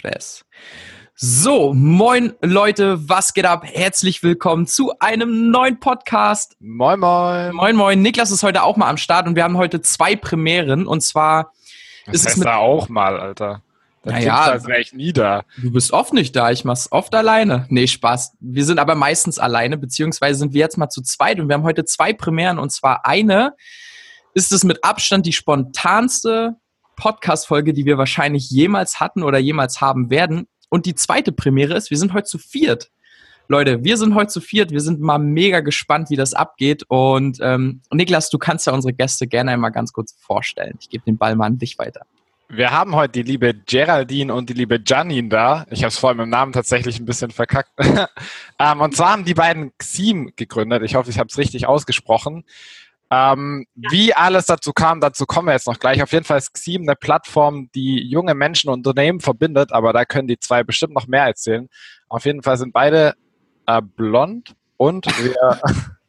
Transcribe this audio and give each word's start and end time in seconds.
tres. 0.00 0.44
So, 1.14 1.74
moin 1.74 2.32
Leute, 2.40 3.06
was 3.08 3.34
geht 3.34 3.44
ab? 3.44 3.64
Herzlich 3.66 4.22
willkommen 4.22 4.66
zu 4.66 4.92
einem 4.98 5.50
neuen 5.50 5.78
Podcast. 5.78 6.56
Moin, 6.60 6.98
moin. 6.98 7.54
Moin, 7.54 7.76
moin. 7.76 8.00
Niklas 8.00 8.30
ist 8.30 8.42
heute 8.42 8.62
auch 8.62 8.78
mal 8.78 8.88
am 8.88 8.96
Start 8.96 9.26
und 9.26 9.36
wir 9.36 9.44
haben 9.44 9.58
heute 9.58 9.82
zwei 9.82 10.16
Premieren 10.16 10.86
und 10.86 11.02
zwar 11.02 11.52
Das 12.06 12.14
ist 12.14 12.20
es 12.22 12.26
heißt 12.28 12.38
mit. 12.38 12.46
da 12.46 12.56
auch 12.56 12.88
mal, 12.88 13.20
Alter. 13.20 13.62
Da 14.02 14.12
Naja. 14.12 14.36
als 14.44 14.66
wäre 14.66 14.80
ich 14.80 14.94
nie 14.94 15.12
da. 15.12 15.42
Du 15.58 15.70
bist 15.70 15.92
oft 15.92 16.14
nicht 16.14 16.34
da, 16.34 16.50
ich 16.50 16.64
mach's 16.64 16.90
oft 16.90 17.14
alleine. 17.14 17.66
Nee, 17.68 17.86
Spaß. 17.86 18.38
Wir 18.40 18.64
sind 18.64 18.78
aber 18.78 18.94
meistens 18.94 19.38
alleine, 19.38 19.76
beziehungsweise 19.76 20.38
sind 20.38 20.54
wir 20.54 20.60
jetzt 20.60 20.78
mal 20.78 20.88
zu 20.88 21.02
zweit 21.02 21.38
und 21.38 21.48
wir 21.48 21.54
haben 21.54 21.64
heute 21.64 21.84
zwei 21.84 22.14
Premieren 22.14 22.58
und 22.58 22.72
zwar 22.72 23.04
eine 23.04 23.54
ist 24.32 24.52
es 24.52 24.64
mit 24.64 24.82
Abstand 24.82 25.26
die 25.26 25.34
spontanste 25.34 26.54
Podcast-Folge, 27.00 27.72
die 27.72 27.86
wir 27.86 27.96
wahrscheinlich 27.96 28.50
jemals 28.50 29.00
hatten 29.00 29.22
oder 29.22 29.38
jemals 29.38 29.80
haben 29.80 30.10
werden. 30.10 30.46
Und 30.68 30.84
die 30.84 30.94
zweite 30.94 31.32
Premiere 31.32 31.74
ist, 31.74 31.90
wir 31.90 31.96
sind 31.96 32.12
heute 32.12 32.26
zu 32.26 32.38
viert. 32.38 32.90
Leute, 33.48 33.82
wir 33.82 33.96
sind 33.96 34.14
heute 34.14 34.28
zu 34.28 34.40
viert. 34.40 34.70
Wir 34.70 34.82
sind 34.82 35.00
mal 35.00 35.18
mega 35.18 35.60
gespannt, 35.60 36.10
wie 36.10 36.16
das 36.16 36.34
abgeht. 36.34 36.84
Und 36.88 37.38
ähm, 37.40 37.80
Niklas, 37.90 38.28
du 38.28 38.38
kannst 38.38 38.66
ja 38.66 38.74
unsere 38.74 38.92
Gäste 38.92 39.26
gerne 39.26 39.50
einmal 39.50 39.72
ganz 39.72 39.92
kurz 39.92 40.14
vorstellen. 40.20 40.76
Ich 40.78 40.90
gebe 40.90 41.02
den 41.04 41.16
Ball 41.16 41.34
mal 41.34 41.46
an 41.46 41.58
dich 41.58 41.78
weiter. 41.78 42.02
Wir 42.48 42.70
haben 42.70 42.94
heute 42.94 43.12
die 43.12 43.22
liebe 43.22 43.54
Geraldine 43.54 44.34
und 44.34 44.50
die 44.50 44.54
liebe 44.54 44.78
Janine 44.84 45.28
da. 45.28 45.66
Ich 45.70 45.80
habe 45.80 45.88
es 45.88 45.98
vor 45.98 46.10
allem 46.10 46.20
im 46.20 46.28
Namen 46.28 46.52
tatsächlich 46.52 47.00
ein 47.00 47.06
bisschen 47.06 47.30
verkackt. 47.30 47.70
ähm, 48.58 48.80
und 48.80 48.94
zwar 48.94 49.12
haben 49.12 49.24
die 49.24 49.34
beiden 49.34 49.72
Xim 49.78 50.32
gegründet. 50.36 50.82
Ich 50.82 50.96
hoffe, 50.96 51.10
ich 51.10 51.18
habe 51.18 51.28
es 51.28 51.38
richtig 51.38 51.66
ausgesprochen. 51.66 52.44
Ähm, 53.12 53.66
Wie 53.74 54.14
alles 54.14 54.46
dazu 54.46 54.72
kam, 54.72 55.00
dazu 55.00 55.26
kommen 55.26 55.48
wir 55.48 55.52
jetzt 55.54 55.66
noch 55.66 55.78
gleich. 55.80 56.02
Auf 56.02 56.12
jeden 56.12 56.24
Fall 56.24 56.38
ist 56.38 56.52
Xim 56.54 56.82
eine 56.82 56.94
Plattform, 56.94 57.68
die 57.74 58.00
junge 58.08 58.34
Menschen 58.34 58.70
und 58.70 58.86
Unternehmen 58.86 59.20
verbindet, 59.20 59.72
aber 59.72 59.92
da 59.92 60.04
können 60.04 60.28
die 60.28 60.38
zwei 60.38 60.62
bestimmt 60.62 60.94
noch 60.94 61.08
mehr 61.08 61.24
erzählen. 61.24 61.68
Auf 62.08 62.24
jeden 62.24 62.42
Fall 62.42 62.56
sind 62.56 62.72
beide 62.72 63.14
äh, 63.66 63.82
blond 63.82 64.54
und 64.76 65.06
wir 65.06 65.34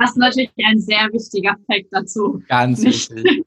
Das 0.00 0.10
ist 0.10 0.16
natürlich 0.16 0.52
ein 0.64 0.78
sehr 0.80 1.08
wichtiger 1.12 1.56
Fakt 1.66 1.86
dazu. 1.90 2.40
Ganz 2.48 2.82
Nicht- 2.82 3.10
wichtig. 3.10 3.44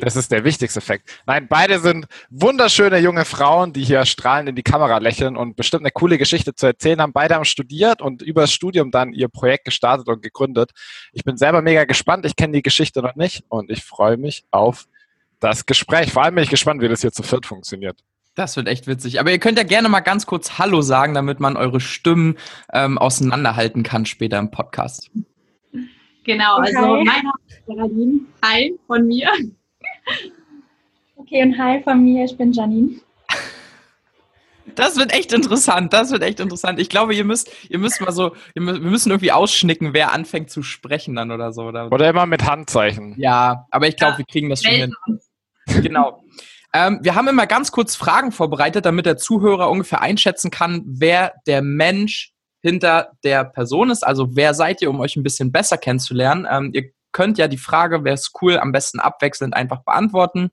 Das 0.00 0.16
ist 0.16 0.32
der 0.32 0.44
wichtigste 0.44 0.80
Fakt. 0.80 1.10
Nein, 1.26 1.46
beide 1.48 1.78
sind 1.78 2.06
wunderschöne 2.30 2.98
junge 2.98 3.24
Frauen, 3.24 3.72
die 3.72 3.84
hier 3.84 4.04
strahlend 4.06 4.48
in 4.48 4.56
die 4.56 4.62
Kamera 4.62 4.98
lächeln 4.98 5.36
und 5.36 5.56
bestimmt 5.56 5.82
eine 5.82 5.90
coole 5.90 6.18
Geschichte 6.18 6.54
zu 6.54 6.66
erzählen 6.66 7.00
haben. 7.00 7.12
Beide 7.12 7.34
haben 7.34 7.44
studiert 7.44 8.00
und 8.00 8.22
übers 8.22 8.52
Studium 8.52 8.90
dann 8.90 9.12
ihr 9.12 9.28
Projekt 9.28 9.66
gestartet 9.66 10.08
und 10.08 10.22
gegründet. 10.22 10.70
Ich 11.12 11.24
bin 11.24 11.36
selber 11.36 11.62
mega 11.62 11.84
gespannt. 11.84 12.24
Ich 12.24 12.36
kenne 12.36 12.54
die 12.54 12.62
Geschichte 12.62 13.02
noch 13.02 13.14
nicht 13.14 13.44
und 13.48 13.70
ich 13.70 13.84
freue 13.84 14.16
mich 14.16 14.44
auf 14.50 14.86
das 15.40 15.66
Gespräch. 15.66 16.12
Vor 16.12 16.22
allem 16.22 16.34
bin 16.34 16.44
ich 16.44 16.50
gespannt, 16.50 16.80
wie 16.80 16.88
das 16.88 17.02
hier 17.02 17.12
zu 17.12 17.22
viert 17.22 17.44
funktioniert. 17.44 18.00
Das 18.34 18.56
wird 18.56 18.66
echt 18.66 18.86
witzig. 18.86 19.20
Aber 19.20 19.30
ihr 19.30 19.38
könnt 19.38 19.58
ja 19.58 19.64
gerne 19.64 19.88
mal 19.88 20.00
ganz 20.00 20.26
kurz 20.26 20.58
Hallo 20.58 20.80
sagen, 20.80 21.14
damit 21.14 21.38
man 21.38 21.56
eure 21.56 21.80
Stimmen 21.80 22.36
ähm, 22.72 22.98
auseinanderhalten 22.98 23.82
kann 23.82 24.06
später 24.06 24.38
im 24.38 24.50
Podcast. 24.50 25.10
Genau, 26.24 26.56
also 26.56 26.78
Hi. 26.78 27.04
mein 27.04 27.04
Name 27.04 27.32
ist 27.46 27.66
Geraldine. 27.66 28.20
Hi 28.42 28.78
von 28.86 29.06
mir. 29.06 29.30
Okay, 31.16 31.42
und 31.42 31.58
hi 31.58 31.82
von 31.82 32.02
mir, 32.02 32.24
ich 32.24 32.36
bin 32.36 32.52
Janine. 32.52 33.00
Das 34.74 34.96
wird 34.96 35.12
echt 35.12 35.32
interessant. 35.32 35.92
Das 35.92 36.10
wird 36.10 36.22
echt 36.22 36.40
interessant. 36.40 36.80
Ich 36.80 36.88
glaube, 36.88 37.14
ihr 37.14 37.24
müsst, 37.24 37.50
ihr 37.68 37.78
müsst 37.78 38.00
mal 38.00 38.12
so, 38.12 38.34
wir 38.54 38.62
müssen 38.62 39.10
irgendwie 39.10 39.30
ausschnicken, 39.30 39.92
wer 39.92 40.12
anfängt 40.12 40.50
zu 40.50 40.62
sprechen 40.62 41.14
dann 41.14 41.30
oder 41.30 41.52
so. 41.52 41.62
Oder? 41.64 41.92
Oder 41.92 42.08
immer 42.10 42.26
mit 42.26 42.44
Handzeichen. 42.44 43.14
Ja, 43.18 43.66
aber 43.70 43.88
ich 43.88 43.96
glaube, 43.96 44.12
Ja, 44.12 44.18
wir 44.18 44.24
kriegen 44.24 44.48
das 44.50 44.62
schon 44.62 44.72
hin. 44.74 44.94
Genau. 45.66 46.24
Ähm, 46.72 46.98
wir 47.02 47.14
haben 47.14 47.28
immer 47.28 47.46
ganz 47.46 47.70
kurz 47.70 47.94
Fragen 47.94 48.32
vorbereitet, 48.32 48.84
damit 48.84 49.06
der 49.06 49.16
Zuhörer 49.16 49.70
ungefähr 49.70 50.00
einschätzen 50.00 50.50
kann, 50.50 50.82
wer 50.86 51.34
der 51.46 51.62
Mensch 51.62 52.32
hinter 52.60 53.12
der 53.22 53.44
Person 53.44 53.90
ist. 53.90 54.04
Also 54.04 54.34
wer 54.34 54.54
seid 54.54 54.82
ihr, 54.82 54.90
um 54.90 54.98
euch 55.00 55.16
ein 55.16 55.22
bisschen 55.22 55.52
besser 55.52 55.78
kennenzulernen. 55.78 56.46
Ähm, 56.50 56.70
ihr 56.72 56.90
könnt 57.14 57.38
ja 57.38 57.48
die 57.48 57.56
Frage, 57.56 58.04
wäre 58.04 58.14
es 58.14 58.32
cool, 58.42 58.58
am 58.58 58.72
besten 58.72 59.00
abwechselnd 59.00 59.54
einfach 59.54 59.82
beantworten. 59.84 60.50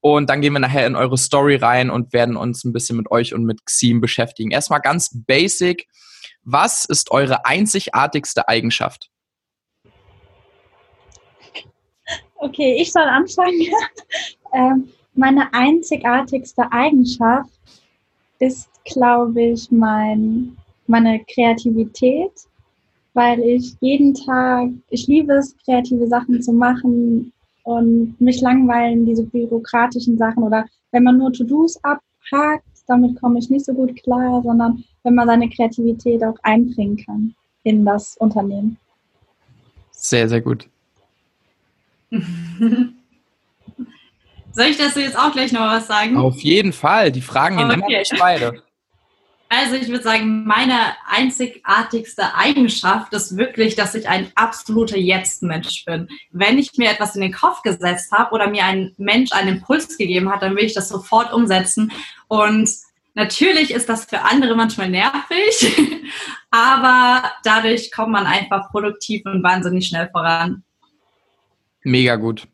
Und 0.00 0.30
dann 0.30 0.40
gehen 0.40 0.54
wir 0.54 0.60
nachher 0.60 0.86
in 0.86 0.96
eure 0.96 1.18
Story 1.18 1.56
rein 1.56 1.90
und 1.90 2.12
werden 2.12 2.36
uns 2.36 2.64
ein 2.64 2.72
bisschen 2.72 2.96
mit 2.96 3.10
euch 3.10 3.34
und 3.34 3.44
mit 3.44 3.66
Xim 3.66 4.00
beschäftigen. 4.00 4.50
Erstmal 4.50 4.80
ganz 4.80 5.10
basic. 5.12 5.86
Was 6.42 6.86
ist 6.86 7.10
eure 7.10 7.44
einzigartigste 7.44 8.48
Eigenschaft? 8.48 9.10
Okay, 12.36 12.78
ich 12.80 12.90
soll 12.90 13.02
anfangen. 13.02 13.60
ähm, 14.54 14.88
meine 15.14 15.52
einzigartigste 15.52 16.72
Eigenschaft 16.72 17.50
ist, 18.38 18.70
glaube 18.84 19.42
ich, 19.42 19.70
mein, 19.70 20.56
meine 20.86 21.22
Kreativität, 21.26 22.32
weil 23.14 23.40
ich 23.40 23.74
jeden 23.80 24.14
Tag, 24.14 24.70
ich 24.88 25.06
liebe 25.06 25.34
es, 25.34 25.56
kreative 25.64 26.06
Sachen 26.06 26.40
zu 26.42 26.52
machen 26.52 27.32
und 27.64 28.20
mich 28.20 28.40
langweilen 28.40 29.06
diese 29.06 29.24
bürokratischen 29.24 30.16
Sachen 30.16 30.42
oder 30.42 30.66
wenn 30.92 31.04
man 31.04 31.18
nur 31.18 31.32
To-Dos 31.32 31.78
abhakt, 31.84 32.64
damit 32.86 33.20
komme 33.20 33.38
ich 33.38 33.50
nicht 33.50 33.64
so 33.64 33.72
gut 33.72 34.02
klar, 34.02 34.42
sondern 34.42 34.84
wenn 35.04 35.14
man 35.14 35.28
seine 35.28 35.48
Kreativität 35.48 36.22
auch 36.24 36.36
einbringen 36.42 36.96
kann 36.96 37.34
in 37.62 37.84
das 37.84 38.16
Unternehmen. 38.16 38.76
Sehr, 39.92 40.28
sehr 40.28 40.40
gut. 40.40 40.68
Soll 44.52 44.66
ich 44.66 44.78
dazu 44.78 44.98
jetzt 44.98 45.16
auch 45.16 45.30
gleich 45.30 45.52
noch 45.52 45.60
was 45.60 45.86
sagen? 45.86 46.16
Auf 46.16 46.40
jeden 46.40 46.72
Fall. 46.72 47.12
Die 47.12 47.20
Fragen 47.20 47.56
gehen 47.56 47.70
immer 47.70 47.84
Okay. 47.84 48.02
durch 48.08 48.18
beide. 48.18 48.62
Also 49.52 49.74
ich 49.74 49.88
würde 49.88 50.04
sagen, 50.04 50.44
meine 50.44 50.94
einzigartigste 51.08 52.36
Eigenschaft 52.36 53.12
ist 53.12 53.36
wirklich, 53.36 53.74
dass 53.74 53.96
ich 53.96 54.08
ein 54.08 54.30
absoluter 54.36 54.96
Jetzt-Mensch 54.96 55.84
bin. 55.84 56.08
Wenn 56.30 56.56
ich 56.56 56.70
mir 56.76 56.88
etwas 56.88 57.16
in 57.16 57.20
den 57.20 57.32
Kopf 57.32 57.62
gesetzt 57.62 58.12
habe 58.12 58.32
oder 58.32 58.48
mir 58.48 58.64
ein 58.64 58.94
Mensch 58.96 59.32
einen 59.32 59.56
Impuls 59.56 59.98
gegeben 59.98 60.30
hat, 60.30 60.42
dann 60.42 60.54
will 60.54 60.62
ich 60.62 60.74
das 60.74 60.88
sofort 60.88 61.32
umsetzen. 61.32 61.90
Und 62.28 62.70
natürlich 63.14 63.72
ist 63.72 63.88
das 63.88 64.04
für 64.04 64.20
andere 64.20 64.54
manchmal 64.54 64.88
nervig, 64.88 65.76
aber 66.52 67.28
dadurch 67.42 67.90
kommt 67.90 68.12
man 68.12 68.26
einfach 68.26 68.70
produktiv 68.70 69.22
und 69.24 69.42
wahnsinnig 69.42 69.88
schnell 69.88 70.08
voran. 70.12 70.62
Mega 71.82 72.14
gut. 72.14 72.46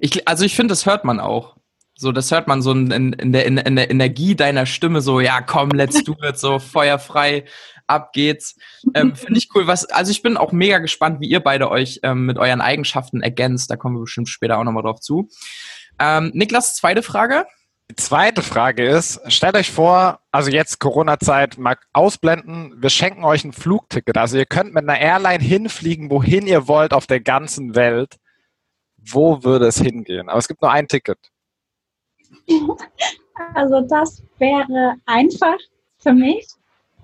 Ich, 0.00 0.26
also 0.26 0.44
ich 0.44 0.56
finde, 0.56 0.72
das 0.72 0.86
hört 0.86 1.04
man 1.04 1.20
auch. 1.20 1.54
So, 2.02 2.10
das 2.10 2.32
hört 2.32 2.48
man 2.48 2.62
so 2.62 2.72
in, 2.72 2.90
in, 3.12 3.32
der, 3.32 3.46
in, 3.46 3.58
in 3.58 3.76
der 3.76 3.88
Energie 3.88 4.34
deiner 4.34 4.66
Stimme, 4.66 5.00
so, 5.00 5.20
ja, 5.20 5.40
komm, 5.40 5.70
let's 5.70 6.02
do 6.02 6.16
it, 6.28 6.36
so 6.36 6.58
feuerfrei, 6.58 7.44
ab 7.86 8.12
geht's. 8.12 8.56
Ähm, 8.94 9.14
finde 9.14 9.38
ich 9.38 9.50
cool. 9.54 9.68
Was, 9.68 9.84
also 9.84 10.10
ich 10.10 10.20
bin 10.20 10.36
auch 10.36 10.50
mega 10.50 10.78
gespannt, 10.78 11.20
wie 11.20 11.28
ihr 11.28 11.38
beide 11.38 11.70
euch 11.70 12.00
ähm, 12.02 12.26
mit 12.26 12.38
euren 12.38 12.60
Eigenschaften 12.60 13.22
ergänzt. 13.22 13.70
Da 13.70 13.76
kommen 13.76 13.94
wir 13.94 14.00
bestimmt 14.00 14.28
später 14.28 14.58
auch 14.58 14.64
nochmal 14.64 14.82
drauf 14.82 14.98
zu. 14.98 15.28
Ähm, 16.00 16.32
Niklas, 16.34 16.74
zweite 16.74 17.04
Frage. 17.04 17.46
Die 17.88 17.94
zweite 17.94 18.42
Frage 18.42 18.84
ist, 18.84 19.20
stellt 19.28 19.54
euch 19.54 19.70
vor, 19.70 20.18
also 20.32 20.50
jetzt 20.50 20.80
Corona-Zeit, 20.80 21.56
mal 21.56 21.76
ausblenden, 21.92 22.82
wir 22.82 22.90
schenken 22.90 23.22
euch 23.22 23.44
ein 23.44 23.52
Flugticket. 23.52 24.18
Also 24.18 24.38
ihr 24.38 24.46
könnt 24.46 24.74
mit 24.74 24.88
einer 24.88 24.98
Airline 24.98 25.44
hinfliegen, 25.44 26.10
wohin 26.10 26.48
ihr 26.48 26.66
wollt 26.66 26.94
auf 26.94 27.06
der 27.06 27.20
ganzen 27.20 27.76
Welt. 27.76 28.16
Wo 28.96 29.44
würde 29.44 29.66
es 29.66 29.78
hingehen? 29.78 30.28
Aber 30.28 30.38
es 30.40 30.48
gibt 30.48 30.62
nur 30.62 30.72
ein 30.72 30.88
Ticket. 30.88 31.31
Also 33.54 33.80
das 33.80 34.22
wäre 34.38 34.96
einfach 35.06 35.56
für 35.98 36.12
mich. 36.12 36.46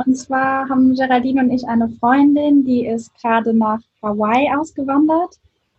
Und 0.04 0.14
zwar 0.14 0.68
haben 0.68 0.94
Geraldine 0.94 1.42
und 1.42 1.50
ich 1.50 1.66
eine 1.66 1.88
Freundin, 1.88 2.64
die 2.64 2.86
ist 2.86 3.12
gerade 3.20 3.52
nach 3.52 3.80
Hawaii 4.02 4.48
ausgewandert, 4.56 5.36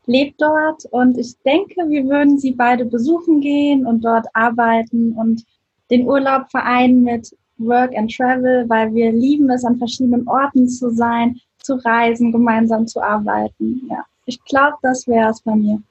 lebt 0.08 0.42
dort 0.42 0.86
und 0.92 1.18
ich 1.18 1.38
denke, 1.46 1.88
wir 1.88 2.06
würden 2.06 2.38
sie 2.38 2.52
beide 2.52 2.84
besuchen 2.84 3.40
gehen 3.40 3.86
und 3.86 4.04
dort 4.04 4.26
arbeiten 4.34 5.14
und 5.14 5.46
den 5.90 6.06
Urlaub 6.08 6.50
vereinen 6.52 7.04
mit 7.04 7.34
Work 7.60 7.96
and 7.96 8.14
Travel, 8.14 8.68
weil 8.68 8.94
wir 8.94 9.12
lieben 9.12 9.50
es, 9.50 9.64
an 9.64 9.78
verschiedenen 9.78 10.28
Orten 10.28 10.68
zu 10.68 10.90
sein, 10.90 11.40
zu 11.62 11.76
reisen, 11.76 12.32
gemeinsam 12.32 12.88
zu 12.88 13.02
arbeiten. 13.02 13.88
Ja, 13.90 14.04
ich 14.26 14.44
glaube, 14.46 14.78
das 14.82 15.08
wäre 15.08 15.30
es 15.30 15.42
bei 15.42 15.56
mir. 15.56 15.82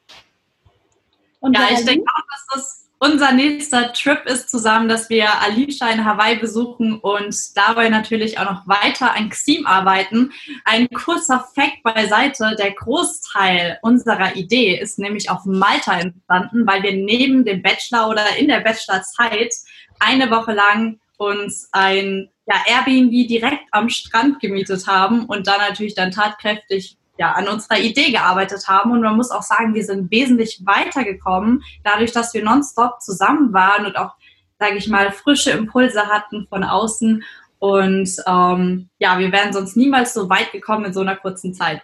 Und 1.41 1.57
Ja, 1.57 1.69
ich 1.73 1.85
denke 1.85 2.05
auch, 2.05 2.25
dass 2.31 2.47
das 2.55 2.88
unser 3.01 3.33
nächster 3.33 3.93
Trip 3.93 4.27
ist 4.27 4.51
zusammen, 4.51 4.89
dass 4.89 5.09
wir 5.09 5.41
Alicia 5.43 5.89
in 5.89 6.05
Hawaii 6.05 6.37
besuchen 6.37 6.99
und 6.99 7.35
dabei 7.57 7.89
natürlich 7.89 8.39
auch 8.39 8.45
noch 8.45 8.67
weiter 8.67 9.15
an 9.15 9.31
Xim 9.31 9.67
arbeiten. 9.67 10.33
Ein 10.65 10.89
kurzer 10.89 11.47
Fact 11.55 11.83
beiseite, 11.83 12.57
der 12.59 12.73
Großteil 12.73 13.79
unserer 13.83 14.37
Idee 14.37 14.79
ist 14.79 14.99
nämlich 14.99 15.31
auf 15.31 15.45
Malta 15.45 15.99
entstanden, 15.99 16.67
weil 16.67 16.83
wir 16.83 16.93
neben 16.93 17.45
dem 17.45 17.63
Bachelor 17.63 18.09
oder 18.09 18.37
in 18.37 18.49
der 18.49 18.61
Bachelorzeit 18.61 19.55
eine 20.01 20.31
Woche 20.31 20.53
lang 20.53 20.99
uns 21.19 21.69
ein 21.73 22.29
ja, 22.47 22.55
Airbnb 22.67 23.29
direkt 23.29 23.65
am 23.73 23.89
Strand 23.89 24.41
gemietet 24.41 24.87
haben 24.87 25.27
und 25.27 25.47
dann 25.47 25.61
natürlich 25.61 25.95
dann 25.95 26.11
tatkräftig 26.11 26.98
ja, 27.19 27.33
an 27.33 27.49
unserer 27.49 27.79
Idee 27.79 28.13
gearbeitet 28.13 28.69
haben. 28.69 28.93
Und 28.93 29.03
man 29.03 29.17
muss 29.17 29.31
auch 29.31 29.43
sagen, 29.43 29.75
wir 29.75 29.85
sind 29.85 30.11
wesentlich 30.11 30.63
weitergekommen, 30.65 31.63
dadurch, 31.85 32.13
dass 32.13 32.33
wir 32.33 32.45
nonstop 32.45 33.03
zusammen 33.03 33.53
waren 33.53 33.87
und 33.87 33.97
auch 33.97 34.13
sage 34.59 34.77
ich 34.77 34.89
mal, 34.89 35.13
frische 35.13 35.51
Impulse 35.51 36.07
hatten 36.07 36.47
von 36.49 36.65
außen. 36.65 37.23
Und 37.59 38.11
ähm, 38.27 38.89
ja, 38.99 39.19
wir 39.19 39.33
wären 39.33 39.53
sonst 39.53 39.77
niemals 39.77 40.15
so 40.15 40.29
weit 40.29 40.53
gekommen 40.53 40.87
in 40.87 40.93
so 40.93 41.01
einer 41.01 41.17
kurzen 41.17 41.55
Zeit. 41.55 41.83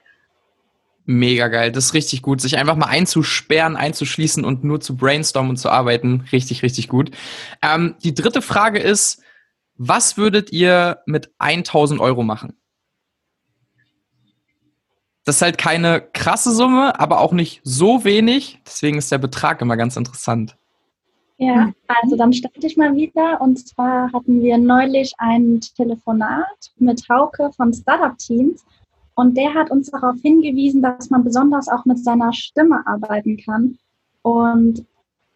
Mega 1.06 1.48
geil, 1.48 1.70
das 1.70 1.86
ist 1.86 1.94
richtig 1.94 2.22
gut. 2.22 2.40
Sich 2.40 2.56
einfach 2.56 2.76
mal 2.76 2.86
einzusperren, 2.86 3.76
einzuschließen 3.76 4.44
und 4.44 4.64
nur 4.64 4.80
zu 4.80 4.96
brainstormen 4.96 5.50
und 5.50 5.56
zu 5.56 5.68
arbeiten, 5.68 6.26
richtig, 6.32 6.62
richtig 6.62 6.88
gut. 6.88 7.10
Ähm, 7.60 7.96
die 8.02 8.14
dritte 8.14 8.40
Frage 8.40 8.78
ist, 8.78 9.22
was 9.76 10.16
würdet 10.16 10.50
ihr 10.52 11.00
mit 11.04 11.30
1000 11.38 12.00
Euro 12.00 12.22
machen? 12.22 12.54
Das 15.24 15.36
ist 15.36 15.42
halt 15.42 15.58
keine 15.58 16.02
krasse 16.12 16.52
Summe, 16.52 16.98
aber 17.00 17.20
auch 17.20 17.32
nicht 17.32 17.60
so 17.64 18.04
wenig. 18.04 18.60
Deswegen 18.66 18.98
ist 18.98 19.10
der 19.10 19.18
Betrag 19.18 19.62
immer 19.62 19.76
ganz 19.76 19.96
interessant. 19.96 20.56
Ja, 21.38 21.72
also 22.02 22.16
dann 22.16 22.32
starte 22.32 22.66
ich 22.66 22.76
mal 22.76 22.94
wieder. 22.94 23.40
Und 23.40 23.66
zwar 23.66 24.12
hatten 24.12 24.42
wir 24.42 24.58
neulich 24.58 25.12
ein 25.18 25.60
Telefonat 25.76 26.72
mit 26.78 27.02
Hauke 27.08 27.50
von 27.56 27.72
Startup 27.72 28.16
Teams. 28.18 28.64
Und 29.14 29.36
der 29.36 29.54
hat 29.54 29.70
uns 29.70 29.90
darauf 29.90 30.16
hingewiesen, 30.22 30.82
dass 30.82 31.10
man 31.10 31.24
besonders 31.24 31.68
auch 31.68 31.84
mit 31.84 32.02
seiner 32.04 32.32
Stimme 32.32 32.86
arbeiten 32.86 33.36
kann. 33.38 33.78
Und 34.22 34.84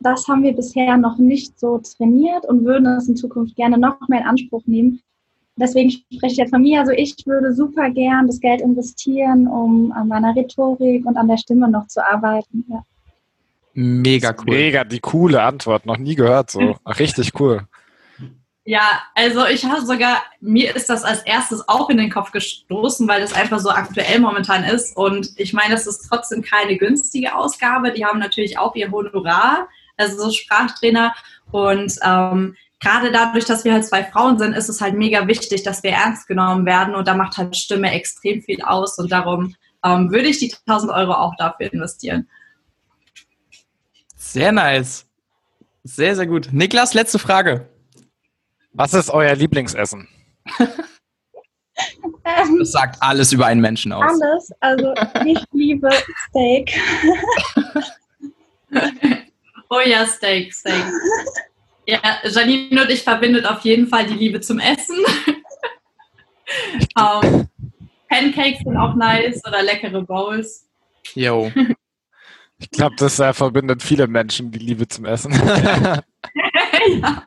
das 0.00 0.28
haben 0.28 0.42
wir 0.42 0.52
bisher 0.52 0.96
noch 0.96 1.18
nicht 1.18 1.58
so 1.58 1.78
trainiert 1.78 2.46
und 2.46 2.64
würden 2.64 2.86
es 2.86 3.08
in 3.08 3.16
Zukunft 3.16 3.56
gerne 3.56 3.78
noch 3.78 3.96
mehr 4.08 4.20
in 4.20 4.26
Anspruch 4.26 4.62
nehmen. 4.66 5.00
Deswegen 5.60 5.90
spreche 5.90 6.32
ich 6.32 6.36
jetzt 6.36 6.50
von 6.50 6.62
mir. 6.62 6.80
Also 6.80 6.92
ich 6.92 7.14
würde 7.26 7.52
super 7.52 7.90
gern 7.90 8.26
das 8.26 8.40
Geld 8.40 8.60
investieren, 8.60 9.46
um 9.46 9.92
an 9.92 10.08
meiner 10.08 10.34
Rhetorik 10.34 11.04
und 11.04 11.16
an 11.16 11.28
der 11.28 11.36
Stimme 11.36 11.68
noch 11.70 11.86
zu 11.88 12.04
arbeiten. 12.04 12.64
Ja. 12.68 12.82
Mega 13.74 14.34
cool. 14.38 14.54
Mega, 14.54 14.84
die 14.84 15.00
coole 15.00 15.42
Antwort. 15.42 15.86
Noch 15.86 15.98
nie 15.98 16.14
gehört 16.14 16.50
so. 16.50 16.76
Ach, 16.84 16.98
richtig 16.98 17.38
cool. 17.38 17.66
Ja, 18.64 19.02
also 19.14 19.46
ich 19.46 19.64
habe 19.64 19.86
sogar, 19.86 20.22
mir 20.40 20.76
ist 20.76 20.90
das 20.90 21.02
als 21.02 21.22
erstes 21.22 21.66
auch 21.70 21.88
in 21.88 21.96
den 21.96 22.10
Kopf 22.10 22.32
gestoßen, 22.32 23.08
weil 23.08 23.22
das 23.22 23.32
einfach 23.32 23.60
so 23.60 23.70
aktuell 23.70 24.20
momentan 24.20 24.62
ist. 24.62 24.94
Und 24.94 25.30
ich 25.36 25.54
meine, 25.54 25.74
das 25.74 25.86
ist 25.86 26.06
trotzdem 26.06 26.42
keine 26.42 26.76
günstige 26.76 27.34
Ausgabe. 27.34 27.92
Die 27.92 28.04
haben 28.04 28.18
natürlich 28.18 28.58
auch 28.58 28.74
ihr 28.74 28.90
Honorar, 28.90 29.68
also 29.96 30.24
so 30.24 30.30
Sprachtrainer. 30.30 31.14
Und 31.50 31.94
ähm, 32.04 32.56
gerade 32.80 33.10
dadurch, 33.10 33.44
dass 33.44 33.64
wir 33.64 33.72
halt 33.72 33.84
zwei 33.84 34.04
Frauen 34.04 34.38
sind, 34.38 34.52
ist 34.52 34.68
es 34.68 34.80
halt 34.80 34.94
mega 34.94 35.26
wichtig, 35.26 35.62
dass 35.62 35.82
wir 35.82 35.90
ernst 35.90 36.26
genommen 36.28 36.66
werden. 36.66 36.94
Und 36.94 37.08
da 37.08 37.14
macht 37.14 37.36
halt 37.36 37.56
Stimme 37.56 37.90
extrem 37.92 38.42
viel 38.42 38.62
aus. 38.62 38.98
Und 38.98 39.10
darum 39.10 39.54
ähm, 39.84 40.10
würde 40.10 40.28
ich 40.28 40.38
die 40.38 40.54
1000 40.66 40.92
Euro 40.92 41.12
auch 41.12 41.34
dafür 41.36 41.72
investieren. 41.72 42.28
Sehr 44.16 44.52
nice. 44.52 45.06
Sehr, 45.84 46.14
sehr 46.16 46.26
gut. 46.26 46.48
Niklas, 46.52 46.94
letzte 46.94 47.18
Frage. 47.18 47.68
Was 48.72 48.94
ist 48.94 49.10
euer 49.10 49.34
Lieblingsessen? 49.34 50.08
Das 52.58 52.72
sagt 52.72 53.00
alles 53.00 53.32
über 53.32 53.46
einen 53.46 53.60
Menschen 53.60 53.92
aus. 53.92 54.04
Alles. 54.04 54.52
Also 54.60 54.94
ich 55.24 55.38
liebe 55.52 55.88
Steak. 56.28 56.78
oh 59.70 59.80
ja, 59.84 60.06
Steak, 60.06 60.52
Steak. 60.52 60.84
Ja, 61.88 62.00
Janine 62.22 62.82
und 62.82 62.90
ich 62.90 63.02
verbindet 63.02 63.46
auf 63.46 63.62
jeden 63.62 63.86
Fall 63.86 64.04
die 64.04 64.12
Liebe 64.12 64.42
zum 64.42 64.58
Essen. 64.58 64.98
um, 66.94 67.22
ähm, 67.24 67.48
Pancakes 68.10 68.58
sind 68.58 68.76
auch 68.76 68.94
nice 68.94 69.40
oder 69.46 69.62
leckere 69.62 70.02
Bowls. 70.02 70.68
Jo. 71.14 71.50
Ich 72.58 72.70
glaube, 72.70 72.94
das 72.98 73.18
äh, 73.20 73.32
verbindet 73.32 73.82
viele 73.82 74.06
Menschen, 74.06 74.50
die 74.50 74.58
Liebe 74.58 74.86
zum 74.86 75.06
Essen. 75.06 75.32
ja. 77.00 77.22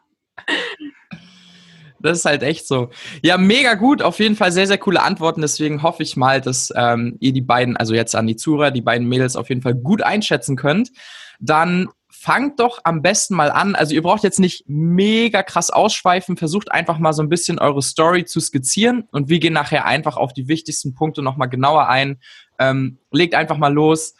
Das 1.99 2.19
ist 2.19 2.25
halt 2.25 2.43
echt 2.43 2.67
so. 2.67 2.91
Ja, 3.23 3.39
mega 3.39 3.73
gut. 3.73 4.03
Auf 4.03 4.19
jeden 4.19 4.35
Fall 4.35 4.51
sehr, 4.51 4.67
sehr 4.67 4.77
coole 4.77 5.01
Antworten. 5.01 5.41
Deswegen 5.41 5.81
hoffe 5.81 6.03
ich 6.03 6.17
mal, 6.17 6.39
dass 6.39 6.71
ähm, 6.75 7.17
ihr 7.19 7.33
die 7.33 7.41
beiden, 7.41 7.77
also 7.77 7.95
jetzt 7.95 8.15
an 8.15 8.27
die 8.27 8.35
Zuhörer, 8.35 8.69
die 8.69 8.81
beiden 8.81 9.07
Mädels 9.07 9.35
auf 9.35 9.49
jeden 9.49 9.63
Fall 9.63 9.73
gut 9.73 10.03
einschätzen 10.03 10.55
könnt. 10.55 10.91
Dann 11.39 11.89
fangt 12.21 12.59
doch 12.59 12.81
am 12.83 13.01
besten 13.01 13.33
mal 13.33 13.49
an. 13.49 13.73
Also 13.73 13.95
ihr 13.95 14.03
braucht 14.03 14.23
jetzt 14.23 14.39
nicht 14.39 14.65
mega 14.67 15.41
krass 15.41 15.71
ausschweifen. 15.71 16.37
Versucht 16.37 16.71
einfach 16.71 16.99
mal 16.99 17.13
so 17.13 17.23
ein 17.23 17.29
bisschen 17.29 17.57
eure 17.57 17.81
Story 17.81 18.25
zu 18.25 18.39
skizzieren. 18.39 19.07
Und 19.11 19.27
wir 19.29 19.39
gehen 19.39 19.53
nachher 19.53 19.85
einfach 19.85 20.17
auf 20.17 20.31
die 20.31 20.47
wichtigsten 20.47 20.93
Punkte 20.93 21.23
nochmal 21.23 21.49
genauer 21.49 21.87
ein. 21.87 22.19
Ähm, 22.59 22.99
legt 23.11 23.33
einfach 23.33 23.57
mal 23.57 23.73
los. 23.73 24.13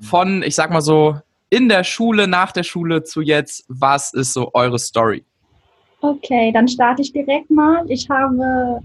Von, 0.00 0.44
ich 0.44 0.54
sag 0.54 0.70
mal 0.70 0.82
so, 0.82 1.16
in 1.50 1.68
der 1.68 1.82
Schule, 1.82 2.28
nach 2.28 2.52
der 2.52 2.62
Schule 2.62 3.02
zu 3.02 3.22
jetzt. 3.22 3.64
Was 3.66 4.14
ist 4.14 4.34
so 4.34 4.52
eure 4.54 4.78
Story? 4.78 5.24
Okay, 6.00 6.52
dann 6.52 6.68
starte 6.68 7.02
ich 7.02 7.12
direkt 7.12 7.50
mal. 7.50 7.84
Ich 7.90 8.08
habe, 8.08 8.80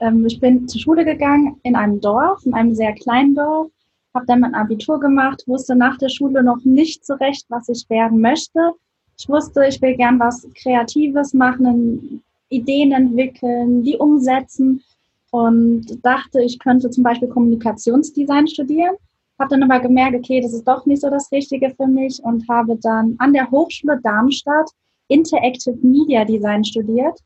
ähm, 0.00 0.24
ich 0.24 0.40
bin 0.40 0.66
zur 0.66 0.80
Schule 0.80 1.04
gegangen 1.04 1.60
in 1.62 1.76
einem 1.76 2.00
Dorf, 2.00 2.40
in 2.46 2.54
einem 2.54 2.74
sehr 2.74 2.94
kleinen 2.94 3.34
Dorf, 3.34 3.68
habe 4.14 4.26
dann 4.26 4.40
mein 4.40 4.54
Abitur 4.54 5.00
gemacht, 5.00 5.42
wusste 5.46 5.74
nach 5.74 5.98
der 5.98 6.08
Schule 6.08 6.42
noch 6.42 6.64
nicht 6.64 7.04
so 7.04 7.14
recht, 7.14 7.46
was 7.48 7.68
ich 7.68 7.88
werden 7.90 8.20
möchte. 8.20 8.72
Ich 9.18 9.28
wusste, 9.28 9.66
ich 9.68 9.80
will 9.82 9.96
gern 9.96 10.18
was 10.18 10.46
Kreatives 10.54 11.34
machen, 11.34 12.22
Ideen 12.48 12.92
entwickeln, 12.92 13.82
die 13.82 13.96
umsetzen 13.96 14.82
und 15.30 16.04
dachte, 16.04 16.42
ich 16.42 16.58
könnte 16.58 16.90
zum 16.90 17.02
Beispiel 17.02 17.28
Kommunikationsdesign 17.28 18.46
studieren. 18.46 18.94
Habe 19.38 19.50
dann 19.50 19.68
aber 19.68 19.80
gemerkt, 19.80 20.14
okay, 20.14 20.40
das 20.40 20.52
ist 20.52 20.66
doch 20.66 20.86
nicht 20.86 21.02
so 21.02 21.10
das 21.10 21.30
Richtige 21.32 21.70
für 21.70 21.88
mich 21.88 22.22
und 22.22 22.48
habe 22.48 22.76
dann 22.76 23.16
an 23.18 23.32
der 23.32 23.50
Hochschule 23.50 24.00
Darmstadt 24.02 24.70
Interactive 25.08 25.76
Media 25.82 26.24
Design 26.24 26.64
studiert. 26.64 27.18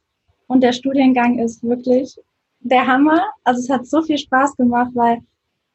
Und 0.46 0.62
der 0.62 0.72
Studiengang 0.72 1.38
ist 1.38 1.62
wirklich 1.62 2.18
der 2.60 2.86
Hammer. 2.86 3.20
Also 3.44 3.60
es 3.60 3.70
hat 3.70 3.86
so 3.86 4.02
viel 4.02 4.18
Spaß 4.18 4.56
gemacht, 4.56 4.90
weil 4.94 5.18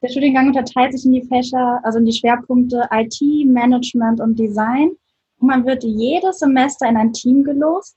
der 0.04 0.10
Studiengang 0.10 0.48
unterteilt 0.48 0.92
sich 0.92 1.06
in 1.06 1.14
die 1.14 1.24
Fächer, 1.24 1.80
also 1.84 1.98
in 1.98 2.06
die 2.06 2.12
Schwerpunkte 2.14 2.88
IT, 2.92 3.22
Management 3.48 4.20
und 4.20 4.38
Design. 4.38 4.92
Und 5.40 5.48
man 5.48 5.66
wird 5.66 5.84
jedes 5.84 6.40
Semester 6.40 6.90
in 6.90 6.98
ein 6.98 7.14
Team 7.14 7.44
gelost, 7.44 7.96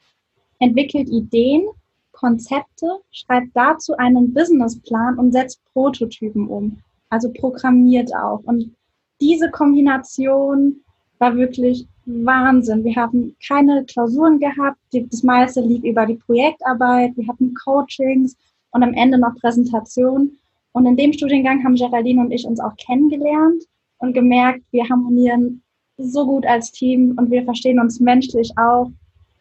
entwickelt 0.60 1.08
Ideen, 1.08 1.66
Konzepte, 2.12 2.86
schreibt 3.10 3.48
dazu 3.54 3.96
einen 3.96 4.32
Businessplan 4.32 5.18
und 5.18 5.32
setzt 5.32 5.60
Prototypen 5.72 6.48
um. 6.48 6.78
Also 7.10 7.30
programmiert 7.32 8.14
auch. 8.14 8.40
Und 8.44 8.72
diese 9.20 9.50
Kombination 9.50 10.76
war 11.18 11.36
wirklich 11.36 11.86
Wahnsinn. 12.04 12.84
Wir 12.84 12.94
haben 12.94 13.36
keine 13.46 13.84
Klausuren 13.84 14.38
gehabt. 14.38 14.78
Das 14.92 15.24
meiste 15.24 15.60
lief 15.60 15.82
über 15.82 16.06
die 16.06 16.14
Projektarbeit. 16.14 17.16
Wir 17.16 17.26
hatten 17.26 17.52
Coachings 17.54 18.36
und 18.70 18.82
am 18.84 18.94
Ende 18.94 19.18
noch 19.18 19.34
Präsentationen. 19.40 20.38
Und 20.76 20.84
in 20.84 20.94
dem 20.94 21.14
Studiengang 21.14 21.64
haben 21.64 21.74
Geraldine 21.74 22.20
und 22.20 22.30
ich 22.30 22.44
uns 22.44 22.60
auch 22.60 22.76
kennengelernt 22.76 23.62
und 23.96 24.12
gemerkt, 24.12 24.60
wir 24.72 24.86
harmonieren 24.86 25.62
so 25.96 26.26
gut 26.26 26.44
als 26.44 26.70
Team 26.70 27.14
und 27.16 27.30
wir 27.30 27.44
verstehen 27.44 27.80
uns 27.80 27.98
menschlich 27.98 28.52
auch 28.58 28.90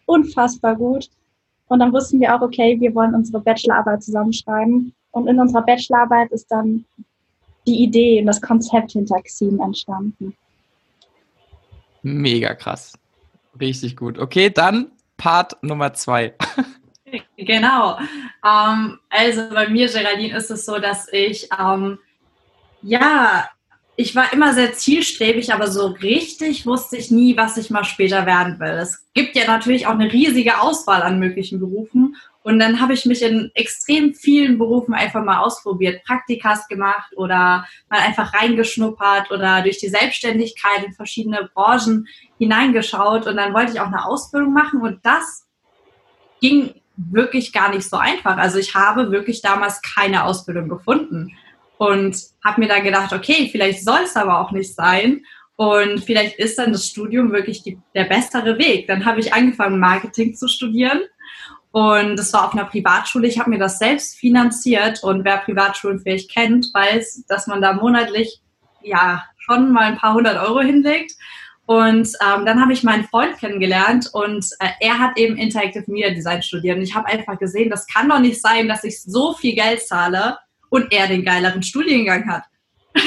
unfassbar 0.06 0.77
gut. 0.77 1.10
Und 1.68 1.80
dann 1.80 1.92
wussten 1.92 2.22
wir 2.22 2.34
auch, 2.34 2.39
okay, 2.39 2.80
wir 2.80 2.96
wollen 2.96 3.13
unsere 3.13 3.42
Bachelorarbeit 3.42 4.01
zusammenschreiben. 4.01 4.94
Und 5.12 5.27
in 5.27 5.38
unserer 5.38 5.63
Bachelorarbeit 5.63 6.32
ist 6.32 6.50
dann 6.50 6.86
die 7.68 7.84
Idee 7.84 8.22
und 8.22 8.27
das 8.27 8.42
Konzept 8.42 8.94
hinter 8.94 9.22
Xim 9.22 9.60
entstanden. 9.60 10.38
Mega 12.01 12.54
krass. 12.54 12.94
Richtig 13.60 13.98
gut. 13.98 14.20
Okay, 14.20 14.50
dann 14.50 14.89
Part 15.18 15.62
Nummer 15.62 15.92
zwei. 15.92 16.34
Genau. 17.38 17.98
Ähm, 18.44 19.00
also 19.10 19.50
bei 19.54 19.68
mir, 19.70 19.88
Geraldine, 19.88 20.38
ist 20.38 20.50
es 20.50 20.66
so, 20.66 20.80
dass 20.80 21.12
ich, 21.12 21.50
ähm, 21.60 22.00
ja, 22.82 23.50
ich 23.98 24.16
war 24.16 24.34
immer 24.34 24.54
sehr 24.54 24.74
zielstrebig, 24.74 25.54
aber 25.54 25.68
so 25.68 25.88
richtig 25.88 26.66
wusste 26.66 26.98
ich 26.98 27.12
nie, 27.12 27.38
was 27.38 27.58
ich 27.58 27.70
mal 27.70 27.86
später 27.86 28.26
werden 28.26 28.60
will. 28.60 28.78
Es 28.82 29.06
gibt 29.14 29.36
ja 29.36 29.48
natürlich 29.48 29.88
auch 29.88 29.92
eine 29.92 30.12
riesige 30.12 30.60
Auswahl 30.60 31.02
an 31.02 31.20
möglichen 31.20 31.60
Berufen 31.60 32.16
und 32.46 32.60
dann 32.60 32.80
habe 32.80 32.94
ich 32.94 33.06
mich 33.06 33.24
in 33.24 33.50
extrem 33.56 34.14
vielen 34.14 34.60
Berufen 34.60 34.94
einfach 34.94 35.24
mal 35.24 35.40
ausprobiert, 35.40 36.04
Praktikas 36.04 36.68
gemacht 36.68 37.12
oder 37.16 37.66
mal 37.90 38.00
einfach 38.02 38.36
reingeschnuppert 38.36 39.32
oder 39.32 39.64
durch 39.64 39.80
die 39.80 39.90
Selbstständigkeit 39.90 40.84
in 40.86 40.94
verschiedene 40.94 41.50
Branchen 41.56 42.08
hineingeschaut. 42.38 43.26
Und 43.26 43.38
dann 43.38 43.52
wollte 43.56 43.72
ich 43.72 43.80
auch 43.80 43.88
eine 43.88 44.06
Ausbildung 44.06 44.54
machen 44.54 44.82
und 44.82 45.04
das 45.04 45.48
ging 46.40 46.76
wirklich 46.98 47.54
gar 47.54 47.70
nicht 47.70 47.90
so 47.90 47.98
einfach. 47.98 48.38
Also 48.38 48.58
ich 48.58 48.75
habe 48.75 49.12
wirklich 49.12 49.42
damals 49.42 49.82
keine 49.82 50.24
Ausbildung 50.24 50.70
gefunden 50.70 51.36
und 51.78 52.18
habe 52.44 52.62
mir 52.62 52.68
dann 52.68 52.84
gedacht, 52.84 53.14
okay, 53.14 53.50
vielleicht 53.52 53.84
soll 53.84 54.02
es 54.04 54.16
aber 54.16 54.40
auch 54.40 54.52
nicht 54.52 54.74
sein. 54.74 55.24
Und 55.58 56.04
vielleicht 56.04 56.38
ist 56.38 56.58
dann 56.58 56.74
das 56.74 56.88
Studium 56.88 57.32
wirklich 57.32 57.64
die, 57.64 57.80
der 57.94 58.06
bessere 58.06 58.58
Weg. 58.58 58.88
Dann 58.88 59.06
habe 59.06 59.20
ich 59.20 59.34
angefangen, 59.34 59.80
Marketing 59.80 60.36
zu 60.36 60.48
studieren 60.48 61.02
und 61.75 62.16
das 62.16 62.32
war 62.32 62.46
auf 62.46 62.54
einer 62.54 62.64
Privatschule. 62.64 63.28
Ich 63.28 63.38
habe 63.38 63.50
mir 63.50 63.60
das 63.60 63.80
selbst 63.80 64.18
finanziert. 64.18 65.04
Und 65.04 65.25
wer 65.25 65.40
Privatschulen 65.40 66.00
vielleicht 66.00 66.32
kennt, 66.32 66.74
weiß, 66.74 67.25
dass 67.28 67.48
man 67.48 67.62
da 67.62 67.74
monatlich 67.74 68.40
ja 68.82 69.25
schon 69.38 69.74
mal 69.74 69.84
ein 69.84 69.98
paar 69.98 70.14
hundert 70.14 70.42
Euro 70.42 70.62
hinlegt. 70.62 71.12
Und 71.67 72.07
ähm, 72.22 72.45
dann 72.45 72.62
habe 72.62 72.74
ich 72.74 72.84
meinen 72.84 73.05
Freund 73.05 73.38
kennengelernt 73.39 74.10
und 74.13 74.45
äh, 74.60 74.69
er 74.81 75.00
hat 75.00 75.17
eben 75.17 75.36
Interactive 75.36 75.86
Media 75.88 76.12
Design 76.12 76.43
studiert. 76.43 76.77
Und 76.77 76.84
ich 76.84 76.93
habe 76.93 77.07
einfach 77.07 77.39
gesehen, 77.39 77.72
das 77.72 77.88
kann 77.88 78.07
doch 78.07 78.19
nicht 78.19 78.39
sein, 78.39 78.67
dass 78.67 78.84
ich 78.84 79.01
so 79.01 79.34
viel 79.34 79.55
Geld 79.55 79.81
zahle 79.81 80.38
und 80.69 80.91
er 80.91 81.07
den 81.07 81.25
geileren 81.25 81.63
Studiengang 81.63 82.29
hat. 82.29 82.43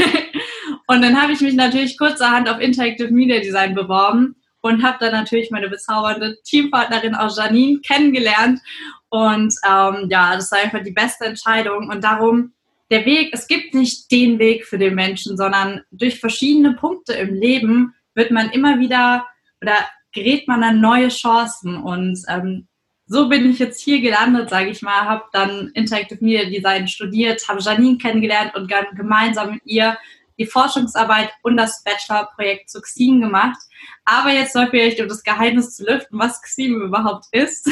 und 0.89 1.03
dann 1.03 1.21
habe 1.21 1.33
ich 1.33 1.41
mich 1.41 1.55
natürlich 1.55 1.97
kurzerhand 1.97 2.49
auf 2.49 2.61
Interactive 2.61 3.13
Media 3.13 3.39
Design 3.39 3.75
beworben 3.75 4.35
und 4.61 4.83
habe 4.83 4.99
dann 5.01 5.13
natürlich 5.13 5.53
meine 5.53 5.69
bezaubernde 5.69 6.39
Teampartnerin 6.43 7.15
auch 7.15 7.35
Janine 7.37 7.81
kennengelernt. 7.81 8.61
Und 9.09 9.55
ähm, 9.65 10.09
ja, 10.11 10.35
das 10.35 10.51
war 10.51 10.59
einfach 10.59 10.83
die 10.83 10.91
beste 10.91 11.27
Entscheidung. 11.27 11.89
Und 11.89 12.03
darum 12.03 12.53
der 12.91 13.05
Weg, 13.05 13.31
es 13.33 13.47
gibt 13.47 13.75
nicht 13.75 14.11
den 14.11 14.39
Weg 14.39 14.67
für 14.67 14.79
den 14.79 14.95
Menschen, 14.95 15.37
sondern 15.37 15.83
durch 15.91 16.19
verschiedene 16.19 16.73
Punkte 16.73 17.13
im 17.13 17.35
Leben 17.35 17.95
wird 18.19 18.33
man 18.33 18.51
immer 18.51 18.79
wieder 18.79 19.27
oder 19.63 19.77
gerät 20.13 20.49
man 20.49 20.63
an 20.63 20.81
neue 20.81 21.09
Chancen. 21.09 21.77
Und 21.77 22.19
ähm, 22.29 22.67
so 23.07 23.29
bin 23.29 23.51
ich 23.51 23.59
jetzt 23.59 23.81
hier 23.81 24.01
gelandet, 24.01 24.51
sage 24.51 24.69
ich 24.69 24.83
mal, 24.83 25.07
habe 25.07 25.25
dann 25.33 25.71
Interactive 25.75 26.23
Media 26.23 26.45
Design 26.51 26.89
studiert, 26.89 27.49
habe 27.49 27.63
Janine 27.63 27.97
kennengelernt 27.97 28.55
und 28.55 28.71
dann 28.71 28.87
gemeinsam 28.95 29.53
mit 29.53 29.63
ihr 29.65 29.97
die 30.39 30.47
Forschungsarbeit 30.47 31.31
und 31.43 31.57
das 31.57 31.83
Bachelorprojekt 31.85 32.71
zu 32.71 32.81
Xim 32.81 33.21
gemacht. 33.21 33.59
Aber 34.05 34.31
jetzt 34.31 34.53
soll 34.53 34.69
vielleicht, 34.69 35.01
um 35.01 35.09
das 35.09 35.23
Geheimnis 35.23 35.75
zu 35.75 35.85
lüften, 35.85 36.19
was 36.19 36.43
Xim 36.43 36.83
überhaupt 36.83 37.27
ist. 37.33 37.69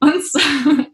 Und 0.00 0.22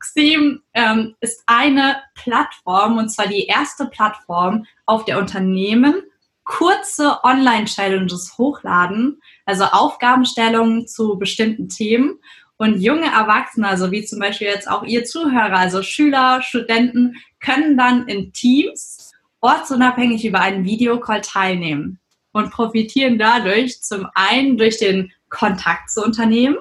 Xim 0.00 0.62
ähm, 0.74 1.14
ist 1.20 1.42
eine 1.46 2.02
Plattform, 2.14 2.98
und 2.98 3.08
zwar 3.08 3.26
die 3.26 3.46
erste 3.46 3.86
Plattform, 3.86 4.66
auf 4.86 5.04
der 5.04 5.18
Unternehmen 5.18 6.02
kurze 6.44 7.24
Online-Challenges 7.24 8.36
hochladen, 8.38 9.20
also 9.46 9.64
Aufgabenstellungen 9.64 10.86
zu 10.86 11.18
bestimmten 11.18 11.68
Themen. 11.68 12.18
Und 12.56 12.80
junge 12.80 13.06
Erwachsene, 13.06 13.66
also 13.66 13.90
wie 13.90 14.04
zum 14.04 14.20
Beispiel 14.20 14.46
jetzt 14.46 14.70
auch 14.70 14.84
ihr 14.84 15.04
Zuhörer, 15.04 15.56
also 15.56 15.82
Schüler, 15.82 16.40
Studenten, 16.40 17.16
können 17.40 17.76
dann 17.76 18.06
in 18.06 18.32
Teams 18.32 19.12
ortsunabhängig 19.40 20.24
über 20.24 20.40
einen 20.40 20.64
Videocall 20.64 21.20
teilnehmen 21.20 21.98
und 22.32 22.50
profitieren 22.50 23.18
dadurch 23.18 23.82
zum 23.82 24.06
einen 24.14 24.56
durch 24.56 24.78
den 24.78 25.12
Kontakt 25.28 25.90
zu 25.90 26.02
Unternehmen 26.02 26.56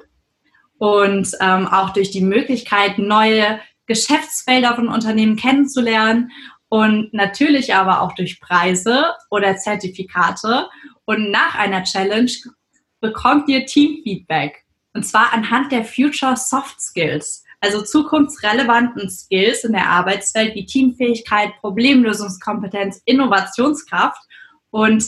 und 0.77 1.31
ähm, 1.39 1.67
auch 1.67 1.91
durch 1.91 2.11
die 2.11 2.21
Möglichkeit, 2.21 2.97
neue 2.97 3.59
Geschäftsfelder 3.85 4.75
von 4.75 4.87
Unternehmen 4.87 5.35
kennenzulernen 5.35 6.31
und 6.73 7.13
natürlich 7.13 7.75
aber 7.75 8.01
auch 8.01 8.13
durch 8.13 8.41
Preise 8.41 9.13
oder 9.29 9.57
Zertifikate. 9.57 10.67
Und 11.05 11.29
nach 11.29 11.53
einer 11.53 11.83
Challenge 11.83 12.31
bekommt 12.99 13.47
ihr 13.47 13.67
Teamfeedback. 13.67 14.63
Und 14.95 15.03
zwar 15.05 15.33
anhand 15.33 15.71
der 15.71 15.85
Future 15.85 16.35
Soft 16.35 16.81
Skills, 16.81 17.43
also 17.61 17.83
zukunftsrelevanten 17.83 19.07
Skills 19.07 19.63
in 19.65 19.73
der 19.73 19.87
Arbeitswelt 19.87 20.55
wie 20.55 20.65
Teamfähigkeit, 20.65 21.51
Problemlösungskompetenz, 21.61 23.03
Innovationskraft 23.05 24.23
und 24.71 25.05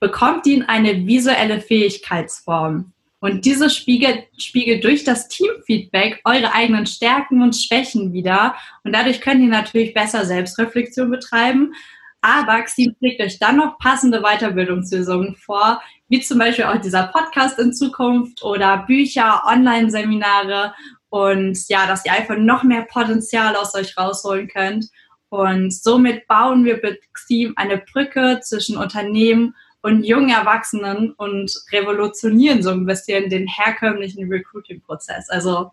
bekommt 0.00 0.44
ihn 0.46 0.64
eine 0.64 1.06
visuelle 1.06 1.60
Fähigkeitsform. 1.60 2.92
Und 3.20 3.44
diese 3.44 3.68
spiegelt, 3.68 4.24
spiegelt 4.38 4.82
durch 4.82 5.04
das 5.04 5.28
Teamfeedback 5.28 6.20
eure 6.24 6.54
eigenen 6.54 6.86
Stärken 6.86 7.42
und 7.42 7.54
Schwächen 7.54 8.12
wieder. 8.14 8.54
Und 8.82 8.92
dadurch 8.92 9.20
könnt 9.20 9.42
ihr 9.42 9.48
natürlich 9.48 9.92
besser 9.92 10.24
Selbstreflexion 10.24 11.10
betreiben. 11.10 11.74
Aber 12.22 12.62
Xim 12.62 12.94
schlägt 12.98 13.20
euch 13.20 13.38
dann 13.38 13.56
noch 13.56 13.78
passende 13.78 14.22
Weiterbildungslösungen 14.22 15.36
vor, 15.36 15.82
wie 16.08 16.20
zum 16.20 16.38
Beispiel 16.38 16.64
auch 16.64 16.80
dieser 16.80 17.04
Podcast 17.04 17.58
in 17.58 17.72
Zukunft 17.72 18.42
oder 18.42 18.78
Bücher, 18.86 19.42
Online-Seminare 19.46 20.74
und 21.08 21.58
ja, 21.68 21.86
dass 21.86 22.04
ihr 22.04 22.12
einfach 22.12 22.36
noch 22.36 22.62
mehr 22.62 22.82
Potenzial 22.82 23.56
aus 23.56 23.74
euch 23.74 23.96
rausholen 23.96 24.48
könnt. 24.48 24.86
Und 25.28 25.72
somit 25.72 26.26
bauen 26.26 26.64
wir 26.64 26.80
mit 26.82 27.00
Xim 27.12 27.52
eine 27.56 27.78
Brücke 27.78 28.40
zwischen 28.42 28.76
Unternehmen 28.76 29.46
und 29.46 29.54
jungen 29.82 30.30
Erwachsenen 30.30 31.12
und 31.12 31.52
revolutionieren 31.72 32.62
so 32.62 32.70
ein 32.70 32.86
bisschen 32.86 33.30
den 33.30 33.46
herkömmlichen 33.46 34.30
Recruiting-Prozess. 34.30 35.30
Also 35.30 35.70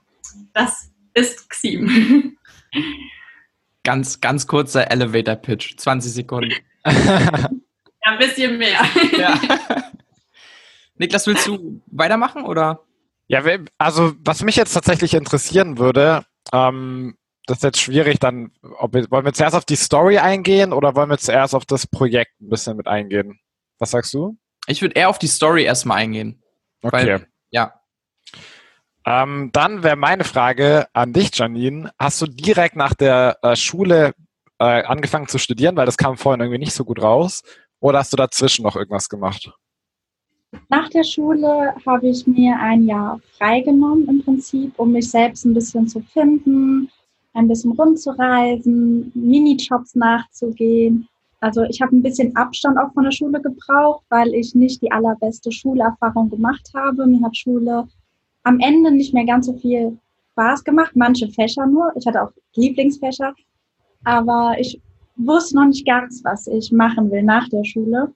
das 0.54 0.92
ist 1.14 1.50
Xim. 1.50 2.38
Ganz, 3.84 4.20
ganz 4.22 4.48
kurzer 4.48 4.92
Elevator-Pitch, 4.92 5.78
20 5.78 6.12
Sekunden. 6.14 6.54
ja, 6.86 7.50
ein 8.04 8.18
bisschen 8.18 8.58
mehr. 8.58 8.82
Ja. 9.18 9.40
Niklas, 10.96 11.28
willst 11.28 11.48
du 11.48 11.82
weitermachen 11.88 12.44
oder? 12.44 12.84
Ja, 13.28 13.44
also 13.78 14.14
was 14.20 14.44
mich 14.44 14.56
jetzt 14.56 14.74
tatsächlich 14.74 15.14
interessieren 15.14 15.78
würde, 15.78 16.26
ähm, 16.52 17.18
das 17.46 17.58
ist 17.58 17.64
jetzt 17.64 17.82
schwierig, 17.82 18.20
dann, 18.20 18.52
ob 18.80 18.94
wir, 18.94 19.10
wollen 19.12 19.26
wir 19.26 19.34
zuerst 19.34 19.56
auf 19.56 19.66
die 19.66 19.76
Story 19.76 20.18
eingehen 20.18 20.74
oder 20.74 20.96
wollen 20.96 21.10
wir 21.10 21.18
zuerst 21.18 21.54
auf 21.54 21.66
das 21.66 21.88
Projekt 21.88 22.42
ein 22.42 22.50
bisschen 22.50 22.78
mit 22.78 22.88
eingehen? 22.88 23.40
Was 23.80 23.92
sagst 23.92 24.14
du? 24.14 24.38
Ich 24.68 24.82
würde 24.82 24.96
eher 24.96 25.10
auf 25.10 25.20
die 25.20 25.28
Story 25.28 25.64
erstmal 25.64 25.98
eingehen. 25.98 26.42
Okay. 26.82 27.08
Weil, 27.08 27.28
ja. 27.52 27.74
Ähm, 29.06 29.50
dann 29.54 29.84
wäre 29.84 29.96
meine 29.96 30.26
Frage 30.26 30.88
an 30.94 31.14
dich, 31.14 31.30
Janine. 31.34 31.92
Hast 31.98 32.22
du 32.22 32.26
direkt 32.26 32.76
nach 32.76 32.94
der 32.94 33.38
äh, 33.42 33.56
Schule 33.56 34.14
äh, 34.60 34.84
angefangen 34.84 35.28
zu 35.28 35.38
studieren, 35.38 35.78
weil 35.78 35.86
das 35.86 35.98
kam 35.98 36.18
vorhin 36.18 36.42
irgendwie 36.42 36.60
nicht 36.60 36.74
so 36.74 36.84
gut 36.84 37.02
raus? 37.02 37.44
Oder 37.80 38.00
hast 38.00 38.12
du 38.12 38.18
dazwischen 38.18 38.64
noch 38.64 38.76
irgendwas 38.76 39.08
gemacht? 39.08 39.52
Nach 40.70 40.90
der 40.90 41.04
Schule 41.04 41.74
habe 41.86 42.10
ich 42.10 42.26
mir 42.26 42.58
ein 42.60 42.86
Jahr 42.86 43.20
freigenommen 43.38 44.08
im 44.08 44.24
Prinzip, 44.24 44.74
um 44.78 44.92
mich 44.92 45.10
selbst 45.10 45.46
ein 45.46 45.54
bisschen 45.54 45.88
zu 45.88 46.02
finden, 46.02 46.90
ein 47.34 47.48
bisschen 47.48 47.74
rumzureisen, 47.74 49.12
Minijobs 49.14 49.96
nachzugehen 49.96 51.08
also 51.40 51.64
ich 51.64 51.82
habe 51.82 51.96
ein 51.96 52.02
bisschen 52.02 52.36
Abstand 52.36 52.78
auch 52.78 52.92
von 52.94 53.04
der 53.04 53.12
Schule 53.12 53.42
gebraucht, 53.42 54.04
weil 54.10 54.34
ich 54.34 54.56
nicht 54.56 54.82
die 54.82 54.92
allerbeste 54.92 55.52
Schulerfahrung 55.52 56.30
gemacht 56.30 56.72
habe. 56.76 57.06
Mir 57.06 57.22
hat 57.22 57.38
Schule 57.38 57.88
am 58.44 58.60
Ende 58.60 58.92
nicht 58.92 59.14
mehr 59.14 59.26
ganz 59.26 59.46
so 59.46 59.54
viel 59.54 59.98
Spaß 60.32 60.64
gemacht, 60.64 60.92
manche 60.96 61.28
Fächer 61.30 61.66
nur. 61.68 61.92
Ich 61.96 62.08
hatte 62.08 62.24
auch 62.24 62.32
Lieblingsfächer, 62.56 63.34
aber 64.04 64.56
ich 64.60 64.82
wusste 65.16 65.56
noch 65.56 65.66
nicht 65.66 65.86
ganz, 65.86 66.24
was 66.24 66.48
ich 66.48 66.72
machen 66.72 67.12
will 67.12 67.24
nach 67.24 67.50
der 67.50 67.64
Schule. 67.64 68.14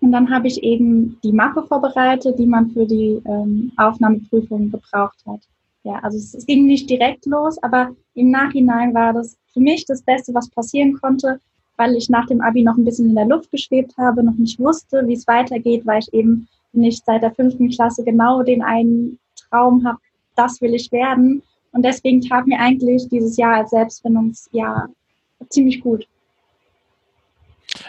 Und 0.00 0.12
dann 0.12 0.30
habe 0.30 0.46
ich 0.46 0.62
eben 0.62 1.18
die 1.22 1.32
Mappe 1.32 1.62
vorbereitet, 1.62 2.38
die 2.38 2.46
man 2.46 2.70
für 2.70 2.86
die 2.86 3.20
ähm, 3.26 3.72
Aufnahmeprüfung 3.76 4.70
gebraucht 4.70 5.22
hat. 5.26 5.40
Ja, 5.82 5.98
also 6.02 6.16
es, 6.16 6.34
es 6.34 6.46
ging 6.46 6.66
nicht 6.66 6.88
direkt 6.88 7.26
los, 7.26 7.62
aber 7.62 7.94
im 8.14 8.30
Nachhinein 8.30 8.94
war 8.94 9.12
das 9.12 9.36
für 9.52 9.60
mich 9.60 9.84
das 9.84 10.02
Beste, 10.02 10.32
was 10.34 10.48
passieren 10.50 10.98
konnte, 11.00 11.40
weil 11.80 11.96
ich 11.96 12.10
nach 12.10 12.26
dem 12.26 12.42
Abi 12.42 12.62
noch 12.62 12.76
ein 12.76 12.84
bisschen 12.84 13.08
in 13.08 13.14
der 13.14 13.24
Luft 13.24 13.50
geschwebt 13.50 13.94
habe, 13.96 14.22
noch 14.22 14.34
nicht 14.34 14.60
wusste, 14.60 15.02
wie 15.06 15.14
es 15.14 15.26
weitergeht, 15.26 15.86
weil 15.86 16.00
ich 16.00 16.12
eben 16.12 16.46
nicht 16.74 17.06
seit 17.06 17.22
der 17.22 17.34
fünften 17.34 17.70
Klasse 17.70 18.04
genau 18.04 18.42
den 18.42 18.62
einen 18.62 19.18
Traum 19.48 19.86
habe, 19.86 19.96
das 20.36 20.60
will 20.60 20.74
ich 20.74 20.92
werden. 20.92 21.42
Und 21.72 21.82
deswegen 21.82 22.20
tat 22.20 22.46
mir 22.46 22.60
eigentlich 22.60 23.08
dieses 23.08 23.38
Jahr 23.38 23.54
als 23.54 23.70
Selbstfindungsjahr 23.70 24.90
ziemlich 25.48 25.80
gut. 25.80 26.06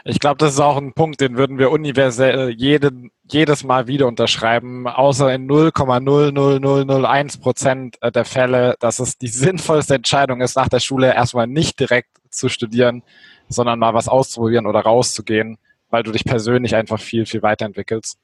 Ich 0.06 0.20
glaube, 0.20 0.38
das 0.38 0.54
ist 0.54 0.62
auch 0.62 0.78
ein 0.78 0.94
Punkt, 0.94 1.20
den 1.20 1.36
würden 1.36 1.58
wir 1.58 1.70
universell 1.70 2.52
jeden, 2.52 3.12
jedes 3.30 3.66
Mal 3.66 3.88
wieder 3.88 4.08
unterschreiben, 4.08 4.88
außer 4.88 5.34
in 5.34 5.50
0,00001 5.50 7.42
Prozent 7.42 7.98
der 8.02 8.26
Fälle, 8.26 8.76
dass 8.80 9.00
es 9.00 9.18
die 9.18 9.28
sinnvollste 9.28 9.96
Entscheidung 9.96 10.40
ist, 10.40 10.56
nach 10.56 10.70
der 10.70 10.80
Schule 10.80 11.14
erstmal 11.14 11.48
nicht 11.48 11.78
direkt 11.78 12.21
zu 12.32 12.50
studieren, 12.50 13.04
sondern 13.50 13.80
mal 13.80 13.94
was 13.94 14.08
auszuprobieren 14.08 14.66
oder 14.66 14.82
rauszugehen, 14.82 15.58
weil 15.90 16.04
du 16.04 16.12
dich 16.12 16.26
persönlich 16.26 16.76
einfach 16.76 17.00
viel, 17.00 17.26
viel 17.26 17.42
weiterentwickelst. 17.42 18.18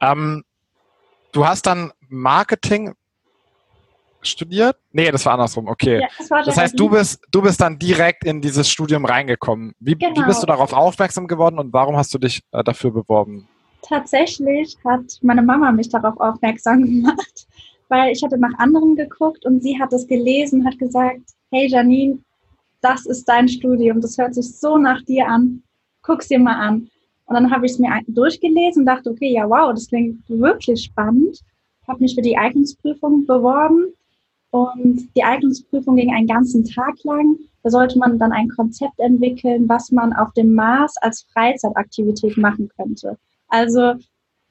Ähm, 0.00 0.44
du 1.32 1.46
hast 1.46 1.66
dann 1.66 1.92
Marketing 2.08 2.94
studiert? 4.22 4.76
Nee, 4.92 5.10
das 5.10 5.24
war 5.26 5.34
andersrum, 5.34 5.68
okay. 5.68 6.00
Ja, 6.00 6.08
das, 6.18 6.28
das, 6.46 6.56
heißt, 6.56 6.78
du 6.78 6.88
bist, 6.88 7.20
du 7.30 7.42
bist 7.42 7.60
dann 7.60 7.78
direkt 7.78 8.24
in 8.24 8.40
dieses 8.40 8.68
Studium 8.68 9.04
reingekommen. 9.04 9.74
Wie, 9.80 9.94
genau. 9.94 10.20
wie 10.20 10.26
bist 10.26 10.42
du 10.42 10.46
darauf 10.46 10.72
aufmerksam 10.72 11.26
geworden 11.26 11.58
und 11.58 11.72
warum 11.72 11.96
hast 11.96 12.12
du 12.14 12.18
dich 12.18 12.42
äh, 12.52 12.64
dafür 12.64 12.90
beworben? 12.90 13.48
Tatsächlich 13.82 14.76
hat 14.84 15.18
meine 15.22 15.42
Mama 15.42 15.70
mich 15.72 15.88
darauf 15.88 16.18
aufmerksam 16.20 16.84
gemacht, 16.84 17.46
weil 17.88 18.12
ich 18.12 18.22
hatte 18.22 18.38
nach 18.38 18.58
anderen 18.58 18.96
geguckt 18.96 19.46
und 19.46 19.62
sie 19.62 19.80
hat 19.80 19.92
es 19.92 20.06
gelesen, 20.06 20.66
hat 20.66 20.78
gesagt, 20.78 21.20
hey 21.50 21.68
Janine, 21.68 22.18
das 22.80 23.06
ist 23.06 23.28
dein 23.28 23.48
Studium, 23.48 24.00
das 24.00 24.18
hört 24.18 24.34
sich 24.34 24.58
so 24.58 24.78
nach 24.78 25.02
dir 25.02 25.26
an, 25.28 25.62
guck's 26.02 26.28
dir 26.28 26.38
mal 26.38 26.56
an. 26.56 26.88
Und 27.26 27.34
dann 27.34 27.50
habe 27.50 27.66
ich 27.66 27.72
es 27.72 27.78
mir 27.78 27.90
durchgelesen 28.06 28.82
und 28.82 28.86
dachte, 28.86 29.10
okay, 29.10 29.32
ja, 29.32 29.48
wow, 29.48 29.72
das 29.72 29.88
klingt 29.88 30.22
wirklich 30.28 30.84
spannend. 30.84 31.40
Habe 31.86 32.00
mich 32.00 32.14
für 32.14 32.22
die 32.22 32.38
Eignungsprüfung 32.38 33.26
beworben 33.26 33.92
und 34.50 35.08
die 35.14 35.22
Eignungsprüfung 35.22 35.96
ging 35.96 36.14
einen 36.14 36.26
ganzen 36.26 36.64
Tag 36.64 36.94
lang. 37.04 37.36
Da 37.62 37.70
sollte 37.70 37.98
man 37.98 38.18
dann 38.18 38.32
ein 38.32 38.48
Konzept 38.48 38.98
entwickeln, 38.98 39.68
was 39.68 39.90
man 39.90 40.14
auf 40.14 40.32
dem 40.32 40.54
Mars 40.54 40.96
als 41.02 41.26
Freizeitaktivität 41.32 42.38
machen 42.38 42.70
könnte. 42.76 43.18
Also 43.48 43.94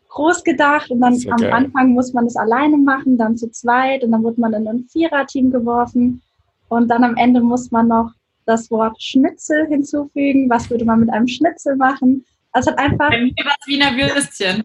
groß 0.09 0.43
gedacht 0.43 0.91
und 0.91 1.01
dann 1.01 1.15
So 1.15 1.29
am 1.31 1.37
geil. 1.37 1.51
Anfang 1.51 1.93
muss 1.93 2.13
man 2.13 2.25
es 2.25 2.35
alleine 2.35 2.77
machen, 2.77 3.17
dann 3.17 3.37
zu 3.37 3.49
zweit 3.49 4.03
und 4.03 4.11
dann 4.11 4.23
wird 4.23 4.37
man 4.37 4.53
in 4.53 4.67
ein 4.67 4.85
Viererteam 4.89 5.51
geworfen 5.51 6.21
und 6.69 6.89
dann 6.89 7.03
am 7.03 7.15
Ende 7.15 7.41
muss 7.41 7.71
man 7.71 7.87
noch 7.87 8.11
das 8.47 8.71
Wort 8.71 9.01
Schnitzel 9.01 9.67
hinzufügen. 9.67 10.49
Was 10.49 10.69
würde 10.69 10.85
man 10.85 11.01
mit 11.01 11.11
einem 11.11 11.27
Schnitzel 11.27 11.75
machen? 11.75 12.25
Also 12.53 12.71
hat 12.71 12.79
einfach, 12.79 13.09
Bei 13.09 13.21
mir 13.21 13.33
war 13.43 13.55
es 13.59 13.67
Wiener 13.67 13.95
Würstchen. 13.95 14.63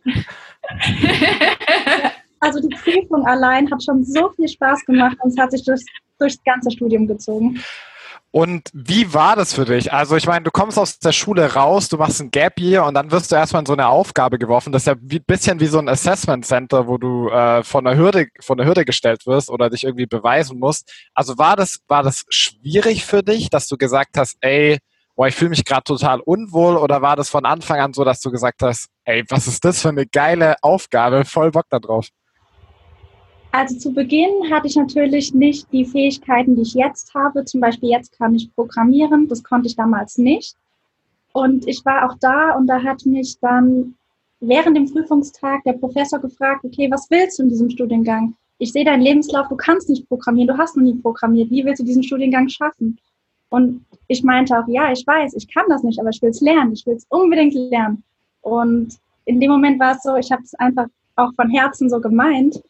also 2.40 2.60
die 2.60 2.74
Prüfung 2.74 3.26
allein 3.26 3.70
hat 3.70 3.82
schon 3.82 4.04
so 4.04 4.30
viel 4.30 4.48
Spaß 4.48 4.84
gemacht 4.86 5.16
und 5.22 5.30
es 5.30 5.38
hat 5.38 5.50
sich 5.50 5.64
durchs, 5.64 5.84
durchs 6.18 6.42
ganze 6.44 6.70
Studium 6.70 7.06
gezogen. 7.06 7.62
Und 8.34 8.70
wie 8.72 9.12
war 9.12 9.36
das 9.36 9.52
für 9.52 9.66
dich? 9.66 9.92
Also 9.92 10.16
ich 10.16 10.26
meine, 10.26 10.42
du 10.42 10.50
kommst 10.50 10.78
aus 10.78 10.98
der 10.98 11.12
Schule 11.12 11.52
raus, 11.52 11.90
du 11.90 11.98
machst 11.98 12.18
ein 12.18 12.30
Gap 12.30 12.58
Year 12.58 12.86
und 12.86 12.94
dann 12.94 13.10
wirst 13.10 13.30
du 13.30 13.36
erstmal 13.36 13.60
in 13.60 13.66
so 13.66 13.74
eine 13.74 13.88
Aufgabe 13.88 14.38
geworfen. 14.38 14.72
Das 14.72 14.82
ist 14.82 14.86
ja 14.86 14.94
ein 14.94 15.24
bisschen 15.26 15.60
wie 15.60 15.66
so 15.66 15.78
ein 15.78 15.86
Assessment 15.86 16.46
Center, 16.46 16.86
wo 16.88 16.96
du 16.96 17.28
äh, 17.28 17.62
von 17.62 17.84
der 17.84 17.94
Hürde 17.94 18.28
von 18.40 18.56
der 18.56 18.66
Hürde 18.66 18.86
gestellt 18.86 19.26
wirst 19.26 19.50
oder 19.50 19.68
dich 19.68 19.84
irgendwie 19.84 20.06
beweisen 20.06 20.58
musst. 20.58 20.90
Also 21.12 21.36
war 21.36 21.56
das 21.56 21.80
war 21.88 22.02
das 22.02 22.24
schwierig 22.30 23.04
für 23.04 23.22
dich, 23.22 23.50
dass 23.50 23.68
du 23.68 23.76
gesagt 23.76 24.16
hast, 24.16 24.38
ey, 24.40 24.78
boah, 25.14 25.28
ich 25.28 25.34
fühle 25.34 25.50
mich 25.50 25.66
gerade 25.66 25.84
total 25.84 26.20
unwohl 26.20 26.78
oder 26.78 27.02
war 27.02 27.16
das 27.16 27.28
von 27.28 27.44
Anfang 27.44 27.80
an 27.80 27.92
so, 27.92 28.02
dass 28.02 28.20
du 28.20 28.30
gesagt 28.30 28.62
hast, 28.62 28.88
ey, 29.04 29.24
was 29.28 29.46
ist 29.46 29.62
das 29.62 29.82
für 29.82 29.90
eine 29.90 30.06
geile 30.06 30.56
Aufgabe, 30.62 31.26
voll 31.26 31.50
Bock 31.50 31.66
da 31.68 31.78
drauf? 31.80 32.08
Also 33.52 33.76
zu 33.76 33.92
Beginn 33.92 34.50
hatte 34.50 34.66
ich 34.66 34.76
natürlich 34.76 35.34
nicht 35.34 35.70
die 35.72 35.84
Fähigkeiten, 35.84 36.56
die 36.56 36.62
ich 36.62 36.72
jetzt 36.72 37.12
habe. 37.14 37.44
Zum 37.44 37.60
Beispiel 37.60 37.90
jetzt 37.90 38.16
kann 38.16 38.34
ich 38.34 38.52
programmieren, 38.54 39.28
das 39.28 39.44
konnte 39.44 39.68
ich 39.68 39.76
damals 39.76 40.16
nicht. 40.16 40.56
Und 41.34 41.68
ich 41.68 41.84
war 41.84 42.10
auch 42.10 42.16
da 42.18 42.56
und 42.56 42.66
da 42.66 42.82
hat 42.82 43.04
mich 43.04 43.38
dann 43.40 43.94
während 44.40 44.76
dem 44.76 44.90
Prüfungstag 44.90 45.62
der 45.64 45.74
Professor 45.74 46.18
gefragt, 46.18 46.64
okay, 46.64 46.90
was 46.90 47.10
willst 47.10 47.38
du 47.38 47.42
in 47.44 47.50
diesem 47.50 47.68
Studiengang? 47.68 48.34
Ich 48.58 48.72
sehe 48.72 48.86
deinen 48.86 49.02
Lebenslauf, 49.02 49.48
du 49.48 49.56
kannst 49.56 49.88
nicht 49.90 50.08
programmieren, 50.08 50.48
du 50.48 50.58
hast 50.58 50.76
noch 50.76 50.84
nie 50.84 50.94
programmiert. 50.94 51.50
Wie 51.50 51.64
willst 51.64 51.80
du 51.80 51.84
diesen 51.84 52.02
Studiengang 52.02 52.48
schaffen? 52.48 52.98
Und 53.50 53.84
ich 54.08 54.22
meinte 54.22 54.58
auch, 54.58 54.66
ja, 54.66 54.92
ich 54.92 55.06
weiß, 55.06 55.34
ich 55.34 55.46
kann 55.46 55.64
das 55.68 55.82
nicht, 55.82 56.00
aber 56.00 56.08
ich 56.08 56.22
will 56.22 56.30
es 56.30 56.40
lernen, 56.40 56.72
ich 56.72 56.86
will 56.86 56.94
es 56.94 57.06
unbedingt 57.10 57.52
lernen. 57.52 58.02
Und 58.40 58.96
in 59.26 59.40
dem 59.40 59.50
Moment 59.50 59.78
war 59.78 59.94
es 59.94 60.02
so, 60.02 60.16
ich 60.16 60.32
habe 60.32 60.42
es 60.42 60.54
einfach 60.54 60.86
auch 61.16 61.34
von 61.34 61.50
Herzen 61.50 61.90
so 61.90 62.00
gemeint. 62.00 62.62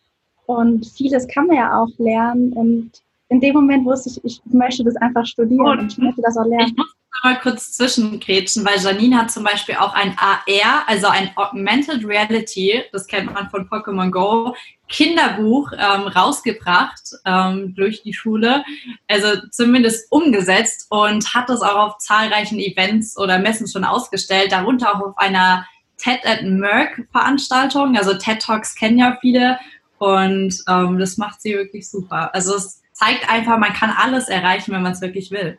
Und 0.46 0.86
vieles 0.86 1.26
kann 1.28 1.46
man 1.46 1.56
ja 1.56 1.78
auch 1.80 1.88
lernen. 1.98 2.52
Und 2.52 2.90
in 3.28 3.40
dem 3.40 3.54
Moment 3.54 3.84
wusste 3.84 4.10
ich, 4.10 4.24
ich 4.24 4.40
möchte 4.52 4.84
das 4.84 4.96
einfach 4.96 5.24
studieren 5.26 5.80
Und- 5.80 5.92
ich 5.92 5.98
möchte 5.98 6.22
das 6.22 6.36
auch 6.36 6.44
Ich 6.44 6.50
lernen. 6.50 6.74
muss 6.76 6.86
mal 7.24 7.38
kurz 7.40 7.72
zwischengrätschen, 7.72 8.64
weil 8.64 8.78
Janine 8.80 9.18
hat 9.18 9.30
zum 9.30 9.44
Beispiel 9.44 9.76
auch 9.76 9.94
ein 9.94 10.16
AR, 10.18 10.82
also 10.86 11.06
ein 11.06 11.30
Augmented 11.36 12.04
Reality, 12.04 12.82
das 12.90 13.06
kennt 13.06 13.32
man 13.32 13.48
von 13.48 13.68
Pokémon 13.68 14.10
Go, 14.10 14.54
Kinderbuch 14.88 15.72
ähm, 15.72 16.02
rausgebracht 16.08 17.00
ähm, 17.24 17.74
durch 17.74 18.02
die 18.02 18.12
Schule, 18.12 18.64
also 19.08 19.28
zumindest 19.50 20.10
umgesetzt 20.10 20.86
und 20.90 21.32
hat 21.34 21.48
das 21.48 21.62
auch 21.62 21.76
auf 21.76 21.98
zahlreichen 21.98 22.58
Events 22.58 23.16
oder 23.16 23.38
Messen 23.38 23.66
schon 23.68 23.84
ausgestellt, 23.84 24.52
darunter 24.52 24.94
auch 24.94 25.00
auf 25.08 25.18
einer 25.18 25.64
TED 25.98 26.20
at 26.26 26.42
Merck 26.42 27.06
Veranstaltung. 27.12 27.96
Also 27.96 28.14
TED 28.14 28.40
Talks 28.42 28.74
kennen 28.74 28.98
ja 28.98 29.16
viele 29.20 29.58
und 30.02 30.64
ähm, 30.68 30.98
das 30.98 31.16
macht 31.16 31.40
sie 31.40 31.54
wirklich 31.54 31.88
super. 31.88 32.34
Also 32.34 32.56
es 32.56 32.82
zeigt 32.92 33.30
einfach, 33.30 33.56
man 33.56 33.72
kann 33.72 33.94
alles 33.96 34.28
erreichen, 34.28 34.72
wenn 34.72 34.82
man 34.82 34.90
es 34.90 35.00
wirklich 35.00 35.30
will. 35.30 35.58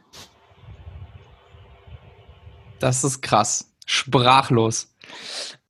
Das 2.80 3.06
ist 3.06 3.22
krass. 3.22 3.72
Sprachlos. 3.86 4.94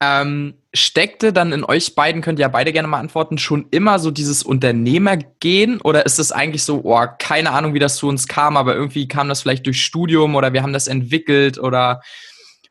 Ähm, 0.00 0.54
steckte 0.74 1.32
dann 1.32 1.52
in 1.52 1.62
euch 1.62 1.94
beiden, 1.94 2.20
könnt 2.20 2.40
ihr 2.40 2.46
ja 2.46 2.48
beide 2.48 2.72
gerne 2.72 2.88
mal 2.88 2.98
antworten, 2.98 3.38
schon 3.38 3.68
immer 3.70 4.00
so 4.00 4.10
dieses 4.10 4.42
Unternehmergehen 4.42 5.80
oder 5.80 6.04
ist 6.04 6.18
es 6.18 6.32
eigentlich 6.32 6.64
so, 6.64 6.80
oh, 6.82 7.06
keine 7.20 7.52
Ahnung, 7.52 7.74
wie 7.74 7.78
das 7.78 7.94
zu 7.94 8.08
uns 8.08 8.26
kam, 8.26 8.56
aber 8.56 8.74
irgendwie 8.74 9.06
kam 9.06 9.28
das 9.28 9.40
vielleicht 9.40 9.66
durch 9.66 9.84
Studium 9.84 10.34
oder 10.34 10.52
wir 10.52 10.64
haben 10.64 10.72
das 10.72 10.88
entwickelt 10.88 11.58
oder 11.58 12.02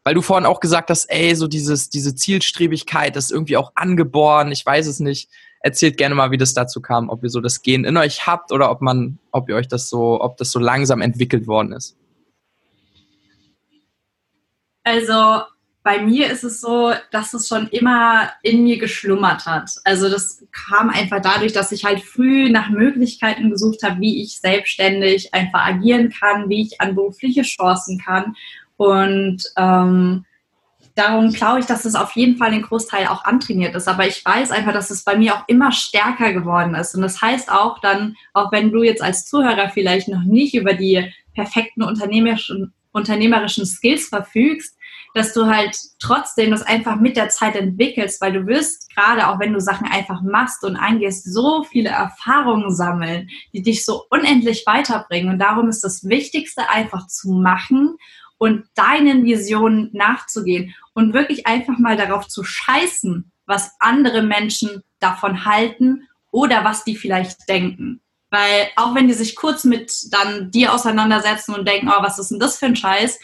weil 0.04 0.14
du 0.14 0.22
vorhin 0.22 0.46
auch 0.46 0.60
gesagt 0.60 0.90
hast, 0.90 1.06
ey, 1.06 1.36
so 1.36 1.48
dieses, 1.48 1.90
diese 1.90 2.16
Zielstrebigkeit 2.16 3.16
ist 3.16 3.32
irgendwie 3.32 3.58
auch 3.58 3.72
angeboren, 3.76 4.52
ich 4.52 4.66
weiß 4.66 4.88
es 4.88 5.00
nicht. 5.00 5.30
Erzählt 5.62 5.98
gerne 5.98 6.14
mal, 6.14 6.32
wie 6.32 6.38
das 6.38 6.54
dazu 6.54 6.82
kam, 6.82 7.10
ob 7.10 7.24
ihr 7.24 7.30
so 7.30 7.40
das 7.40 7.62
Gen 7.62 7.86
in 7.86 7.96
euch 7.96 8.28
habt 8.28 8.52
oder 8.52 8.70
ob 8.70 8.82
man, 8.82 9.18
ob 9.32 9.48
ihr 9.48 9.56
euch 9.56 9.70
das 9.70 9.90
so, 9.90 10.22
ob 10.22 10.36
das 10.36 10.52
so 10.52 10.60
langsam 10.60 11.02
entwickelt 11.02 11.48
worden 11.48 11.72
ist. 11.72 11.96
Also 14.84 15.44
bei 15.84 16.02
mir 16.02 16.30
ist 16.32 16.44
es 16.44 16.62
so, 16.62 16.94
dass 17.12 17.34
es 17.34 17.48
schon 17.48 17.68
immer 17.68 18.30
in 18.42 18.64
mir 18.64 18.78
geschlummert 18.78 19.46
hat. 19.46 19.70
Also 19.84 20.10
das 20.10 20.46
kam 20.52 20.90
einfach 20.90 21.22
dadurch, 21.22 21.52
dass 21.52 21.74
ich 21.74 21.84
halt 21.84 22.02
früh 22.02 22.50
nach 22.50 22.70
Möglichkeiten 22.70 23.50
gesucht 23.50 23.84
habe, 23.84 24.00
wie 24.00 24.22
ich 24.24 24.40
selbstständig 24.40 25.34
einfach 25.34 25.66
agieren 25.66 26.10
kann, 26.10 26.50
wie 26.50 26.62
ich 26.62 26.80
an 26.80 26.96
berufliche 26.96 27.42
Chancen 27.42 28.00
kann. 28.00 28.36
Und 28.78 29.44
ähm, 29.58 30.26
darum 30.96 31.32
glaube 31.32 31.60
ich, 31.60 31.66
dass 31.66 31.86
es 31.86 31.96
auf 31.96 32.12
jeden 32.16 32.38
Fall 32.38 32.52
den 32.52 32.62
Großteil 32.62 33.08
auch 33.08 33.26
antrainiert 33.26 33.76
ist. 33.76 33.88
Aber 33.88 34.08
ich 34.08 34.24
weiß 34.24 34.52
einfach, 34.52 34.74
dass 34.74 34.92
es 34.92 35.04
bei 35.04 35.18
mir 35.18 35.36
auch 35.36 35.44
immer 35.48 35.72
stärker 35.72 36.34
geworden 36.34 36.76
ist. 36.76 36.96
Und 36.96 37.02
das 37.02 37.22
heißt 37.22 37.52
auch 37.52 37.80
dann, 37.80 38.16
auch 38.34 38.52
wenn 38.52 38.72
du 38.72 38.84
jetzt 38.84 39.02
als 39.02 39.26
Zuhörer 39.26 39.70
vielleicht 39.70 40.08
noch 40.08 40.24
nicht 40.24 40.54
über 40.56 40.74
die 40.74 41.12
perfekten 41.34 41.84
unternehmerischen, 41.84 42.74
unternehmerischen 42.92 43.66
Skills 43.66 44.08
verfügst, 44.10 44.78
dass 45.16 45.34
du 45.34 45.46
halt 45.46 45.78
trotzdem 46.00 46.52
das 46.52 46.64
einfach 46.64 46.96
mit 46.96 47.18
der 47.18 47.30
Zeit 47.30 47.56
entwickelst, 47.56 48.20
weil 48.20 48.34
du 48.34 48.48
wirst 48.48 48.92
gerade 48.96 49.28
auch 49.28 49.40
wenn 49.40 49.54
du 49.54 49.60
Sachen 49.60 49.88
einfach 49.88 50.22
machst 50.24 50.64
und 50.64 50.76
angehst, 50.76 51.32
so 51.32 51.64
viele 51.64 51.90
Erfahrungen 51.90 52.74
sammeln, 52.74 53.30
die 53.54 53.62
dich 53.62 53.86
so 53.86 54.06
unendlich 54.10 54.64
weiterbringen. 54.66 55.30
Und 55.30 55.40
darum 55.40 55.70
ist 55.70 55.84
das 55.84 56.04
Wichtigste 56.04 56.70
einfach 56.70 57.08
zu 57.08 57.32
machen 57.32 57.98
und 58.38 58.66
deinen 58.76 59.24
Visionen 59.24 59.90
nachzugehen 59.94 60.76
und 60.94 61.14
wirklich 61.14 61.48
einfach 61.48 61.78
mal 61.78 61.98
darauf 61.98 62.28
zu 62.28 62.44
scheißen, 62.44 63.32
was 63.46 63.72
andere 63.80 64.22
Menschen 64.22 64.84
davon 65.00 65.46
halten 65.46 66.08
oder 66.32 66.64
was 66.64 66.84
die 66.84 66.96
vielleicht 66.96 67.48
denken. 67.48 68.02
Weil 68.30 68.68
auch 68.76 68.96
wenn 68.96 69.08
die 69.08 69.14
sich 69.14 69.36
kurz 69.36 69.64
mit 69.64 69.94
dann 70.12 70.50
dir 70.52 70.74
auseinandersetzen 70.74 71.54
und 71.54 71.68
denken, 71.68 71.90
oh, 71.90 72.02
was 72.02 72.20
ist 72.20 72.32
denn 72.32 72.40
das 72.40 72.58
für 72.58 72.66
ein 72.66 72.76
Scheiß, 72.76 73.20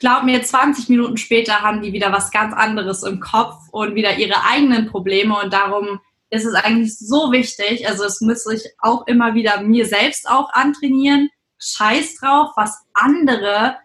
glaub 0.00 0.24
mir, 0.24 0.42
20 0.42 0.88
Minuten 0.88 1.16
später 1.16 1.62
haben 1.62 1.82
die 1.82 1.92
wieder 1.92 2.12
was 2.12 2.30
ganz 2.30 2.54
anderes 2.54 3.02
im 3.02 3.20
Kopf 3.20 3.56
und 3.70 3.94
wieder 3.94 4.18
ihre 4.18 4.44
eigenen 4.44 4.88
Probleme 4.88 5.38
und 5.40 5.52
darum 5.52 6.00
ist 6.30 6.44
es 6.44 6.54
eigentlich 6.54 6.98
so 6.98 7.32
wichtig, 7.32 7.88
also 7.88 8.04
es 8.04 8.20
muss 8.20 8.46
ich 8.46 8.64
auch 8.78 9.06
immer 9.06 9.34
wieder 9.34 9.60
mir 9.62 9.86
selbst 9.86 10.28
auch 10.28 10.52
antrainieren, 10.52 11.30
scheiß 11.58 12.16
drauf, 12.16 12.50
was 12.56 12.84
andere 12.92 13.76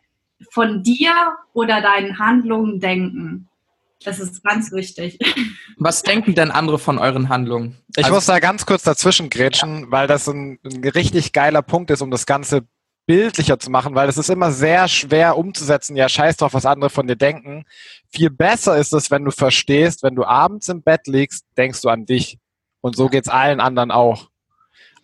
von 0.52 0.84
dir 0.84 1.14
oder 1.54 1.82
deinen 1.82 2.20
Handlungen 2.20 2.80
denken. 2.80 3.48
Das 4.04 4.20
ist 4.20 4.44
ganz 4.44 4.72
wichtig. 4.72 5.20
Was 5.78 6.02
denken 6.02 6.34
denn 6.34 6.50
andere 6.50 6.80
von 6.80 6.98
euren 6.98 7.30
Handlungen? 7.30 7.78
Ich 7.96 8.04
Also- 8.06 8.16
muss 8.16 8.26
da 8.26 8.40
ganz 8.40 8.66
kurz 8.66 8.84
dazwischen 8.84 9.30
grätschen, 9.30 9.92
weil 9.92 10.08
das 10.08 10.28
ein, 10.28 10.58
ein 10.64 10.84
richtig 10.90 11.34
geiler 11.34 11.62
Punkt 11.62 11.92
ist, 11.92 12.02
um 12.02 12.10
das 12.10 12.26
Ganze 12.26 12.64
bildlicher 13.06 13.60
zu 13.60 13.70
machen, 13.70 13.94
weil 13.96 14.10
es 14.10 14.18
ist 14.18 14.30
immer 14.30 14.52
sehr 14.52 14.88
schwer 14.88 15.38
umzusetzen, 15.38 15.96
ja, 15.96 16.08
scheiß 16.08 16.38
drauf, 16.38 16.54
was 16.54 16.66
andere 16.66 16.90
von 16.90 17.08
dir 17.08 17.16
denken. 17.16 17.66
Viel 18.10 18.30
besser 18.30 18.78
ist 18.78 18.94
es, 18.94 19.12
wenn 19.12 19.26
du 19.26 19.32
verstehst, 19.32 20.02
wenn 20.04 20.16
du 20.16 20.24
abends 20.24 20.70
im 20.70 20.82
Bett 20.82 21.08
liegst, 21.08 21.46
denkst 21.58 21.82
du 21.82 21.90
an 21.90 22.06
dich. 22.06 22.38
Und 22.80 22.96
so 22.96 23.08
geht's 23.10 23.28
allen 23.28 23.60
anderen 23.60 23.92
auch. 23.92 24.30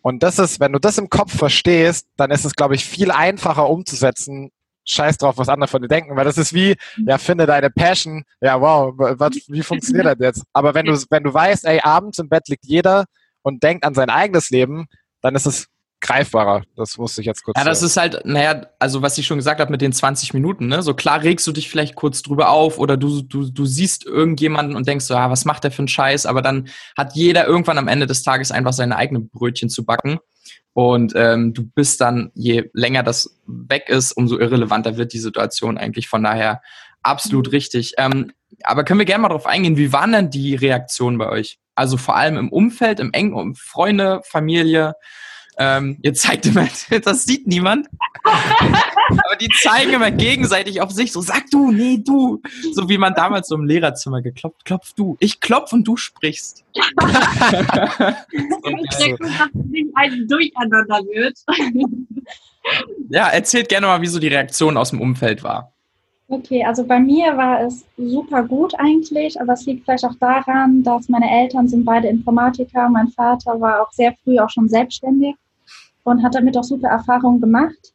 Und 0.01 0.23
das 0.23 0.39
ist, 0.39 0.59
wenn 0.59 0.71
du 0.71 0.79
das 0.79 0.97
im 0.97 1.09
Kopf 1.09 1.35
verstehst, 1.37 2.07
dann 2.15 2.31
ist 2.31 2.45
es, 2.45 2.55
glaube 2.55 2.75
ich, 2.75 2.85
viel 2.85 3.11
einfacher 3.11 3.67
umzusetzen, 3.69 4.51
scheiß 4.87 5.17
drauf, 5.17 5.37
was 5.37 5.49
andere 5.49 5.67
von 5.67 5.81
dir 5.81 5.87
denken, 5.87 6.15
weil 6.15 6.25
das 6.25 6.37
ist 6.37 6.53
wie, 6.53 6.75
ja, 7.05 7.17
finde 7.17 7.45
deine 7.45 7.69
Passion, 7.69 8.23
ja, 8.41 8.59
wow, 8.59 8.93
was, 8.95 9.35
wie 9.47 9.63
funktioniert 9.63 10.05
das 10.05 10.17
jetzt? 10.19 10.43
Aber 10.53 10.73
wenn 10.73 10.85
du, 10.85 10.93
wenn 11.09 11.23
du 11.23 11.33
weißt, 11.33 11.65
ey, 11.65 11.79
abends 11.81 12.19
im 12.19 12.29
Bett 12.29 12.47
liegt 12.47 12.65
jeder 12.65 13.05
und 13.41 13.63
denkt 13.63 13.83
an 13.83 13.93
sein 13.93 14.09
eigenes 14.09 14.49
Leben, 14.49 14.87
dann 15.21 15.35
ist 15.35 15.45
es 15.45 15.67
greifbarer. 15.99 16.63
Das 16.75 16.97
musste 16.97 17.21
ich 17.21 17.27
jetzt 17.27 17.43
kurz 17.43 17.57
Ja, 17.57 17.65
das 17.65 17.81
ist 17.81 17.97
halt, 17.97 18.21
naja, 18.25 18.67
also 18.79 19.01
was 19.01 19.17
ich 19.17 19.25
schon 19.25 19.37
gesagt 19.37 19.59
habe 19.59 19.71
mit 19.71 19.81
den 19.81 19.93
20 19.93 20.33
Minuten, 20.33 20.67
ne? 20.67 20.83
So 20.83 20.93
klar 20.93 21.23
regst 21.23 21.45
du 21.47 21.51
dich 21.51 21.69
vielleicht 21.69 21.95
kurz 21.95 22.21
drüber 22.21 22.49
auf 22.49 22.77
oder 22.77 22.97
du, 22.97 23.21
du, 23.23 23.49
du 23.49 23.65
siehst 23.65 24.05
irgendjemanden 24.05 24.75
und 24.75 24.87
denkst 24.87 25.05
so, 25.05 25.15
ja, 25.15 25.29
was 25.29 25.45
macht 25.45 25.63
der 25.63 25.71
für 25.71 25.79
einen 25.79 25.87
Scheiß? 25.87 26.25
Aber 26.25 26.41
dann 26.41 26.69
hat 26.95 27.15
jeder 27.15 27.47
irgendwann 27.47 27.77
am 27.77 27.87
Ende 27.87 28.05
des 28.05 28.23
Tages 28.23 28.51
einfach 28.51 28.73
seine 28.73 28.95
eigenen 28.95 29.29
Brötchen 29.29 29.69
zu 29.69 29.85
backen. 29.85 30.19
Und 30.77 31.13
ähm, 31.15 31.55
du 31.55 31.63
bist 31.63 32.01
dann, 32.01 32.29
je 32.35 32.69
länger 32.71 33.01
das 33.01 33.35
weg 33.47 33.89
ist, 33.89 34.11
umso 34.11 34.37
irrelevanter 34.37 34.95
wird 34.95 35.11
die 35.11 35.17
Situation 35.17 35.75
eigentlich. 35.75 36.07
Von 36.07 36.21
daher 36.21 36.61
absolut 37.01 37.51
richtig. 37.51 37.93
Ähm, 37.97 38.31
aber 38.61 38.83
können 38.83 38.99
wir 38.99 39.07
gerne 39.07 39.23
mal 39.23 39.29
drauf 39.29 39.47
eingehen, 39.47 39.75
wie 39.75 39.91
waren 39.91 40.11
denn 40.11 40.29
die 40.29 40.53
Reaktionen 40.53 41.17
bei 41.17 41.29
euch? 41.29 41.57
Also 41.73 41.97
vor 41.97 42.15
allem 42.15 42.37
im 42.37 42.51
Umfeld, 42.51 42.99
im 42.99 43.11
engen 43.11 43.55
Freunde, 43.55 44.21
Familie, 44.23 44.93
Ähm, 45.59 45.97
ihr 46.03 46.13
zeigt 46.13 46.45
immer, 46.45 46.67
das 47.03 47.25
sieht 47.25 47.47
niemand. 47.47 47.87
Aber 48.23 49.35
die 49.39 49.49
zeigen 49.49 49.93
immer 49.93 50.11
gegenseitig 50.11 50.81
auf 50.81 50.91
sich, 50.91 51.11
so 51.11 51.21
sag 51.21 51.49
du, 51.49 51.71
nee, 51.71 51.97
du. 51.97 52.41
So 52.73 52.89
wie 52.89 52.97
man 52.97 53.13
damals 53.15 53.47
so 53.47 53.55
im 53.55 53.65
Lehrerzimmer 53.65 54.21
geklopft, 54.21 54.65
klopf 54.65 54.93
du. 54.93 55.17
Ich 55.19 55.39
klopf 55.39 55.73
und 55.73 55.87
du 55.87 55.97
sprichst. 55.97 56.63
Ich 58.31 58.97
denke, 58.97 59.23
dass 59.23 59.31
es 59.31 59.87
ein 59.95 60.27
Durcheinander 60.27 60.99
wird. 61.05 61.37
Ja, 63.09 63.29
erzählt 63.29 63.69
gerne 63.69 63.87
mal, 63.87 64.01
wie 64.01 64.07
so 64.07 64.19
die 64.19 64.27
Reaktion 64.27 64.77
aus 64.77 64.89
dem 64.91 65.01
Umfeld 65.01 65.43
war. 65.43 65.71
Okay, 66.27 66.63
also 66.65 66.83
bei 66.83 66.99
mir 66.99 67.37
war 67.37 67.61
es 67.61 67.85
super 67.97 68.43
gut 68.43 68.73
eigentlich, 68.77 69.39
aber 69.39 69.53
es 69.53 69.65
liegt 69.65 69.85
vielleicht 69.85 70.05
auch 70.05 70.15
daran, 70.19 70.83
dass 70.83 71.07
meine 71.07 71.29
Eltern 71.29 71.67
sind 71.67 71.85
beide 71.85 72.09
Informatiker. 72.09 72.89
Mein 72.89 73.07
Vater 73.07 73.59
war 73.61 73.81
auch 73.81 73.91
sehr 73.91 74.13
früh 74.23 74.37
auch 74.39 74.49
schon 74.49 74.67
selbstständig 74.67 75.35
und 76.07 76.23
hat 76.23 76.35
damit 76.35 76.57
auch 76.57 76.63
super 76.63 76.87
Erfahrungen 76.87 77.41
gemacht. 77.41 77.93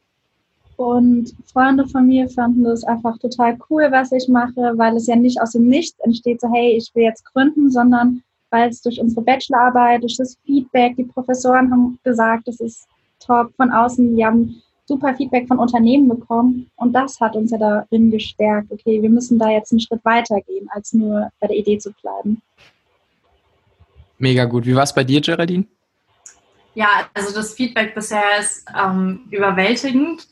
Und 0.77 1.33
Freunde 1.51 1.87
von 1.89 2.07
mir 2.07 2.29
fanden 2.29 2.67
es 2.67 2.85
einfach 2.85 3.17
total 3.19 3.57
cool, 3.71 3.87
was 3.91 4.13
ich 4.13 4.29
mache, 4.29 4.73
weil 4.77 4.97
es 4.97 5.07
ja 5.07 5.17
nicht 5.17 5.41
aus 5.41 5.53
dem 5.53 5.67
Nichts 5.67 5.99
entsteht, 6.01 6.41
so 6.43 6.53
hey, 6.53 6.77
ich 6.77 6.91
will 6.95 7.05
jetzt 7.05 7.25
gründen, 7.25 7.71
sondern 7.71 8.23
weil 8.51 8.69
es 8.69 8.83
durch 8.83 9.01
unsere 9.01 9.23
Bachelorarbeit, 9.23 10.03
durch 10.03 10.19
das 10.19 10.37
Feedback, 10.45 10.95
die 10.97 11.05
Professoren 11.05 11.71
haben 11.71 11.99
gesagt, 12.05 12.49
das 12.49 12.61
ist 12.61 12.87
top 13.19 13.51
von 13.57 13.71
außen, 13.71 14.15
wir 14.15 14.27
haben 14.27 14.61
super 14.85 15.15
Feedback 15.15 15.49
von 15.49 15.59
Unternehmen 15.59 16.09
bekommen 16.09 16.71
und 16.77 16.93
das 16.93 17.19
hat 17.19 17.35
uns 17.35 17.51
ja 17.51 17.57
darin 17.57 18.11
gestärkt, 18.11 18.71
okay, 18.71 19.01
wir 19.01 19.09
müssen 19.09 19.39
da 19.39 19.49
jetzt 19.49 19.73
einen 19.73 19.81
Schritt 19.81 20.05
weiter 20.05 20.39
gehen, 20.43 20.69
als 20.71 20.93
nur 20.93 21.31
bei 21.41 21.47
der 21.47 21.57
Idee 21.57 21.79
zu 21.79 21.91
bleiben. 22.03 22.43
Mega 24.19 24.45
gut. 24.45 24.67
Wie 24.67 24.75
war 24.75 24.83
es 24.83 24.93
bei 24.93 25.05
dir, 25.05 25.23
Geraldine? 25.23 25.65
Ja, 26.75 27.09
also 27.15 27.35
das 27.35 27.55
Feedback 27.55 27.95
bisher 27.95 28.23
ist 28.41 28.65
ähm, 28.77 29.27
überwältigend. 29.31 30.27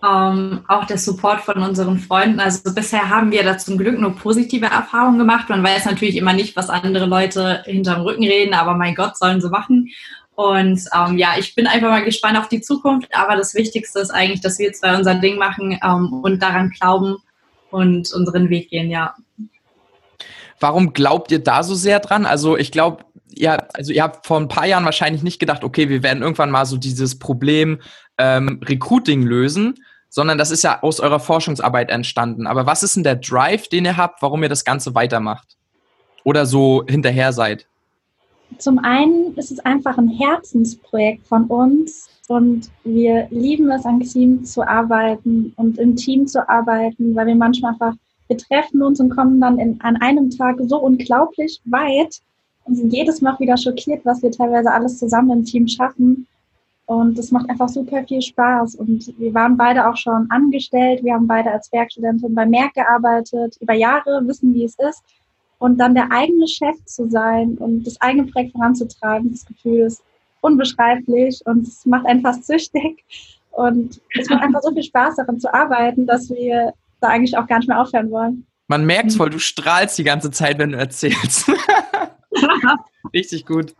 Ähm, 0.00 0.64
auch 0.68 0.84
der 0.84 0.98
Support 0.98 1.40
von 1.40 1.60
unseren 1.60 1.98
Freunden. 1.98 2.38
Also 2.38 2.72
bisher 2.72 3.08
haben 3.08 3.32
wir 3.32 3.42
da 3.42 3.58
zum 3.58 3.78
Glück 3.78 3.98
nur 3.98 4.14
positive 4.14 4.66
Erfahrungen 4.66 5.18
gemacht. 5.18 5.48
Man 5.48 5.64
weiß 5.64 5.86
natürlich 5.86 6.16
immer 6.16 6.32
nicht, 6.34 6.54
was 6.54 6.70
andere 6.70 7.06
Leute 7.06 7.62
hinterm 7.64 8.02
Rücken 8.02 8.22
reden, 8.22 8.54
aber 8.54 8.74
mein 8.74 8.94
Gott, 8.94 9.16
sollen 9.16 9.40
sie 9.40 9.50
machen. 9.50 9.90
Und 10.36 10.80
ähm, 10.94 11.18
ja, 11.18 11.30
ich 11.36 11.56
bin 11.56 11.66
einfach 11.66 11.88
mal 11.88 12.04
gespannt 12.04 12.38
auf 12.38 12.48
die 12.48 12.60
Zukunft. 12.60 13.12
Aber 13.12 13.34
das 13.34 13.54
Wichtigste 13.54 13.98
ist 13.98 14.10
eigentlich, 14.10 14.40
dass 14.40 14.60
wir 14.60 14.72
zwei 14.72 14.96
unser 14.96 15.16
Ding 15.16 15.36
machen 15.36 15.76
ähm, 15.82 16.12
und 16.22 16.40
daran 16.40 16.70
glauben 16.70 17.16
und 17.70 18.12
unseren 18.12 18.48
Weg 18.48 18.70
gehen, 18.70 18.88
ja. 18.88 19.16
Warum 20.60 20.92
glaubt 20.92 21.30
ihr 21.30 21.42
da 21.42 21.62
so 21.62 21.74
sehr 21.74 22.00
dran? 22.00 22.26
Also 22.26 22.56
ich 22.56 22.72
glaube, 22.72 23.04
ja, 23.30 23.66
also 23.74 23.92
ihr 23.92 24.02
habt 24.02 24.26
vor 24.26 24.38
ein 24.38 24.48
paar 24.48 24.66
Jahren 24.66 24.84
wahrscheinlich 24.84 25.22
nicht 25.22 25.38
gedacht, 25.38 25.64
okay, 25.64 25.88
wir 25.88 26.02
werden 26.02 26.22
irgendwann 26.22 26.50
mal 26.50 26.66
so 26.66 26.76
dieses 26.76 27.18
Problem 27.18 27.80
ähm, 28.16 28.60
Recruiting 28.64 29.22
lösen, 29.22 29.74
sondern 30.08 30.38
das 30.38 30.50
ist 30.50 30.64
ja 30.64 30.82
aus 30.82 31.00
eurer 31.00 31.20
Forschungsarbeit 31.20 31.90
entstanden. 31.90 32.46
Aber 32.46 32.66
was 32.66 32.82
ist 32.82 32.96
denn 32.96 33.04
der 33.04 33.16
Drive, 33.16 33.68
den 33.68 33.84
ihr 33.84 33.96
habt, 33.96 34.22
warum 34.22 34.42
ihr 34.42 34.48
das 34.48 34.64
Ganze 34.64 34.94
weitermacht? 34.94 35.56
Oder 36.24 36.46
so 36.46 36.84
hinterher 36.88 37.32
seid? 37.32 37.66
Zum 38.56 38.78
einen 38.78 39.34
ist 39.36 39.52
es 39.52 39.60
einfach 39.60 39.98
ein 39.98 40.08
Herzensprojekt 40.08 41.26
von 41.26 41.44
uns 41.44 42.08
und 42.28 42.70
wir 42.84 43.28
lieben 43.30 43.70
es, 43.70 43.84
an 43.84 44.00
Team 44.00 44.44
zu 44.44 44.66
arbeiten 44.66 45.52
und 45.56 45.78
im 45.78 45.96
Team 45.96 46.26
zu 46.26 46.48
arbeiten, 46.48 47.14
weil 47.14 47.26
wir 47.26 47.34
manchmal 47.34 47.72
einfach, 47.72 47.94
wir 48.28 48.38
treffen 48.38 48.82
uns 48.82 49.00
und 49.00 49.10
kommen 49.10 49.40
dann 49.40 49.58
in, 49.58 49.80
an 49.80 49.96
einem 49.96 50.30
Tag 50.30 50.56
so 50.60 50.78
unglaublich 50.78 51.60
weit 51.64 52.20
und 52.64 52.76
sind 52.76 52.92
jedes 52.92 53.20
Mal 53.22 53.38
wieder 53.40 53.56
schockiert, 53.56 54.04
was 54.04 54.22
wir 54.22 54.30
teilweise 54.30 54.70
alles 54.70 54.98
zusammen 54.98 55.38
im 55.38 55.44
Team 55.44 55.66
schaffen. 55.66 56.26
Und 56.86 57.18
das 57.18 57.30
macht 57.30 57.50
einfach 57.50 57.68
super 57.68 58.04
viel 58.04 58.22
Spaß. 58.22 58.76
Und 58.76 59.12
wir 59.18 59.34
waren 59.34 59.56
beide 59.56 59.88
auch 59.88 59.96
schon 59.96 60.30
angestellt. 60.30 61.02
Wir 61.02 61.14
haben 61.14 61.26
beide 61.26 61.50
als 61.50 61.72
Werkstudentin 61.72 62.34
bei 62.34 62.46
Merck 62.46 62.74
gearbeitet, 62.74 63.56
über 63.60 63.74
Jahre, 63.74 64.26
wissen, 64.26 64.54
wie 64.54 64.64
es 64.64 64.74
ist. 64.78 65.02
Und 65.58 65.78
dann 65.78 65.94
der 65.94 66.10
eigene 66.12 66.46
Chef 66.46 66.82
zu 66.84 67.10
sein 67.10 67.56
und 67.58 67.84
das 67.86 68.00
eigene 68.00 68.26
Projekt 68.26 68.52
voranzutragen, 68.52 69.32
das 69.32 69.44
Gefühl 69.44 69.80
ist 69.80 70.02
unbeschreiblich 70.40 71.42
und 71.46 71.66
es 71.66 71.84
macht 71.84 72.06
einen 72.06 72.20
fast 72.20 72.46
süchtig. 72.46 73.04
Und 73.50 74.00
es 74.16 74.30
macht 74.30 74.44
einfach 74.44 74.62
so 74.62 74.72
viel 74.72 74.84
Spaß 74.84 75.16
daran 75.16 75.40
zu 75.40 75.52
arbeiten, 75.52 76.06
dass 76.06 76.30
wir 76.30 76.72
da 77.00 77.08
eigentlich 77.08 77.36
auch 77.36 77.46
gar 77.46 77.58
nicht 77.58 77.68
mehr 77.68 77.80
aufhören 77.80 78.10
wollen. 78.10 78.46
Man 78.66 78.84
merkt 78.84 79.12
voll, 79.12 79.30
du 79.30 79.38
strahlst 79.38 79.96
die 79.98 80.04
ganze 80.04 80.30
Zeit, 80.30 80.58
wenn 80.58 80.72
du 80.72 80.78
erzählst. 80.78 81.48
Richtig 83.14 83.46
gut. 83.46 83.74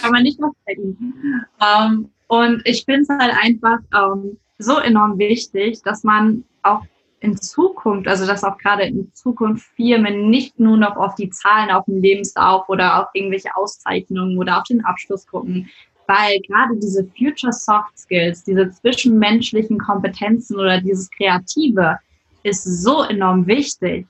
Kann 0.00 0.10
man 0.10 0.22
nicht 0.22 0.38
verstecken. 0.38 1.44
Ähm, 1.60 2.10
und 2.28 2.62
ich 2.64 2.84
finde 2.84 3.02
es 3.02 3.08
halt 3.10 3.34
einfach 3.42 3.78
ähm, 3.94 4.38
so 4.58 4.78
enorm 4.78 5.18
wichtig, 5.18 5.82
dass 5.82 6.02
man 6.02 6.44
auch 6.62 6.82
in 7.20 7.36
Zukunft, 7.36 8.08
also 8.08 8.26
dass 8.26 8.42
auch 8.42 8.58
gerade 8.58 8.84
in 8.84 9.12
Zukunft 9.14 9.66
Firmen 9.76 10.28
nicht 10.28 10.58
nur 10.58 10.76
noch 10.76 10.96
auf 10.96 11.14
die 11.14 11.30
Zahlen 11.30 11.70
auf 11.70 11.84
dem 11.84 12.00
Lebenslauf 12.00 12.68
oder 12.68 13.00
auf 13.00 13.08
irgendwelche 13.12 13.54
Auszeichnungen 13.54 14.38
oder 14.38 14.58
auf 14.58 14.64
den 14.64 14.84
Abschluss 14.84 15.26
gucken, 15.26 15.70
weil 16.08 16.40
gerade 16.40 16.76
diese 16.76 17.06
Future 17.16 17.52
Soft 17.52 17.96
Skills, 17.96 18.44
diese 18.44 18.70
zwischenmenschlichen 18.70 19.78
Kompetenzen 19.78 20.58
oder 20.58 20.80
dieses 20.80 21.10
Kreative 21.10 21.98
ist 22.42 22.64
so 22.64 23.02
enorm 23.02 23.46
wichtig. 23.46 24.06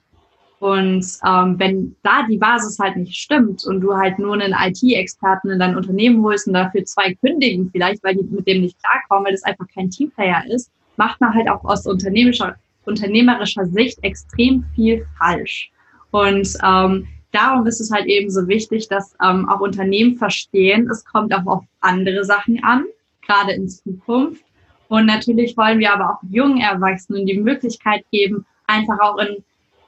Und 0.63 1.05
ähm, 1.27 1.59
wenn 1.59 1.97
da 2.05 2.25
die 2.29 2.39
Basis 2.39 2.79
halt 2.79 2.97
nicht 2.97 3.17
stimmt 3.17 3.65
und 3.67 3.81
du 3.81 3.97
halt 3.97 4.21
nur 4.21 4.35
einen 4.35 4.55
IT-Experten 4.55 5.51
in 5.51 5.59
dein 5.59 5.77
Unternehmen 5.77 6.23
holst 6.23 6.47
und 6.47 6.53
dafür 6.53 6.85
zwei 6.85 7.15
kündigen 7.15 7.69
vielleicht, 7.73 8.05
weil 8.05 8.15
die 8.15 8.23
mit 8.23 8.47
dem 8.47 8.61
nicht 8.61 8.79
klarkommen, 8.79 9.25
weil 9.25 9.33
das 9.33 9.43
einfach 9.43 9.67
kein 9.75 9.91
Teamplayer 9.91 10.45
ist, 10.47 10.71
macht 10.97 11.21
man 11.21 11.35
halt 11.35 11.49
auch 11.49 11.65
aus 11.65 11.85
unternehmerischer, 11.85 12.55
unternehmerischer 12.85 13.67
Sicht 13.67 13.99
extrem 14.03 14.65
viel 14.77 15.05
falsch. 15.19 15.73
Und 16.13 16.49
ähm, 16.65 17.09
darum 17.33 17.67
ist 17.67 17.81
es 17.81 17.91
halt 17.91 18.07
eben 18.07 18.31
so 18.31 18.47
wichtig, 18.47 18.87
dass 18.87 19.17
ähm, 19.21 19.49
auch 19.49 19.59
Unternehmen 19.59 20.15
verstehen, 20.15 20.89
es 20.89 21.05
kommt 21.05 21.35
auch 21.35 21.47
auf 21.47 21.65
andere 21.81 22.25
Sachen 22.25 22.63
an, 22.63 22.85
gerade 23.27 23.51
in 23.55 23.69
Zukunft. 23.69 24.45
Und 24.93 25.07
natürlich 25.07 25.57
wollen 25.57 25.79
wir 25.79 25.91
aber 25.91 26.11
auch 26.11 26.23
jungen 26.29 26.61
Erwachsenen 26.61 27.25
die 27.25 27.41
Möglichkeit 27.41 28.05
geben, 28.13 28.45
einfach 28.67 29.01
auch 29.01 29.17
in 29.17 29.43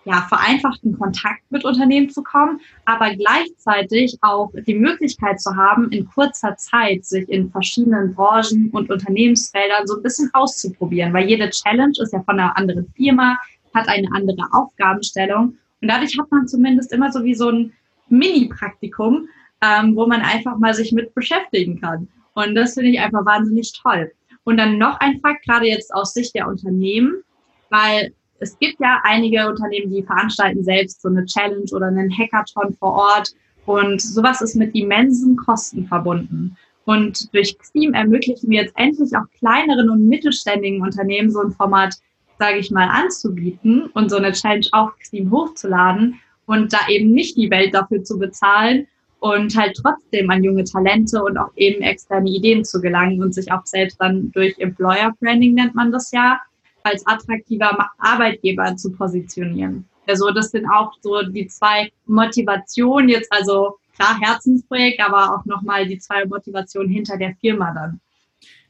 ja, 0.07 0.23
vereinfachten 0.31 0.99
Kontakt 0.99 1.43
mit 1.51 1.63
Unternehmen 1.63 2.09
zu 2.09 2.23
kommen, 2.23 2.59
aber 2.87 3.15
gleichzeitig 3.15 4.17
auch 4.23 4.51
die 4.67 4.75
Möglichkeit 4.75 5.43
zu 5.43 5.55
haben, 5.55 5.91
in 5.93 6.07
kurzer 6.07 6.57
Zeit 6.57 7.05
sich 7.05 7.29
in 7.29 7.51
verschiedenen 7.51 8.15
Branchen 8.15 8.71
und 8.71 8.91
Unternehmensfeldern 8.91 9.87
so 9.87 9.97
ein 9.97 10.03
bisschen 10.03 10.31
auszuprobieren, 10.33 11.13
weil 11.13 11.29
jede 11.29 11.51
Challenge 11.51 11.93
ist 11.99 12.15
ja 12.15 12.23
von 12.23 12.41
einer 12.41 12.57
anderen 12.57 12.91
Firma, 12.97 13.39
hat 13.75 13.89
eine 13.89 14.09
andere 14.11 14.49
Aufgabenstellung 14.53 15.59
und 15.83 15.89
dadurch 15.89 16.19
hat 16.19 16.31
man 16.31 16.49
zumindest 16.49 16.95
immer 16.95 17.13
so 17.13 17.23
wie 17.25 17.35
so 17.35 17.51
ein 17.51 17.75
Mini-Praktikum, 18.09 19.29
ähm, 19.61 19.97
wo 19.97 20.07
man 20.07 20.23
einfach 20.23 20.57
mal 20.57 20.73
sich 20.73 20.93
mit 20.93 21.15
beschäftigen 21.15 21.79
kann. 21.79 22.09
Und 22.33 22.55
das 22.55 22.73
finde 22.73 22.89
ich 22.89 23.01
einfach 23.01 23.27
wahnsinnig 23.27 23.71
toll. 23.75 24.11
Und 24.45 24.59
dann 24.59 24.79
noch 24.79 25.01
ein 25.01 25.21
Fakt, 25.21 25.45
gerade 25.45 25.67
jetzt 25.67 25.93
aus 25.95 26.15
Sicht 26.15 26.35
der 26.35 26.49
Unternehmen, 26.49 27.23
weil 27.71 28.13
es 28.39 28.59
gibt 28.59 28.79
ja 28.81 29.01
einige 29.05 29.49
Unternehmen, 29.49 29.91
die 29.91 30.03
veranstalten 30.03 30.63
selbst 30.63 31.01
so 31.01 31.09
eine 31.09 31.25
Challenge 31.25 31.71
oder 31.73 31.87
einen 31.87 32.11
Hackathon 32.11 32.75
vor 32.75 32.93
Ort. 32.93 33.31
Und 33.65 34.03
sowas 34.03 34.43
ist 34.43 34.57
mit 34.57 34.75
immensen 34.75 35.37
Kosten 35.37 35.87
verbunden. 35.87 36.57
Und 36.85 37.33
durch 37.33 37.57
Xteam 37.57 37.95
ermöglichen 37.95 38.51
wir 38.51 38.63
jetzt 38.63 38.75
endlich 38.77 39.17
auch 39.17 39.25
kleineren 39.39 39.89
und 39.89 40.07
mittelständigen 40.07 40.83
Unternehmen 40.83 41.31
so 41.31 41.41
ein 41.41 41.53
Format, 41.53 41.95
sage 42.39 42.59
ich 42.59 42.71
mal, 42.71 42.89
anzubieten 42.89 43.87
und 43.95 44.11
so 44.11 44.17
eine 44.17 44.33
Challenge 44.33 44.67
auf 44.73 44.91
Xteam 44.99 45.31
hochzuladen 45.31 46.21
und 46.45 46.75
da 46.75 46.79
eben 46.89 47.13
nicht 47.13 47.39
die 47.39 47.51
Welt 47.51 47.73
dafür 47.73 48.05
zu 48.05 48.19
bezahlen 48.19 48.87
und 49.25 49.57
halt 49.57 49.75
trotzdem 49.81 50.29
an 50.29 50.45
junge 50.45 50.65
Talente 50.65 51.23
und 51.23 51.39
auch 51.39 51.51
eben 51.57 51.81
externe 51.81 52.29
Ideen 52.29 52.63
zu 52.63 52.79
gelangen 52.83 53.23
und 53.23 53.35
sich 53.35 53.51
auch 53.51 53.65
selbst 53.65 53.97
dann 53.99 54.31
durch 54.33 54.55
Employer 54.59 55.15
Branding 55.19 55.55
nennt 55.55 55.75
man 55.75 55.91
das 55.91 56.11
ja, 56.11 56.43
als 56.83 57.07
attraktiver 57.07 57.89
Arbeitgeber 57.97 58.77
zu 58.77 58.93
positionieren. 58.93 59.89
Also 60.07 60.31
das 60.31 60.51
sind 60.51 60.67
auch 60.67 60.93
so 61.01 61.23
die 61.23 61.47
zwei 61.47 61.91
Motivationen 62.05 63.09
jetzt, 63.09 63.33
also 63.33 63.79
klar 63.97 64.21
Herzensprojekt, 64.21 65.01
aber 65.01 65.35
auch 65.35 65.47
nochmal 65.47 65.87
die 65.87 65.99
zwei 65.99 66.27
Motivationen 66.27 66.91
hinter 66.91 67.17
der 67.17 67.35
Firma 67.41 67.73
dann. 67.73 68.01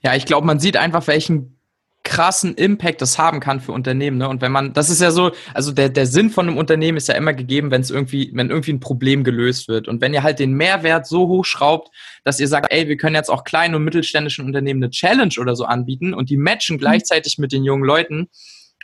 Ja, 0.02 0.14
ich 0.14 0.24
glaube, 0.24 0.46
man 0.46 0.60
sieht 0.60 0.76
einfach, 0.76 1.04
welchen 1.08 1.58
krassen 2.04 2.54
Impact 2.54 3.00
das 3.02 3.18
haben 3.18 3.40
kann 3.40 3.60
für 3.60 3.72
Unternehmen. 3.72 4.18
Ne? 4.18 4.28
Und 4.28 4.42
wenn 4.42 4.52
man, 4.52 4.72
das 4.74 4.90
ist 4.90 5.00
ja 5.00 5.10
so, 5.10 5.32
also 5.54 5.72
der, 5.72 5.88
der 5.88 6.06
Sinn 6.06 6.30
von 6.30 6.46
einem 6.46 6.58
Unternehmen 6.58 6.98
ist 6.98 7.08
ja 7.08 7.14
immer 7.14 7.32
gegeben, 7.32 7.70
wenn 7.70 7.80
es 7.80 7.90
irgendwie, 7.90 8.30
wenn 8.34 8.50
irgendwie 8.50 8.74
ein 8.74 8.80
Problem 8.80 9.24
gelöst 9.24 9.68
wird. 9.68 9.88
Und 9.88 10.00
wenn 10.00 10.14
ihr 10.14 10.22
halt 10.22 10.38
den 10.38 10.52
Mehrwert 10.52 11.06
so 11.06 11.26
hochschraubt, 11.28 11.90
dass 12.22 12.38
ihr 12.38 12.46
sagt, 12.46 12.70
ey, 12.70 12.88
wir 12.88 12.96
können 12.96 13.16
jetzt 13.16 13.30
auch 13.30 13.42
kleinen 13.42 13.74
und 13.74 13.84
mittelständischen 13.84 14.44
Unternehmen 14.44 14.82
eine 14.82 14.90
Challenge 14.90 15.34
oder 15.40 15.56
so 15.56 15.64
anbieten 15.64 16.14
und 16.14 16.30
die 16.30 16.36
matchen 16.36 16.78
gleichzeitig 16.78 17.38
mit 17.38 17.52
den 17.52 17.64
jungen 17.64 17.84
Leuten, 17.84 18.28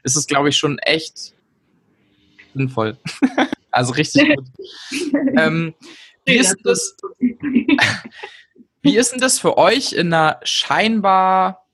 ist 0.03 0.17
es, 0.17 0.27
glaube 0.27 0.49
ich, 0.49 0.57
schon 0.57 0.79
echt 0.79 1.35
sinnvoll. 2.55 2.97
also 3.71 3.93
richtig 3.93 4.35
gut. 4.35 4.47
ähm, 5.39 5.75
wie 6.25 6.37
ist 6.37 6.57
das? 6.65 6.97
Wie 8.83 8.97
ist 8.97 9.13
denn 9.13 9.21
das 9.21 9.39
für 9.39 9.59
euch 9.59 9.93
in 9.93 10.07
einer 10.07 10.41
scheinbar 10.43 11.67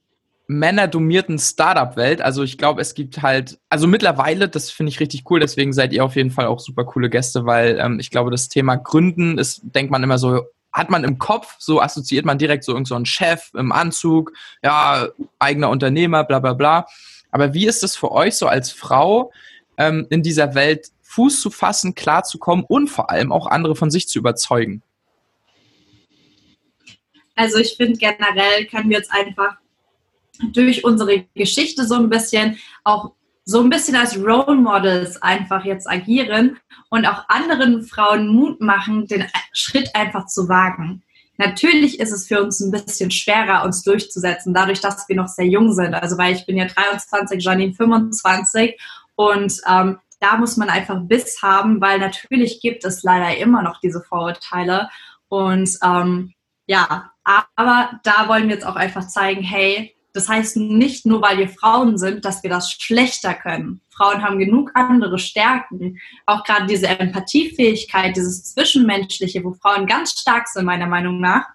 männerdomierten 0.46 1.38
Startup-Welt? 1.38 2.20
Also 2.22 2.42
ich 2.42 2.58
glaube, 2.58 2.80
es 2.80 2.94
gibt 2.94 3.22
halt, 3.22 3.58
also 3.68 3.86
mittlerweile, 3.86 4.48
das 4.48 4.70
finde 4.70 4.90
ich 4.90 5.00
richtig 5.00 5.24
cool, 5.30 5.40
deswegen 5.40 5.72
seid 5.72 5.92
ihr 5.92 6.04
auf 6.04 6.16
jeden 6.16 6.30
Fall 6.30 6.46
auch 6.46 6.60
super 6.60 6.84
coole 6.84 7.10
Gäste, 7.10 7.46
weil 7.46 7.78
ähm, 7.80 7.98
ich 7.98 8.10
glaube, 8.10 8.30
das 8.30 8.48
Thema 8.48 8.76
Gründen 8.76 9.38
ist, 9.38 9.60
denkt 9.62 9.90
man 9.90 10.02
immer 10.02 10.18
so, 10.18 10.42
hat 10.72 10.90
man 10.90 11.04
im 11.04 11.18
Kopf, 11.18 11.56
so 11.58 11.80
assoziiert 11.80 12.26
man 12.26 12.38
direkt 12.38 12.62
so 12.62 12.72
irgendeinen 12.72 13.06
so 13.06 13.10
Chef 13.10 13.50
im 13.54 13.72
Anzug, 13.72 14.32
ja, 14.62 15.08
eigener 15.38 15.70
Unternehmer, 15.70 16.24
bla 16.24 16.38
bla 16.38 16.52
bla. 16.52 16.86
Aber 17.30 17.54
wie 17.54 17.66
ist 17.66 17.82
es 17.82 17.96
für 17.96 18.12
euch 18.12 18.34
so 18.34 18.46
als 18.46 18.70
Frau 18.70 19.32
ähm, 19.78 20.06
in 20.10 20.22
dieser 20.22 20.54
Welt 20.54 20.90
Fuß 21.02 21.40
zu 21.40 21.50
fassen, 21.50 21.94
klarzukommen 21.94 22.64
und 22.68 22.88
vor 22.88 23.10
allem 23.10 23.32
auch 23.32 23.46
andere 23.46 23.74
von 23.74 23.90
sich 23.90 24.06
zu 24.06 24.18
überzeugen? 24.18 24.82
Also 27.34 27.58
ich 27.58 27.76
finde 27.76 27.98
generell 27.98 28.66
können 28.66 28.90
wir 28.90 28.98
jetzt 28.98 29.12
einfach 29.12 29.56
durch 30.52 30.84
unsere 30.84 31.24
Geschichte 31.34 31.86
so 31.86 31.94
ein 31.94 32.08
bisschen 32.08 32.58
auch 32.84 33.12
so 33.44 33.60
ein 33.60 33.70
bisschen 33.70 33.94
als 33.94 34.16
Role 34.18 34.56
Models 34.56 35.22
einfach 35.22 35.64
jetzt 35.64 35.88
agieren 35.88 36.58
und 36.90 37.06
auch 37.06 37.28
anderen 37.28 37.84
Frauen 37.84 38.28
Mut 38.28 38.60
machen, 38.60 39.06
den 39.06 39.24
Schritt 39.52 39.94
einfach 39.94 40.26
zu 40.26 40.48
wagen. 40.48 41.02
Natürlich 41.38 42.00
ist 42.00 42.12
es 42.12 42.26
für 42.26 42.42
uns 42.42 42.60
ein 42.60 42.70
bisschen 42.70 43.10
schwerer, 43.10 43.64
uns 43.64 43.82
durchzusetzen, 43.82 44.54
dadurch, 44.54 44.80
dass 44.80 45.08
wir 45.08 45.16
noch 45.16 45.28
sehr 45.28 45.46
jung 45.46 45.72
sind. 45.72 45.94
Also 45.94 46.18
weil 46.18 46.34
ich 46.34 46.46
bin 46.46 46.56
ja 46.56 46.66
23, 46.66 47.42
Janine 47.42 47.74
25 47.74 48.80
und 49.14 49.60
ähm, 49.70 49.98
da 50.20 50.36
muss 50.38 50.56
man 50.56 50.70
einfach 50.70 50.98
Biss 51.02 51.42
haben, 51.42 51.80
weil 51.80 51.98
natürlich 51.98 52.60
gibt 52.60 52.84
es 52.84 53.02
leider 53.02 53.36
immer 53.36 53.62
noch 53.62 53.80
diese 53.80 54.00
Vorurteile. 54.00 54.88
Und 55.28 55.70
ähm, 55.84 56.32
ja, 56.66 57.12
aber 57.24 58.00
da 58.02 58.28
wollen 58.28 58.48
wir 58.48 58.54
jetzt 58.54 58.66
auch 58.66 58.76
einfach 58.76 59.06
zeigen, 59.06 59.42
hey, 59.42 59.95
das 60.16 60.28
heißt 60.28 60.56
nicht 60.56 61.06
nur, 61.06 61.20
weil 61.22 61.38
wir 61.38 61.48
Frauen 61.48 61.98
sind, 61.98 62.24
dass 62.24 62.42
wir 62.42 62.50
das 62.50 62.72
schlechter 62.72 63.34
können. 63.34 63.80
Frauen 63.90 64.22
haben 64.22 64.38
genug 64.38 64.70
andere 64.74 65.18
Stärken. 65.18 65.98
Auch 66.24 66.42
gerade 66.44 66.66
diese 66.66 66.88
Empathiefähigkeit, 66.88 68.16
dieses 68.16 68.54
Zwischenmenschliche, 68.54 69.44
wo 69.44 69.52
Frauen 69.52 69.86
ganz 69.86 70.18
stark 70.18 70.48
sind, 70.48 70.64
meiner 70.64 70.86
Meinung 70.86 71.20
nach. 71.20 71.46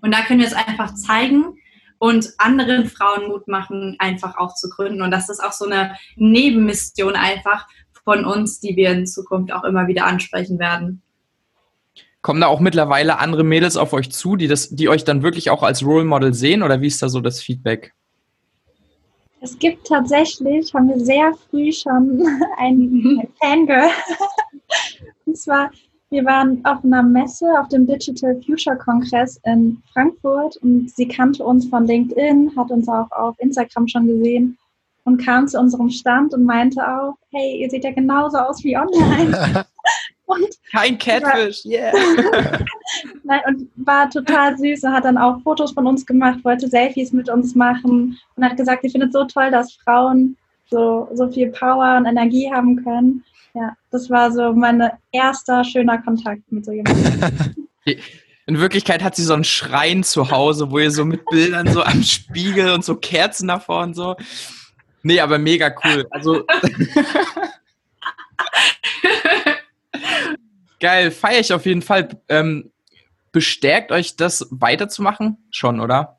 Und 0.00 0.12
da 0.12 0.22
können 0.22 0.40
wir 0.40 0.46
es 0.46 0.52
einfach 0.52 0.94
zeigen 0.94 1.56
und 1.98 2.34
anderen 2.38 2.86
Frauen 2.86 3.28
Mut 3.28 3.48
machen, 3.48 3.96
einfach 3.98 4.36
auch 4.36 4.54
zu 4.54 4.68
gründen. 4.68 5.00
Und 5.00 5.10
das 5.10 5.28
ist 5.28 5.42
auch 5.42 5.52
so 5.52 5.64
eine 5.64 5.96
Nebenmission 6.16 7.14
einfach 7.14 7.66
von 8.04 8.24
uns, 8.24 8.60
die 8.60 8.76
wir 8.76 8.90
in 8.90 9.06
Zukunft 9.06 9.52
auch 9.52 9.64
immer 9.64 9.86
wieder 9.86 10.06
ansprechen 10.06 10.58
werden. 10.58 11.03
Kommen 12.24 12.40
da 12.40 12.46
auch 12.46 12.60
mittlerweile 12.60 13.18
andere 13.18 13.44
Mädels 13.44 13.76
auf 13.76 13.92
euch 13.92 14.10
zu, 14.10 14.36
die, 14.36 14.48
das, 14.48 14.70
die 14.70 14.88
euch 14.88 15.04
dann 15.04 15.22
wirklich 15.22 15.50
auch 15.50 15.62
als 15.62 15.84
Role 15.84 16.06
Model 16.06 16.32
sehen 16.32 16.62
oder 16.62 16.80
wie 16.80 16.86
ist 16.86 17.02
da 17.02 17.10
so 17.10 17.20
das 17.20 17.42
Feedback? 17.42 17.92
Es 19.42 19.58
gibt 19.58 19.86
tatsächlich, 19.86 20.72
haben 20.72 20.88
wir 20.88 20.98
sehr 21.00 21.34
früh 21.34 21.70
schon 21.70 22.26
ein 22.56 23.28
Fangirl. 23.38 23.90
Und 25.26 25.36
zwar, 25.36 25.70
wir 26.08 26.24
waren 26.24 26.64
auf 26.64 26.82
einer 26.82 27.02
Messe, 27.02 27.44
auf 27.60 27.68
dem 27.68 27.86
Digital 27.86 28.40
Future 28.40 28.78
Kongress 28.78 29.38
in 29.44 29.82
Frankfurt 29.92 30.56
und 30.62 30.90
sie 30.90 31.06
kannte 31.06 31.44
uns 31.44 31.68
von 31.68 31.86
LinkedIn, 31.86 32.52
hat 32.56 32.70
uns 32.70 32.88
auch 32.88 33.10
auf 33.10 33.34
Instagram 33.38 33.86
schon 33.86 34.06
gesehen 34.06 34.56
und 35.04 35.22
kam 35.22 35.46
zu 35.46 35.58
unserem 35.60 35.90
Stand 35.90 36.32
und 36.32 36.44
meinte 36.44 36.80
auch, 36.80 37.16
hey, 37.32 37.60
ihr 37.60 37.68
seht 37.68 37.84
ja 37.84 37.92
genauso 37.92 38.38
aus 38.38 38.64
wie 38.64 38.78
online. 38.78 39.66
Und 40.26 40.48
Kein 40.70 40.98
Catfish, 40.98 41.64
war, 41.64 41.72
yeah. 41.72 41.92
Nein, 43.24 43.40
und 43.46 43.70
war 43.76 44.08
total 44.10 44.56
süß 44.56 44.84
und 44.84 44.92
hat 44.92 45.04
dann 45.04 45.18
auch 45.18 45.40
Fotos 45.42 45.72
von 45.72 45.86
uns 45.86 46.06
gemacht, 46.06 46.38
wollte 46.44 46.68
Selfies 46.68 47.12
mit 47.12 47.28
uns 47.28 47.54
machen 47.54 48.18
und 48.36 48.44
hat 48.44 48.56
gesagt, 48.56 48.82
sie 48.82 48.90
findet 48.90 49.12
so 49.12 49.24
toll, 49.24 49.50
dass 49.50 49.74
Frauen 49.74 50.36
so, 50.70 51.08
so 51.12 51.30
viel 51.30 51.50
Power 51.50 51.96
und 51.98 52.06
Energie 52.06 52.50
haben 52.52 52.82
können. 52.82 53.24
Ja, 53.54 53.76
das 53.90 54.10
war 54.10 54.32
so 54.32 54.52
mein 54.52 54.90
erster 55.12 55.62
schöner 55.62 55.98
Kontakt 55.98 56.42
mit 56.50 56.64
so 56.64 56.72
jemandem. 56.72 57.30
In 58.46 58.58
Wirklichkeit 58.58 59.02
hat 59.02 59.16
sie 59.16 59.22
so 59.22 59.32
einen 59.32 59.44
Schrein 59.44 60.04
zu 60.04 60.30
Hause, 60.30 60.70
wo 60.70 60.78
ihr 60.78 60.90
so 60.90 61.06
mit 61.06 61.24
Bildern 61.26 61.66
so 61.72 61.82
am 61.82 62.02
Spiegel 62.02 62.72
und 62.72 62.84
so 62.84 62.96
Kerzen 62.96 63.48
davor 63.48 63.84
und 63.84 63.94
so. 63.94 64.16
Nee, 65.02 65.20
aber 65.20 65.38
mega 65.38 65.74
cool. 65.84 66.06
Also 66.10 66.44
Geil, 70.80 71.10
feiere 71.10 71.40
ich 71.40 71.52
auf 71.52 71.66
jeden 71.66 71.82
Fall. 71.82 72.08
Ähm, 72.28 72.70
bestärkt 73.32 73.92
euch 73.92 74.16
das 74.16 74.46
weiterzumachen? 74.50 75.38
Schon, 75.50 75.80
oder? 75.80 76.18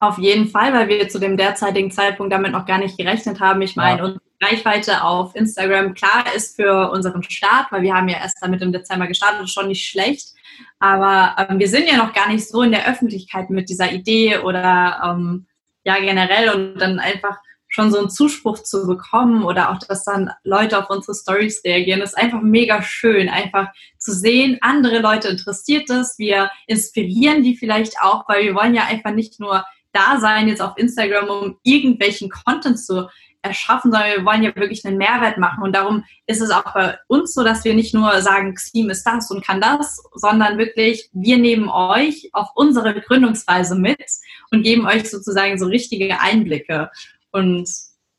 Auf 0.00 0.18
jeden 0.18 0.48
Fall, 0.48 0.72
weil 0.72 0.88
wir 0.88 1.08
zu 1.08 1.18
dem 1.18 1.36
derzeitigen 1.36 1.90
Zeitpunkt 1.90 2.32
damit 2.32 2.52
noch 2.52 2.66
gar 2.66 2.78
nicht 2.78 2.96
gerechnet 2.96 3.40
haben. 3.40 3.60
Ich 3.62 3.74
meine, 3.74 3.98
ja. 3.98 4.04
unsere 4.04 4.22
Reichweite 4.40 5.02
auf 5.02 5.34
Instagram, 5.34 5.94
klar, 5.94 6.24
ist 6.36 6.54
für 6.54 6.90
unseren 6.90 7.22
Start, 7.24 7.72
weil 7.72 7.82
wir 7.82 7.94
haben 7.94 8.08
ja 8.08 8.18
erst 8.18 8.38
damit 8.40 8.62
im 8.62 8.72
Dezember 8.72 9.08
gestartet, 9.08 9.50
schon 9.50 9.66
nicht 9.66 9.88
schlecht. 9.88 10.34
Aber 10.78 11.34
ähm, 11.38 11.58
wir 11.58 11.68
sind 11.68 11.88
ja 11.88 11.96
noch 11.96 12.12
gar 12.12 12.28
nicht 12.28 12.46
so 12.46 12.62
in 12.62 12.70
der 12.70 12.88
Öffentlichkeit 12.88 13.50
mit 13.50 13.68
dieser 13.68 13.90
Idee 13.90 14.38
oder 14.38 15.00
ähm, 15.04 15.46
ja 15.84 15.98
generell 15.98 16.50
und 16.50 16.78
dann 16.78 17.00
einfach 17.00 17.38
schon 17.78 17.92
so 17.92 17.98
einen 17.98 18.10
Zuspruch 18.10 18.58
zu 18.64 18.86
bekommen 18.86 19.44
oder 19.44 19.70
auch, 19.70 19.78
dass 19.78 20.02
dann 20.02 20.32
Leute 20.42 20.78
auf 20.78 20.90
unsere 20.90 21.14
Stories 21.14 21.62
reagieren, 21.64 22.00
ist 22.00 22.18
einfach 22.18 22.40
mega 22.42 22.82
schön, 22.82 23.28
einfach 23.28 23.68
zu 23.98 24.12
sehen, 24.12 24.58
andere 24.62 24.98
Leute 24.98 25.28
interessiert 25.28 25.88
es, 25.88 26.18
wir 26.18 26.50
inspirieren 26.66 27.44
die 27.44 27.56
vielleicht 27.56 28.00
auch, 28.02 28.28
weil 28.28 28.44
wir 28.44 28.54
wollen 28.56 28.74
ja 28.74 28.86
einfach 28.86 29.12
nicht 29.12 29.38
nur 29.38 29.64
da 29.92 30.18
sein 30.20 30.48
jetzt 30.48 30.60
auf 30.60 30.76
Instagram, 30.76 31.28
um 31.28 31.58
irgendwelchen 31.62 32.30
Content 32.30 32.80
zu 32.80 33.08
erschaffen, 33.42 33.92
sondern 33.92 34.10
wir 34.10 34.24
wollen 34.24 34.42
ja 34.42 34.54
wirklich 34.56 34.84
einen 34.84 34.98
Mehrwert 34.98 35.38
machen. 35.38 35.62
Und 35.62 35.74
darum 35.74 36.04
ist 36.26 36.40
es 36.40 36.50
auch 36.50 36.74
bei 36.74 36.98
uns 37.06 37.32
so, 37.32 37.44
dass 37.44 37.64
wir 37.64 37.74
nicht 37.74 37.94
nur 37.94 38.20
sagen, 38.20 38.54
Xim 38.54 38.90
ist 38.90 39.04
das 39.04 39.30
und 39.30 39.46
kann 39.46 39.60
das, 39.60 40.02
sondern 40.14 40.58
wirklich, 40.58 41.08
wir 41.12 41.38
nehmen 41.38 41.68
euch 41.68 42.30
auf 42.32 42.48
unsere 42.56 43.00
Gründungsweise 43.00 43.76
mit 43.76 44.04
und 44.50 44.64
geben 44.64 44.86
euch 44.86 45.08
sozusagen 45.08 45.58
so 45.58 45.66
richtige 45.66 46.20
Einblicke. 46.20 46.90
Und 47.30 47.68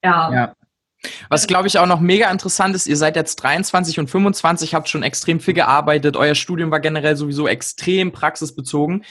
ja. 0.04 0.34
ja. 0.34 0.56
Was 1.30 1.48
glaube 1.48 1.68
ich 1.68 1.80
auch 1.80 1.86
noch 1.86 2.02
mega 2.02 2.30
interessant 2.30 2.76
ist, 2.76 2.86
ihr 2.86 2.98
seid 2.98 3.16
jetzt 3.16 3.38
23 3.38 4.00
und 4.00 4.10
25, 4.10 4.76
habt 4.76 4.90
schon 4.90 5.04
extrem 5.04 5.40
viel 5.40 5.54
gearbeitet, 5.54 6.18
euer 6.18 6.36
Studium 6.36 6.72
war 6.72 6.82
generell 6.82 7.16
sowieso 7.16 7.48
extrem 7.48 8.12
praxisbezogen 8.12 9.06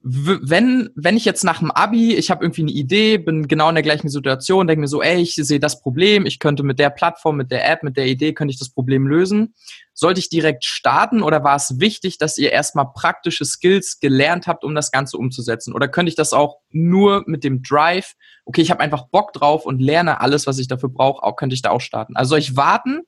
wenn, 0.00 0.90
wenn 0.94 1.16
ich 1.16 1.24
jetzt 1.24 1.42
nach 1.42 1.58
dem 1.58 1.72
Abi, 1.72 2.14
ich 2.14 2.30
habe 2.30 2.44
irgendwie 2.44 2.62
eine 2.62 2.70
Idee, 2.70 3.18
bin 3.18 3.48
genau 3.48 3.68
in 3.68 3.74
der 3.74 3.82
gleichen 3.82 4.08
Situation, 4.08 4.68
denke 4.68 4.82
mir 4.82 4.88
so, 4.88 5.02
ey, 5.02 5.20
ich 5.20 5.34
sehe 5.34 5.58
das 5.58 5.80
Problem, 5.80 6.24
ich 6.24 6.38
könnte 6.38 6.62
mit 6.62 6.78
der 6.78 6.90
Plattform, 6.90 7.36
mit 7.36 7.50
der 7.50 7.68
App, 7.68 7.82
mit 7.82 7.96
der 7.96 8.06
Idee, 8.06 8.32
könnte 8.32 8.52
ich 8.52 8.60
das 8.60 8.70
Problem 8.70 9.08
lösen. 9.08 9.54
Sollte 9.94 10.20
ich 10.20 10.28
direkt 10.28 10.64
starten 10.64 11.20
oder 11.20 11.42
war 11.42 11.56
es 11.56 11.80
wichtig, 11.80 12.16
dass 12.18 12.38
ihr 12.38 12.52
erstmal 12.52 12.92
praktische 12.94 13.44
Skills 13.44 13.98
gelernt 13.98 14.46
habt, 14.46 14.62
um 14.62 14.76
das 14.76 14.92
Ganze 14.92 15.18
umzusetzen? 15.18 15.74
Oder 15.74 15.88
könnte 15.88 16.10
ich 16.10 16.16
das 16.16 16.32
auch 16.32 16.58
nur 16.70 17.24
mit 17.26 17.42
dem 17.42 17.62
Drive, 17.64 18.14
okay, 18.44 18.60
ich 18.60 18.70
habe 18.70 18.80
einfach 18.80 19.08
Bock 19.08 19.32
drauf 19.32 19.66
und 19.66 19.80
lerne 19.80 20.20
alles, 20.20 20.46
was 20.46 20.58
ich 20.58 20.68
dafür 20.68 20.90
brauche, 20.90 21.24
auch 21.24 21.34
könnte 21.34 21.54
ich 21.54 21.62
da 21.62 21.70
auch 21.70 21.80
starten? 21.80 22.14
Also 22.14 22.30
soll 22.30 22.38
ich 22.38 22.56
warten 22.56 23.00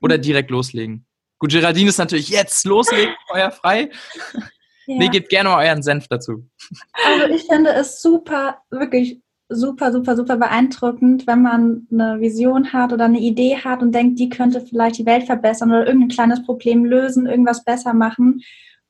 oder 0.00 0.18
direkt 0.18 0.50
loslegen? 0.50 1.06
Gut, 1.38 1.52
Geraldine 1.52 1.90
ist 1.90 1.98
natürlich 1.98 2.30
jetzt 2.30 2.64
loslegen, 2.64 3.14
Feuer 3.28 3.52
frei. 3.52 3.90
Ja. 4.86 4.98
Nee, 4.98 5.08
gebt 5.08 5.28
gerne 5.28 5.48
mal 5.48 5.66
euren 5.66 5.82
Senf 5.82 6.08
dazu. 6.08 6.48
Also 7.04 7.34
ich 7.34 7.44
finde 7.44 7.70
es 7.70 8.00
super, 8.00 8.58
wirklich 8.70 9.20
super, 9.48 9.92
super, 9.92 10.16
super 10.16 10.36
beeindruckend, 10.36 11.26
wenn 11.26 11.42
man 11.42 11.86
eine 11.92 12.20
Vision 12.20 12.72
hat 12.72 12.92
oder 12.92 13.04
eine 13.04 13.20
Idee 13.20 13.58
hat 13.58 13.82
und 13.82 13.92
denkt, 13.92 14.18
die 14.18 14.28
könnte 14.28 14.60
vielleicht 14.60 14.98
die 14.98 15.06
Welt 15.06 15.24
verbessern 15.24 15.70
oder 15.70 15.86
irgendein 15.86 16.08
kleines 16.08 16.42
Problem 16.44 16.84
lösen, 16.84 17.26
irgendwas 17.26 17.64
besser 17.64 17.94
machen. 17.94 18.42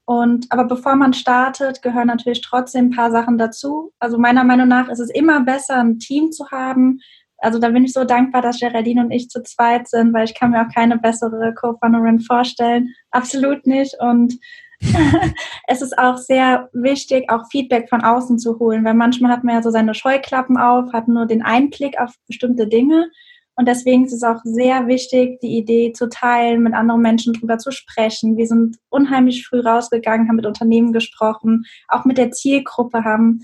Und 0.06 0.46
aber 0.50 0.64
bevor 0.64 0.94
man 0.94 1.12
startet, 1.12 1.82
gehören 1.82 2.06
natürlich 2.06 2.40
trotzdem 2.40 2.86
ein 2.86 2.96
paar 2.96 3.10
Sachen 3.10 3.38
dazu. 3.38 3.92
Also 3.98 4.18
meiner 4.18 4.44
Meinung 4.44 4.68
nach 4.68 4.88
ist 4.88 5.00
es 5.00 5.10
immer 5.10 5.40
besser, 5.40 5.80
ein 5.80 5.98
Team 5.98 6.30
zu 6.30 6.48
haben. 6.50 7.00
Also 7.38 7.58
da 7.58 7.68
bin 7.68 7.84
ich 7.84 7.92
so 7.92 8.04
dankbar, 8.04 8.40
dass 8.40 8.60
Geraldine 8.60 9.02
und 9.02 9.10
ich 9.10 9.28
zu 9.28 9.42
zweit 9.42 9.88
sind, 9.88 10.14
weil 10.14 10.24
ich 10.24 10.34
kann 10.34 10.52
mir 10.52 10.62
auch 10.62 10.72
keine 10.72 10.96
bessere 10.96 11.52
Co-Founderin 11.54 12.20
vorstellen. 12.20 12.94
Absolut 13.10 13.66
nicht. 13.66 13.96
Und 14.00 14.38
es 15.68 15.82
ist 15.82 15.98
auch 15.98 16.16
sehr 16.16 16.68
wichtig, 16.72 17.30
auch 17.30 17.44
Feedback 17.50 17.88
von 17.88 18.02
außen 18.02 18.38
zu 18.38 18.58
holen, 18.58 18.84
weil 18.84 18.94
manchmal 18.94 19.32
hat 19.32 19.44
man 19.44 19.56
ja 19.56 19.62
so 19.62 19.70
seine 19.70 19.94
Scheuklappen 19.94 20.56
auf, 20.56 20.92
hat 20.92 21.08
nur 21.08 21.26
den 21.26 21.42
Einblick 21.42 21.98
auf 21.98 22.14
bestimmte 22.26 22.66
Dinge. 22.66 23.10
Und 23.58 23.66
deswegen 23.66 24.04
ist 24.04 24.12
es 24.12 24.22
auch 24.22 24.40
sehr 24.44 24.86
wichtig, 24.86 25.40
die 25.40 25.56
Idee 25.56 25.92
zu 25.92 26.10
teilen, 26.10 26.62
mit 26.62 26.74
anderen 26.74 27.00
Menschen 27.00 27.32
drüber 27.32 27.56
zu 27.56 27.70
sprechen. 27.70 28.36
Wir 28.36 28.46
sind 28.46 28.76
unheimlich 28.90 29.46
früh 29.46 29.60
rausgegangen, 29.60 30.28
haben 30.28 30.36
mit 30.36 30.46
Unternehmen 30.46 30.92
gesprochen, 30.92 31.64
auch 31.88 32.04
mit 32.04 32.18
der 32.18 32.32
Zielgruppe, 32.32 33.02
haben 33.02 33.40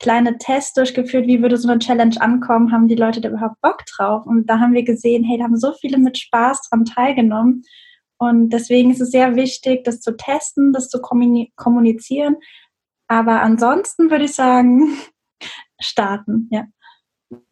kleine 0.00 0.36
Tests 0.36 0.74
durchgeführt, 0.74 1.26
wie 1.26 1.40
würde 1.40 1.56
so 1.56 1.66
eine 1.66 1.78
Challenge 1.78 2.20
ankommen, 2.20 2.72
haben 2.72 2.88
die 2.88 2.94
Leute 2.94 3.22
da 3.22 3.30
überhaupt 3.30 3.60
Bock 3.62 3.84
drauf? 3.86 4.26
Und 4.26 4.50
da 4.50 4.58
haben 4.58 4.74
wir 4.74 4.84
gesehen, 4.84 5.24
hey, 5.24 5.38
da 5.38 5.44
haben 5.44 5.56
so 5.56 5.72
viele 5.72 5.96
mit 5.96 6.18
Spaß 6.18 6.68
dran 6.68 6.84
teilgenommen. 6.84 7.62
Und 8.18 8.50
deswegen 8.50 8.90
ist 8.90 9.00
es 9.00 9.10
sehr 9.10 9.36
wichtig, 9.36 9.84
das 9.84 10.00
zu 10.00 10.16
testen, 10.16 10.72
das 10.72 10.88
zu 10.88 11.00
kommunizieren, 11.00 12.36
Aber 13.08 13.42
ansonsten 13.42 14.10
würde 14.10 14.24
ich 14.24 14.34
sagen, 14.34 14.96
starten, 15.80 16.48
ja. 16.50 16.64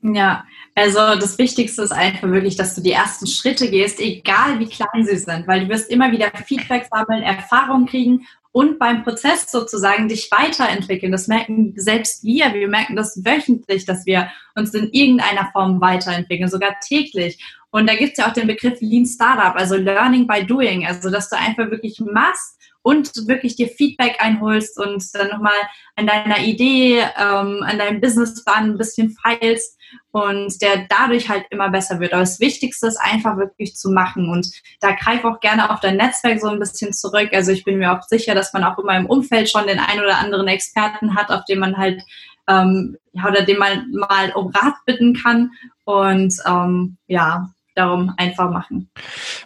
Ja, 0.01 0.45
also 0.75 1.19
das 1.19 1.39
Wichtigste 1.39 1.83
ist 1.83 1.93
einfach 1.93 2.31
wirklich, 2.31 2.57
dass 2.57 2.75
du 2.75 2.83
die 2.83 2.93
ersten 2.93 3.27
Schritte 3.27 3.69
gehst, 3.71 4.01
egal 4.01 4.61
wie 4.61 4.67
klein 4.67 5.05
sie 5.05 5.17
sind, 5.17 5.49
weil 5.49 5.61
du 5.61 5.69
wirst 5.69 5.91
immer 5.91 6.13
wieder 6.13 6.31
Feedback 6.47 6.87
sammeln, 6.91 7.23
Erfahrung 7.23 7.87
kriegen 7.87 8.27
und 8.53 8.79
beim 8.79 9.03
Prozess 9.03 9.51
sozusagen 9.51 10.09
dich 10.09 10.31
weiterentwickeln. 10.31 11.11
Das 11.11 11.27
merken 11.27 11.73
selbst 11.77 12.23
wir. 12.23 12.53
Wir 12.53 12.69
merken 12.69 12.97
das 12.97 13.25
wöchentlich, 13.25 13.87
dass 13.87 14.05
wir 14.07 14.31
uns 14.55 14.75
in 14.75 14.91
irgendeiner 14.93 15.51
Form 15.53 15.81
weiterentwickeln, 15.81 16.51
sogar 16.51 16.79
täglich. 16.81 17.39
Und 17.73 17.89
da 17.89 17.95
gibt 17.95 18.13
es 18.13 18.19
ja 18.19 18.29
auch 18.29 18.35
den 18.35 18.47
Begriff 18.47 18.81
Lean 18.81 19.07
Startup, 19.07 19.57
also 19.57 19.77
Learning 19.77 20.27
by 20.27 20.45
Doing, 20.45 20.87
also 20.87 21.11
dass 21.11 21.31
du 21.31 21.39
einfach 21.39 21.71
wirklich 21.71 22.01
machst 22.01 22.59
und 22.83 23.11
wirklich 23.27 23.57
dir 23.57 23.69
Feedback 23.69 24.17
einholst 24.19 24.79
und 24.79 25.03
dann 25.15 25.29
nochmal 25.29 25.55
an 25.97 26.07
deiner 26.07 26.41
Idee, 26.41 26.99
ähm, 26.99 27.63
an 27.63 27.79
deinem 27.79 28.01
Businessplan 28.01 28.73
ein 28.73 28.79
bisschen 28.79 29.17
feilst 29.23 29.79
und 30.11 30.61
der 30.61 30.87
dadurch 30.91 31.31
halt 31.31 31.47
immer 31.49 31.71
besser 31.71 31.99
wird. 31.99 32.13
Aber 32.13 32.23
das 32.23 32.41
Wichtigste 32.41 32.89
ist 32.89 33.01
einfach 33.01 33.39
wirklich 33.39 33.75
zu 33.75 33.91
machen 33.91 34.29
und 34.29 34.51
da 34.81 34.93
greif 34.93 35.25
auch 35.25 35.41
gerne 35.41 35.71
auf 35.71 35.81
dein 35.81 35.97
Netzwerk 35.97 36.41
so 36.41 36.49
ein 36.49 36.59
bisschen 36.59 36.93
zurück. 36.93 37.31
Also 37.33 37.53
ich 37.53 37.65
bin 37.65 37.79
mir 37.79 37.93
auch 37.93 38.03
sicher, 38.03 38.35
dass 38.35 38.53
man 38.53 38.65
auch 38.65 38.79
immer 38.79 38.99
im 38.99 39.07
Umfeld 39.07 39.49
schon 39.49 39.67
den 39.67 39.79
ein 39.79 40.01
oder 40.01 40.19
anderen 40.19 40.49
Experten 40.49 41.15
hat, 41.15 41.31
auf 41.31 41.47
den 41.47 41.59
man 41.59 41.79
halt 41.79 42.03
ähm, 42.49 42.99
ja, 43.13 43.29
oder 43.29 43.43
den 43.43 43.59
man 43.59 43.91
mal 43.93 44.33
um 44.33 44.49
Rat 44.49 44.75
bitten 44.85 45.15
kann 45.15 45.53
und 45.85 46.35
ähm, 46.47 46.97
ja, 47.07 47.49
darum 47.75 48.13
einfach 48.17 48.51
machen. 48.51 48.91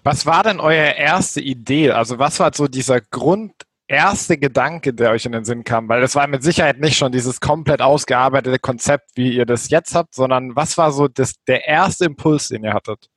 Was 0.02 0.26
war 0.26 0.42
denn 0.42 0.60
eure 0.60 0.96
erste 0.96 1.40
Idee? 1.40 1.90
Also 1.90 2.18
was 2.18 2.40
war 2.40 2.52
so 2.54 2.68
dieser 2.68 3.00
Grund, 3.00 3.52
erste 3.88 4.36
Gedanke, 4.38 4.92
der 4.92 5.10
euch 5.10 5.26
in 5.26 5.32
den 5.32 5.44
Sinn 5.44 5.64
kam? 5.64 5.88
Weil 5.88 6.00
das 6.00 6.14
war 6.14 6.26
mit 6.26 6.42
Sicherheit 6.42 6.80
nicht 6.80 6.96
schon 6.96 7.12
dieses 7.12 7.40
komplett 7.40 7.80
ausgearbeitete 7.80 8.58
Konzept, 8.58 9.10
wie 9.14 9.34
ihr 9.34 9.46
das 9.46 9.70
jetzt 9.70 9.94
habt, 9.94 10.14
sondern 10.14 10.56
was 10.56 10.76
war 10.78 10.92
so 10.92 11.08
das, 11.08 11.34
der 11.46 11.66
erste 11.66 12.06
Impuls, 12.06 12.48
den 12.48 12.64
ihr 12.64 12.74
hattet? 12.74 13.08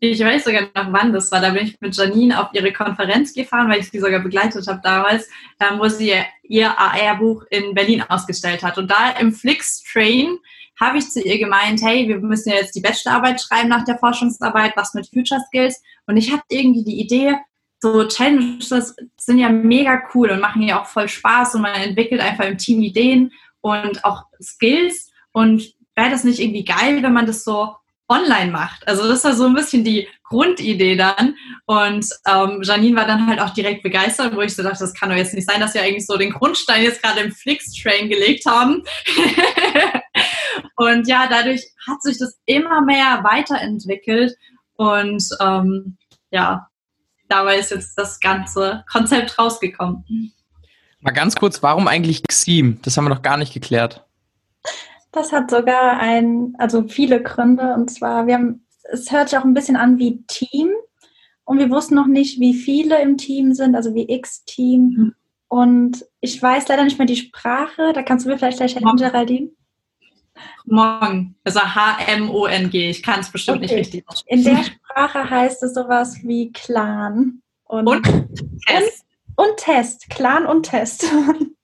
Ich 0.00 0.20
weiß 0.20 0.44
sogar 0.44 0.62
noch, 0.62 0.92
wann 0.92 1.12
das 1.12 1.32
war. 1.32 1.40
Da 1.40 1.50
bin 1.50 1.66
ich 1.66 1.80
mit 1.80 1.96
Janine 1.96 2.40
auf 2.40 2.50
ihre 2.52 2.72
Konferenz 2.72 3.34
gefahren, 3.34 3.68
weil 3.68 3.80
ich 3.80 3.90
sie 3.90 3.98
sogar 3.98 4.20
begleitet 4.20 4.66
habe 4.68 4.80
damals, 4.82 5.28
ähm, 5.58 5.80
wo 5.80 5.88
sie 5.88 6.14
ihr 6.44 6.78
AR-Buch 6.78 7.44
in 7.50 7.74
Berlin 7.74 8.02
ausgestellt 8.02 8.62
hat. 8.62 8.78
Und 8.78 8.88
da 8.88 9.10
im 9.18 9.32
Flix-Train 9.32 10.38
habe 10.80 10.98
ich 10.98 11.10
zu 11.10 11.20
ihr 11.20 11.38
gemeint, 11.38 11.82
hey, 11.82 12.08
wir 12.08 12.18
müssen 12.20 12.50
ja 12.50 12.56
jetzt 12.56 12.74
die 12.74 12.80
Bachelorarbeit 12.80 13.40
schreiben 13.40 13.68
nach 13.68 13.84
der 13.84 13.98
Forschungsarbeit, 13.98 14.72
was 14.76 14.94
mit 14.94 15.08
Future 15.08 15.40
Skills. 15.48 15.82
Und 16.06 16.16
ich 16.16 16.32
habe 16.32 16.42
irgendwie 16.48 16.84
die 16.84 17.00
Idee, 17.00 17.36
so 17.80 18.06
Challenges 18.06 18.94
sind 19.16 19.38
ja 19.38 19.48
mega 19.48 20.02
cool 20.14 20.30
und 20.30 20.40
machen 20.40 20.62
ja 20.62 20.80
auch 20.80 20.86
voll 20.86 21.08
Spaß 21.08 21.54
und 21.54 21.62
man 21.62 21.74
entwickelt 21.74 22.20
einfach 22.20 22.44
im 22.44 22.58
Team 22.58 22.80
Ideen 22.82 23.32
und 23.60 24.04
auch 24.04 24.24
Skills. 24.40 25.10
Und 25.32 25.74
wäre 25.94 26.10
das 26.10 26.24
nicht 26.24 26.40
irgendwie 26.40 26.64
geil, 26.64 27.02
wenn 27.02 27.12
man 27.12 27.26
das 27.26 27.44
so 27.44 27.74
online 28.08 28.50
macht? 28.50 28.86
Also 28.88 29.06
das 29.06 29.24
war 29.24 29.34
so 29.34 29.46
ein 29.46 29.54
bisschen 29.54 29.84
die 29.84 30.08
Grundidee 30.24 30.96
dann. 30.96 31.36
Und 31.66 32.06
ähm, 32.26 32.62
Janine 32.62 32.96
war 32.96 33.06
dann 33.06 33.26
halt 33.26 33.40
auch 33.40 33.50
direkt 33.50 33.82
begeistert, 33.82 34.34
wo 34.34 34.40
ich 34.40 34.54
so 34.54 34.62
dachte, 34.62 34.80
das 34.80 34.94
kann 34.94 35.10
doch 35.10 35.16
jetzt 35.16 35.34
nicht 35.34 35.48
sein, 35.48 35.60
dass 35.60 35.74
wir 35.74 35.82
eigentlich 35.82 36.06
so 36.06 36.16
den 36.16 36.32
Grundstein 36.32 36.82
jetzt 36.82 37.02
gerade 37.02 37.20
im 37.20 37.32
Flix-Train 37.32 38.08
gelegt 38.08 38.44
haben. 38.46 38.82
und 40.76 41.06
ja, 41.06 41.26
dadurch 41.28 41.62
hat 41.86 42.02
sich 42.02 42.18
das 42.18 42.38
immer 42.46 42.82
mehr 42.82 43.22
weiterentwickelt. 43.22 44.34
Und 44.76 45.24
ähm, 45.40 45.96
ja, 46.30 46.68
dabei 47.28 47.58
ist 47.58 47.70
jetzt 47.70 47.96
das 47.96 48.20
ganze 48.20 48.84
Konzept 48.90 49.38
rausgekommen. 49.38 50.04
Mal 51.00 51.12
ganz 51.12 51.36
kurz, 51.36 51.62
warum 51.62 51.86
eigentlich 51.86 52.22
Xim? 52.26 52.80
Das 52.82 52.96
haben 52.96 53.04
wir 53.04 53.10
noch 53.10 53.22
gar 53.22 53.36
nicht 53.36 53.54
geklärt. 53.54 54.04
Das 55.12 55.32
hat 55.32 55.50
sogar 55.50 55.98
ein, 55.98 56.54
also 56.58 56.86
viele 56.86 57.22
Gründe. 57.22 57.74
Und 57.74 57.90
zwar, 57.90 58.26
wir 58.26 58.34
haben, 58.34 58.66
es 58.90 59.10
hört 59.10 59.30
sich 59.30 59.38
auch 59.38 59.44
ein 59.44 59.54
bisschen 59.54 59.76
an 59.76 59.98
wie 59.98 60.22
Team. 60.26 60.70
Und 61.44 61.58
wir 61.58 61.70
wussten 61.70 61.94
noch 61.94 62.06
nicht, 62.06 62.38
wie 62.40 62.54
viele 62.54 63.00
im 63.00 63.16
Team 63.16 63.54
sind, 63.54 63.74
also 63.74 63.94
wie 63.94 64.10
X-Team. 64.10 64.82
Mhm. 64.82 65.14
Und 65.48 66.04
ich 66.20 66.42
weiß 66.42 66.68
leider 66.68 66.84
nicht 66.84 66.98
mehr 66.98 67.06
die 67.06 67.16
Sprache. 67.16 67.92
Da 67.94 68.02
kannst 68.02 68.26
du 68.26 68.30
mir 68.30 68.36
vielleicht 68.36 68.58
gleich 68.58 68.74
helfen, 68.74 68.96
Geraldine. 68.96 69.50
Morgen. 70.66 71.36
Also 71.44 71.60
H-M-O-N-G. 71.60 72.90
Ich 72.90 73.02
kann 73.02 73.20
es 73.20 73.32
bestimmt 73.32 73.58
okay. 73.58 73.66
nicht 73.66 73.76
richtig 73.76 74.08
aussprechen. 74.08 74.38
In 74.38 74.44
der 74.44 74.64
Sprache 74.64 75.30
heißt 75.30 75.62
es 75.62 75.74
sowas 75.74 76.18
wie 76.22 76.52
Clan. 76.52 77.40
Und, 77.64 77.86
und 77.86 78.02
Test. 78.66 79.06
Und, 79.36 79.48
und 79.48 79.56
Test. 79.56 80.10
Clan 80.10 80.46
und 80.46 80.64
Test. 80.64 81.06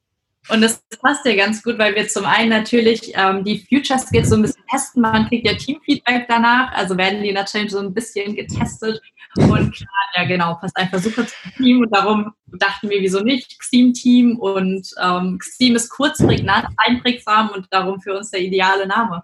Und 0.49 0.61
das 0.61 0.83
passt 1.01 1.25
ja 1.25 1.35
ganz 1.37 1.63
gut, 1.63 1.79
weil 1.79 1.95
wir 1.95 2.07
zum 2.09 2.27
einen 2.27 2.51
natürlich 2.51 3.13
ähm, 3.15 3.45
die 3.45 3.65
Future 3.69 3.99
Skills 3.99 4.29
so 4.29 4.37
ein 4.37 4.43
bisschen 4.43 4.63
testen. 4.71 5.03
Man 5.03 5.27
kriegt 5.29 5.47
ja 5.47 5.55
Teamfeedback 5.55 6.27
danach, 6.29 6.73
also 6.73 6.97
werden 6.99 7.23
die 7.23 7.33
natürlich 7.33 7.71
so 7.71 7.79
ein 7.79 7.95
bisschen 7.95 8.37
getestet. 8.37 9.01
Und 9.37 9.75
klar, 9.75 9.89
ja 10.17 10.25
genau, 10.25 10.55
passt 10.55 10.77
einfach 10.77 10.99
super 10.99 11.27
zum 11.27 11.53
Team. 11.57 11.81
Und 11.81 11.91
darum 11.95 12.33
dachten 12.59 12.91
wir, 12.91 13.01
wieso 13.01 13.21
nicht? 13.21 13.59
Xim-Team 13.59 14.39
und 14.39 14.87
ähm, 15.03 15.39
Xim 15.39 15.77
ist 15.77 15.89
kurz, 15.89 16.19
prägnant, 16.19 16.69
einprägsam 16.77 17.51
und 17.51 17.67
darum 17.71 18.01
für 18.01 18.17
uns 18.17 18.31
der 18.31 18.41
ideale 18.41 18.87
Name. 18.87 19.23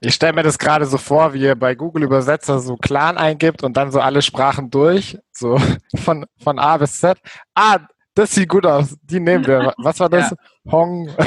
Ich 0.00 0.14
stelle 0.14 0.34
mir 0.34 0.42
das 0.42 0.58
gerade 0.58 0.84
so 0.84 0.98
vor, 0.98 1.32
wie 1.32 1.40
ihr 1.40 1.54
bei 1.54 1.74
Google 1.74 2.04
Übersetzer 2.04 2.58
so 2.58 2.76
Clan 2.76 3.16
eingibt 3.16 3.62
und 3.62 3.76
dann 3.76 3.90
so 3.90 4.00
alle 4.00 4.20
Sprachen 4.20 4.70
durch, 4.70 5.16
so 5.32 5.58
von, 5.96 6.26
von 6.42 6.58
A 6.58 6.76
bis 6.76 7.00
Z. 7.00 7.18
Ah, 7.54 7.78
das 8.14 8.32
sieht 8.32 8.48
gut 8.48 8.64
aus. 8.66 8.96
Die 9.02 9.20
nehmen 9.20 9.46
wir. 9.46 9.74
Was 9.78 10.00
war 10.00 10.08
das? 10.08 10.30
Ja. 10.30 10.36
Hong. 10.72 11.08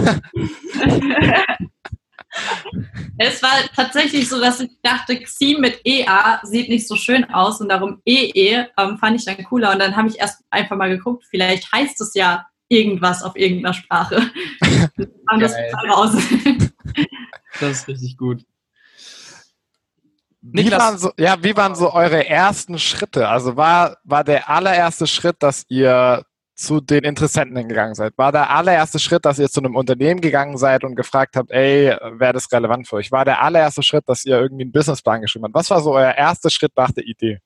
es 3.17 3.43
war 3.43 3.52
tatsächlich 3.76 4.30
so, 4.30 4.39
dass 4.39 4.60
ich 4.60 4.71
dachte, 4.82 5.19
Xi 5.19 5.58
mit 5.60 5.82
EA 5.84 6.39
sieht 6.43 6.69
nicht 6.69 6.88
so 6.88 6.95
schön 6.95 7.26
aus 7.26 7.60
und 7.62 7.69
darum 7.69 8.02
EE 8.06 8.32
-E, 8.32 8.67
ähm, 8.78 8.97
fand 8.97 9.19
ich 9.19 9.26
dann 9.26 9.43
cooler. 9.43 9.73
Und 9.73 9.80
dann 9.80 9.95
habe 9.95 10.08
ich 10.08 10.19
erst 10.19 10.43
einfach 10.50 10.78
mal 10.78 10.89
geguckt, 10.89 11.26
vielleicht 11.30 11.71
heißt 11.71 12.00
es 12.02 12.13
ja 12.13 12.45
irgendwas 12.69 13.23
auf 13.23 13.36
irgendeiner 13.36 13.73
Sprache. 13.73 14.21
das 15.39 15.54
raus. 15.89 16.15
das 17.60 17.71
ist 17.71 17.88
richtig 17.88 18.17
gut. 18.17 18.43
Wie 20.41 20.71
waren, 20.71 20.97
so, 20.97 21.12
ja, 21.17 21.43
wie 21.43 21.58
waren 21.58 21.76
so 21.76 21.91
eure 21.91 22.26
ersten 22.28 22.80
Schritte? 22.80 23.28
Also 23.28 23.58
war, 23.58 23.97
war 24.04 24.23
der 24.23 24.50
allererste 24.50 25.06
Schritt, 25.06 25.38
dass 25.39 25.65
ihr 25.67 26.23
zu 26.57 26.81
den 26.81 27.03
Interessenten 27.03 27.67
gegangen 27.67 27.95
seid? 27.95 28.17
War 28.17 28.31
der 28.31 28.49
allererste 28.49 28.99
Schritt, 28.99 29.25
dass 29.25 29.39
ihr 29.39 29.47
zu 29.47 29.61
einem 29.61 29.75
Unternehmen 29.75 30.19
gegangen 30.19 30.57
seid 30.57 30.83
und 30.83 30.95
gefragt 30.95 31.35
habt, 31.35 31.51
ey, 31.51 31.95
wäre 32.17 32.33
das 32.33 32.51
relevant 32.51 32.87
für 32.87 32.97
euch? 32.97 33.11
War 33.11 33.25
der 33.25 33.41
allererste 33.41 33.83
Schritt, 33.83 34.03
dass 34.07 34.25
ihr 34.25 34.39
irgendwie 34.39 34.63
einen 34.63 34.71
Businessplan 34.71 35.21
geschrieben 35.21 35.45
habt? 35.45 35.53
Was 35.53 35.69
war 35.69 35.81
so 35.81 35.93
euer 35.93 36.15
erster 36.15 36.49
Schritt 36.49 36.71
nach 36.75 36.91
der 36.91 37.05
Idee? 37.05 37.39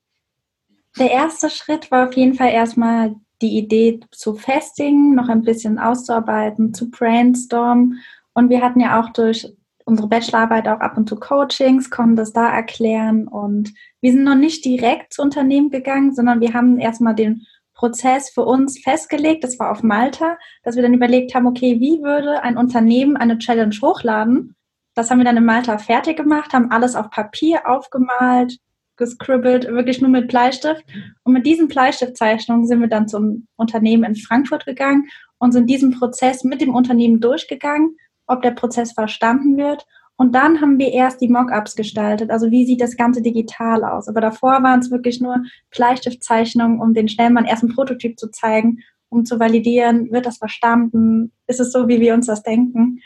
Der 0.98 1.10
erste 1.10 1.50
Schritt 1.50 1.90
war 1.90 2.08
auf 2.08 2.14
jeden 2.14 2.34
Fall 2.34 2.50
erstmal 2.50 3.14
die 3.42 3.58
Idee 3.58 4.00
zu 4.10 4.34
festigen, 4.34 5.14
noch 5.14 5.28
ein 5.28 5.42
bisschen 5.42 5.78
auszuarbeiten, 5.78 6.72
zu 6.72 6.90
brainstormen. 6.90 8.00
Und 8.34 8.48
wir 8.48 8.62
hatten 8.62 8.80
ja 8.80 9.00
auch 9.00 9.10
durch 9.10 9.52
unsere 9.84 10.08
Bachelorarbeit 10.08 10.68
auch 10.68 10.80
ab 10.80 10.96
und 10.96 11.08
zu 11.08 11.16
Coachings, 11.16 11.90
konnten 11.90 12.16
das 12.16 12.32
da 12.32 12.48
erklären. 12.48 13.28
Und 13.28 13.74
wir 14.00 14.12
sind 14.12 14.24
noch 14.24 14.36
nicht 14.36 14.64
direkt 14.64 15.12
zu 15.12 15.22
Unternehmen 15.22 15.70
gegangen, 15.70 16.14
sondern 16.14 16.40
wir 16.40 16.54
haben 16.54 16.78
erstmal 16.78 17.14
den 17.14 17.46
Prozess 17.82 18.30
für 18.30 18.44
uns 18.44 18.78
festgelegt, 18.78 19.42
das 19.42 19.58
war 19.58 19.72
auf 19.72 19.82
Malta, 19.82 20.38
dass 20.62 20.76
wir 20.76 20.84
dann 20.84 20.94
überlegt 20.94 21.34
haben, 21.34 21.48
okay, 21.48 21.80
wie 21.80 22.00
würde 22.00 22.40
ein 22.44 22.56
Unternehmen 22.56 23.16
eine 23.16 23.38
Challenge 23.38 23.74
hochladen? 23.82 24.54
Das 24.94 25.10
haben 25.10 25.18
wir 25.18 25.24
dann 25.24 25.36
in 25.36 25.44
Malta 25.44 25.78
fertig 25.78 26.16
gemacht, 26.16 26.52
haben 26.52 26.70
alles 26.70 26.94
auf 26.94 27.10
Papier 27.10 27.68
aufgemalt, 27.68 28.58
gescribbelt, 28.96 29.66
wirklich 29.66 30.00
nur 30.00 30.10
mit 30.10 30.28
Bleistift. 30.28 30.84
Und 31.24 31.32
mit 31.32 31.44
diesen 31.44 31.66
Bleistiftzeichnungen 31.66 32.68
sind 32.68 32.80
wir 32.80 32.88
dann 32.88 33.08
zum 33.08 33.48
Unternehmen 33.56 34.04
in 34.04 34.14
Frankfurt 34.14 34.64
gegangen 34.64 35.08
und 35.38 35.50
sind 35.50 35.68
diesen 35.68 35.90
Prozess 35.98 36.44
mit 36.44 36.60
dem 36.60 36.72
Unternehmen 36.72 37.20
durchgegangen, 37.20 37.96
ob 38.28 38.42
der 38.42 38.52
Prozess 38.52 38.92
verstanden 38.92 39.56
wird 39.56 39.84
und 40.22 40.36
dann 40.36 40.60
haben 40.60 40.78
wir 40.78 40.92
erst 40.92 41.20
die 41.20 41.26
Mockups 41.26 41.74
gestaltet. 41.74 42.30
Also 42.30 42.52
wie 42.52 42.64
sieht 42.64 42.80
das 42.80 42.96
Ganze 42.96 43.22
digital 43.22 43.82
aus? 43.82 44.06
Aber 44.06 44.20
davor 44.20 44.62
waren 44.62 44.78
es 44.78 44.92
wirklich 44.92 45.20
nur 45.20 45.42
Bleistiftzeichnungen, 45.72 46.80
um 46.80 46.94
den 46.94 47.08
Schnellmann 47.08 47.44
erst 47.44 47.64
einen 47.64 47.74
Prototyp 47.74 48.16
zu 48.20 48.30
zeigen, 48.30 48.78
um 49.08 49.24
zu 49.24 49.40
validieren, 49.40 50.12
wird 50.12 50.24
das 50.24 50.38
verstanden? 50.38 51.32
Ist 51.48 51.58
es 51.58 51.72
so, 51.72 51.88
wie 51.88 51.98
wir 51.98 52.14
uns 52.14 52.26
das 52.26 52.44
denken? 52.44 53.00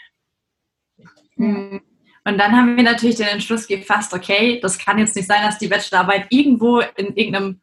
Mhm. 1.36 1.80
Und 2.26 2.36
dann 2.36 2.52
haben 2.52 2.76
wir 2.76 2.84
natürlich 2.84 3.16
den 3.16 3.28
Entschluss 3.28 3.66
gefasst, 3.66 4.12
okay, 4.12 4.60
das 4.60 4.76
kann 4.78 4.98
jetzt 4.98 5.16
nicht 5.16 5.26
sein, 5.26 5.40
dass 5.42 5.56
die 5.56 5.68
Bachelorarbeit 5.68 6.26
irgendwo 6.28 6.80
in 6.96 7.16
irgendeinem 7.16 7.60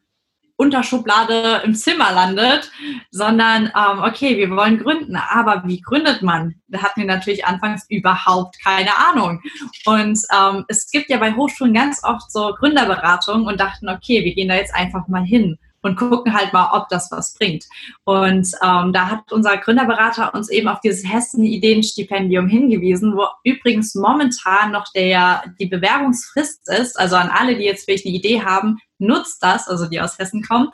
Unterschublade 0.56 1.62
im 1.64 1.74
Zimmer 1.74 2.12
landet, 2.12 2.70
sondern 3.10 3.66
ähm, 3.66 4.02
okay, 4.04 4.36
wir 4.36 4.50
wollen 4.50 4.78
gründen. 4.78 5.16
Aber 5.16 5.64
wie 5.66 5.80
gründet 5.80 6.22
man? 6.22 6.54
Da 6.68 6.82
hatten 6.82 7.00
wir 7.00 7.06
natürlich 7.06 7.44
anfangs 7.44 7.86
überhaupt 7.88 8.62
keine 8.62 8.90
Ahnung. 8.96 9.42
Und 9.84 10.18
ähm, 10.32 10.64
es 10.68 10.90
gibt 10.90 11.10
ja 11.10 11.18
bei 11.18 11.34
Hochschulen 11.34 11.74
ganz 11.74 12.02
oft 12.04 12.30
so 12.30 12.54
Gründerberatungen 12.58 13.46
und 13.46 13.58
dachten, 13.58 13.88
okay, 13.88 14.24
wir 14.24 14.34
gehen 14.34 14.48
da 14.48 14.54
jetzt 14.54 14.74
einfach 14.74 15.08
mal 15.08 15.24
hin. 15.24 15.58
Und 15.84 15.96
gucken 15.96 16.34
halt 16.34 16.52
mal, 16.52 16.70
ob 16.72 16.88
das 16.88 17.10
was 17.10 17.34
bringt. 17.34 17.66
Und 18.04 18.48
ähm, 18.62 18.92
da 18.92 19.10
hat 19.10 19.30
unser 19.30 19.58
Gründerberater 19.58 20.34
uns 20.34 20.48
eben 20.48 20.66
auf 20.66 20.80
dieses 20.80 21.04
Hessen-Ideenstipendium 21.08 22.48
hingewiesen, 22.48 23.14
wo 23.16 23.26
übrigens 23.44 23.94
momentan 23.94 24.72
noch 24.72 24.90
der, 24.94 25.44
die 25.60 25.66
Bewerbungsfrist 25.66 26.70
ist. 26.70 26.98
Also 26.98 27.16
an 27.16 27.28
alle, 27.28 27.56
die 27.56 27.64
jetzt 27.64 27.84
vielleicht 27.84 28.06
eine 28.06 28.14
Idee 28.14 28.42
haben, 28.42 28.78
nutzt 28.98 29.42
das, 29.42 29.68
also 29.68 29.86
die 29.86 30.00
aus 30.00 30.18
Hessen 30.18 30.42
kommen. 30.42 30.70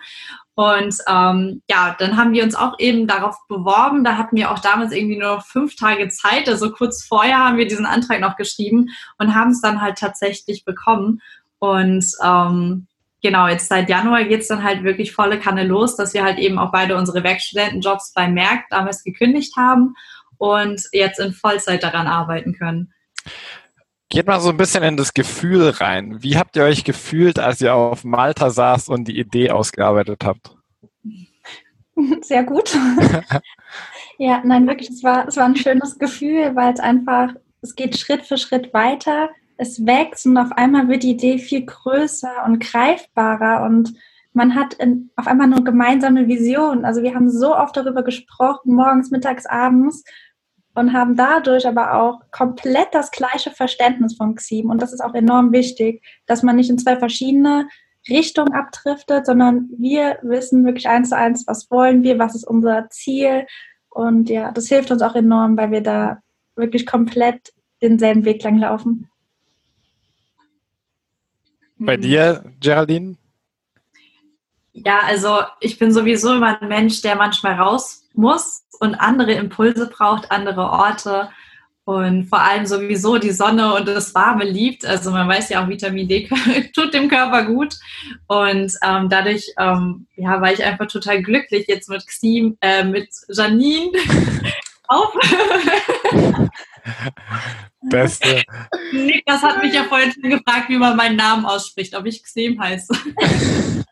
Und 0.54 0.94
ähm, 1.08 1.62
ja, 1.68 1.96
dann 1.98 2.16
haben 2.16 2.32
wir 2.32 2.44
uns 2.44 2.54
auch 2.54 2.78
eben 2.78 3.08
darauf 3.08 3.36
beworben. 3.48 4.04
Da 4.04 4.16
hatten 4.16 4.36
wir 4.36 4.52
auch 4.52 4.60
damals 4.60 4.92
irgendwie 4.92 5.18
nur 5.18 5.40
fünf 5.40 5.74
Tage 5.74 6.08
Zeit. 6.08 6.48
Also 6.48 6.70
kurz 6.70 7.04
vorher 7.04 7.38
haben 7.38 7.56
wir 7.56 7.66
diesen 7.66 7.86
Antrag 7.86 8.20
noch 8.20 8.36
geschrieben 8.36 8.90
und 9.18 9.34
haben 9.34 9.50
es 9.50 9.60
dann 9.60 9.80
halt 9.80 9.98
tatsächlich 9.98 10.64
bekommen. 10.64 11.20
Und 11.58 12.04
ähm, 12.22 12.86
genau, 13.22 13.48
jetzt 13.48 13.68
seit 13.68 13.88
Januar 13.88 14.24
geht 14.24 14.40
es 14.40 14.48
dann 14.48 14.62
halt 14.62 14.84
wirklich 14.84 15.12
volle 15.12 15.38
Kanne 15.38 15.64
los, 15.64 15.96
dass 15.96 16.14
wir 16.14 16.24
halt 16.24 16.38
eben 16.38 16.58
auch 16.58 16.72
beide 16.72 16.96
unsere 16.96 17.22
Werkstudentenjobs 17.22 18.12
bei 18.14 18.28
Merck 18.28 18.64
damals 18.70 19.04
gekündigt 19.04 19.56
haben 19.56 19.94
und 20.38 20.82
jetzt 20.92 21.20
in 21.20 21.32
Vollzeit 21.32 21.82
daran 21.82 22.06
arbeiten 22.06 22.54
können. 22.54 22.92
Geht 24.08 24.26
mal 24.26 24.40
so 24.40 24.50
ein 24.50 24.56
bisschen 24.56 24.82
in 24.82 24.96
das 24.96 25.14
Gefühl 25.14 25.68
rein. 25.68 26.22
Wie 26.22 26.36
habt 26.36 26.56
ihr 26.56 26.64
euch 26.64 26.82
gefühlt, 26.82 27.38
als 27.38 27.60
ihr 27.60 27.74
auf 27.74 28.02
Malta 28.02 28.50
saß 28.50 28.88
und 28.88 29.06
die 29.06 29.18
Idee 29.18 29.50
ausgearbeitet 29.50 30.24
habt? 30.24 30.56
Sehr 32.22 32.42
gut. 32.42 32.76
ja, 34.18 34.42
nein, 34.44 34.66
wirklich, 34.66 34.90
es 34.90 35.04
war, 35.04 35.28
es 35.28 35.36
war 35.36 35.44
ein 35.44 35.56
schönes 35.56 35.98
Gefühl, 35.98 36.56
weil 36.56 36.72
es 36.72 36.80
einfach, 36.80 37.34
es 37.62 37.76
geht 37.76 37.98
Schritt 37.98 38.24
für 38.24 38.38
Schritt 38.38 38.74
weiter, 38.74 39.30
es 39.60 39.84
wächst 39.84 40.24
und 40.24 40.38
auf 40.38 40.52
einmal 40.52 40.88
wird 40.88 41.02
die 41.02 41.10
Idee 41.10 41.38
viel 41.38 41.66
größer 41.66 42.44
und 42.46 42.60
greifbarer 42.60 43.64
und 43.64 43.94
man 44.32 44.54
hat 44.54 44.74
in, 44.74 45.10
auf 45.16 45.26
einmal 45.26 45.52
eine 45.52 45.62
gemeinsame 45.62 46.28
Vision. 46.28 46.84
Also 46.84 47.02
wir 47.02 47.14
haben 47.14 47.28
so 47.28 47.54
oft 47.54 47.76
darüber 47.76 48.02
gesprochen, 48.02 48.74
morgens, 48.74 49.10
mittags, 49.10 49.44
abends 49.44 50.02
und 50.74 50.94
haben 50.94 51.14
dadurch 51.14 51.66
aber 51.66 51.94
auch 51.94 52.20
komplett 52.30 52.88
das 52.92 53.10
gleiche 53.10 53.50
Verständnis 53.50 54.16
von 54.16 54.34
XIM. 54.34 54.70
Und 54.70 54.80
das 54.80 54.94
ist 54.94 55.00
auch 55.00 55.14
enorm 55.14 55.52
wichtig, 55.52 56.02
dass 56.26 56.42
man 56.42 56.56
nicht 56.56 56.70
in 56.70 56.78
zwei 56.78 56.96
verschiedene 56.96 57.68
Richtungen 58.08 58.54
abdriftet, 58.54 59.26
sondern 59.26 59.68
wir 59.76 60.20
wissen 60.22 60.64
wirklich 60.64 60.88
eins 60.88 61.10
zu 61.10 61.16
eins, 61.16 61.46
was 61.46 61.70
wollen 61.70 62.02
wir, 62.02 62.18
was 62.18 62.34
ist 62.34 62.46
unser 62.46 62.88
Ziel. 62.88 63.46
Und 63.90 64.30
ja, 64.30 64.52
das 64.52 64.68
hilft 64.68 64.90
uns 64.90 65.02
auch 65.02 65.16
enorm, 65.16 65.58
weil 65.58 65.70
wir 65.70 65.82
da 65.82 66.22
wirklich 66.56 66.86
komplett 66.86 67.52
denselben 67.82 68.24
Weg 68.24 68.42
lang 68.42 68.56
laufen. 68.56 69.09
Bei 71.80 71.96
dir, 71.96 72.44
Geraldine? 72.60 73.16
Ja, 74.72 75.00
also 75.06 75.40
ich 75.60 75.78
bin 75.78 75.92
sowieso 75.92 76.34
immer 76.34 76.60
ein 76.60 76.68
Mensch, 76.68 77.00
der 77.00 77.16
manchmal 77.16 77.54
raus 77.54 78.04
muss 78.12 78.64
und 78.80 78.94
andere 78.96 79.32
Impulse 79.32 79.88
braucht, 79.88 80.30
andere 80.30 80.70
Orte 80.70 81.30
und 81.84 82.26
vor 82.26 82.40
allem 82.42 82.66
sowieso 82.66 83.16
die 83.16 83.30
Sonne 83.30 83.74
und 83.74 83.88
das 83.88 84.14
Warme 84.14 84.44
liebt. 84.44 84.84
Also 84.84 85.10
man 85.10 85.26
weiß 85.26 85.48
ja 85.48 85.64
auch, 85.64 85.68
Vitamin 85.68 86.06
D 86.06 86.28
tut 86.74 86.92
dem 86.92 87.08
Körper 87.08 87.46
gut 87.46 87.76
und 88.26 88.72
ähm, 88.82 89.08
dadurch 89.08 89.50
ähm, 89.58 90.06
ja, 90.16 90.38
war 90.40 90.52
ich 90.52 90.62
einfach 90.62 90.86
total 90.86 91.22
glücklich 91.22 91.66
jetzt 91.66 91.88
mit 91.88 92.06
Xim, 92.06 92.58
äh, 92.60 92.84
mit 92.84 93.08
Janine 93.28 93.92
auf. 94.88 95.14
Beste. 97.90 98.42
Niklas 98.92 99.42
hat 99.42 99.62
mich 99.62 99.74
ja 99.74 99.84
vorhin 99.84 100.12
schon 100.12 100.30
gefragt, 100.30 100.68
wie 100.68 100.78
man 100.78 100.96
meinen 100.96 101.16
Namen 101.16 101.44
ausspricht, 101.44 101.94
ob 101.94 102.06
ich 102.06 102.22
Xim 102.22 102.58
heiße. 102.58 102.92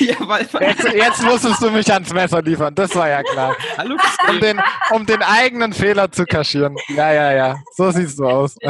Ja, 0.00 0.16
weil, 0.20 0.48
jetzt, 0.60 0.92
jetzt, 0.92 1.22
musstest 1.22 1.62
du 1.62 1.70
mich 1.70 1.92
ans 1.92 2.12
Messer 2.12 2.40
liefern, 2.42 2.74
das 2.74 2.96
war 2.96 3.08
ja 3.08 3.22
klar. 3.22 3.54
Hallo, 3.76 3.96
um, 4.28 4.40
den, 4.40 4.60
um 4.90 5.04
den 5.06 5.22
eigenen 5.22 5.72
Fehler 5.74 6.10
zu 6.10 6.24
kaschieren. 6.24 6.74
Ja, 6.88 7.12
ja, 7.12 7.32
ja, 7.32 7.56
so 7.76 7.90
siehst 7.90 8.18
du 8.18 8.26
aus. 8.26 8.56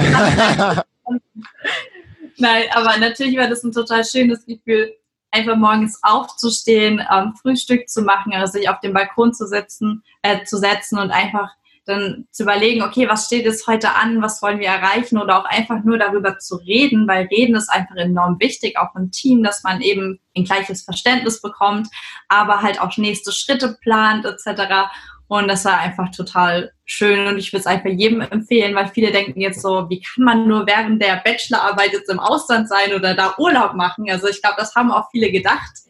Nein, 2.37 2.65
aber 2.73 2.97
natürlich 2.99 3.39
war 3.39 3.49
das 3.49 3.63
ein 3.63 3.73
total 3.73 4.05
schönes 4.05 4.45
Gefühl, 4.45 4.93
einfach 5.31 5.57
morgens 5.57 5.99
aufzustehen, 6.03 7.01
ähm, 7.13 7.35
Frühstück 7.41 7.89
zu 7.89 8.03
machen, 8.03 8.33
also 8.33 8.59
sich 8.59 8.69
auf 8.69 8.81
den 8.81 8.93
Balkon 8.93 9.33
zu 9.33 9.47
setzen, 9.47 10.03
äh, 10.23 10.45
zu 10.45 10.59
setzen 10.59 10.99
und 10.99 11.11
einfach 11.11 11.51
dann 11.89 12.27
zu 12.31 12.43
überlegen, 12.43 12.83
okay, 12.83 13.09
was 13.09 13.27
steht 13.27 13.45
jetzt 13.45 13.67
heute 13.67 13.95
an, 13.95 14.23
was 14.23 14.43
wollen 14.43 14.61
wir 14.61 14.69
erreichen 14.69 15.19
oder 15.19 15.39
auch 15.39 15.45
einfach 15.45 15.83
nur 15.85 15.99
darüber 15.99 16.39
zu 16.39 16.57
reden, 16.57 17.09
weil 17.09 17.27
reden 17.27 17.57
ist 17.57 17.71
einfach 17.71 17.97
enorm 17.97 18.39
wichtig, 18.41 18.79
auch 18.79 18.95
im 18.95 19.11
Team, 19.11 19.43
dass 19.43 19.63
man 19.63 19.81
eben 19.81 20.21
ein 20.37 20.45
gleiches 20.45 20.83
Verständnis 20.83 21.41
bekommt, 21.41 21.89
aber 22.29 22.63
halt 22.63 22.81
auch 22.81 22.97
nächste 22.97 23.33
Schritte 23.33 23.77
plant 23.81 24.25
etc. 24.25 24.89
Und 25.29 25.49
das 25.49 25.65
war 25.65 25.79
einfach 25.79 26.11
total 26.11 26.73
schön 26.85 27.27
und 27.27 27.39
ich 27.39 27.53
würde 27.53 27.61
es 27.61 27.67
einfach 27.67 27.91
jedem 27.91 28.23
empfehlen, 28.23 28.75
weil 28.75 28.89
viele 28.89 29.13
denken 29.13 29.41
jetzt 29.41 29.61
so, 29.61 29.91
wie 29.91 30.01
kann 30.01 30.25
man 30.25 30.49
nur 30.49 30.67
während 30.67 31.03
der 31.03 31.17
Bachelorarbeit 31.17 31.93
jetzt 31.93 32.11
im 32.11 32.19
Ausland 32.19 32.69
sein 32.69 32.95
oder 32.95 33.15
da 33.15 33.35
Urlaub 33.39 33.75
machen? 33.75 34.11
Also 34.11 34.27
ich 34.29 34.41
glaube, 34.41 34.57
das 34.59 34.75
haben 34.75 34.91
auch 34.91 35.11
viele 35.11 35.31
gedacht. 35.31 35.81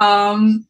Ähm, 0.00 0.68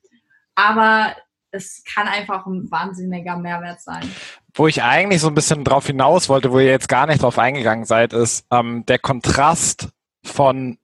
aber 0.55 1.14
es 1.51 1.83
kann 1.85 2.09
einfach 2.09 2.47
ein 2.47 2.70
wahnsinniger 2.70 3.37
Mehrwert 3.37 3.81
sein. 3.81 4.11
Wo 4.57 4.67
ich 4.67 4.83
eigentlich 4.83 5.21
so 5.21 5.29
ein 5.29 5.35
bisschen 5.35 5.65
drauf 5.65 5.87
hinaus 5.87 6.29
wollte, 6.31 6.51
wo 6.51 6.59
ihr 6.59 6.67
jetzt 6.67 6.89
gar 6.89 7.07
nicht 7.07 7.23
drauf 7.23 7.39
eingegangen 7.39 7.85
seid, 7.85 8.15
ist 8.15 8.47
ähm, 8.51 8.85
der 8.87 8.99
Kontrast 8.99 9.91
von 10.25 10.79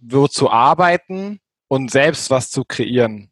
wo 0.00 0.28
zu 0.28 0.50
arbeiten 0.50 1.40
und 1.68 1.90
selbst 1.90 2.30
was 2.30 2.50
zu 2.50 2.64
kreieren. 2.64 3.30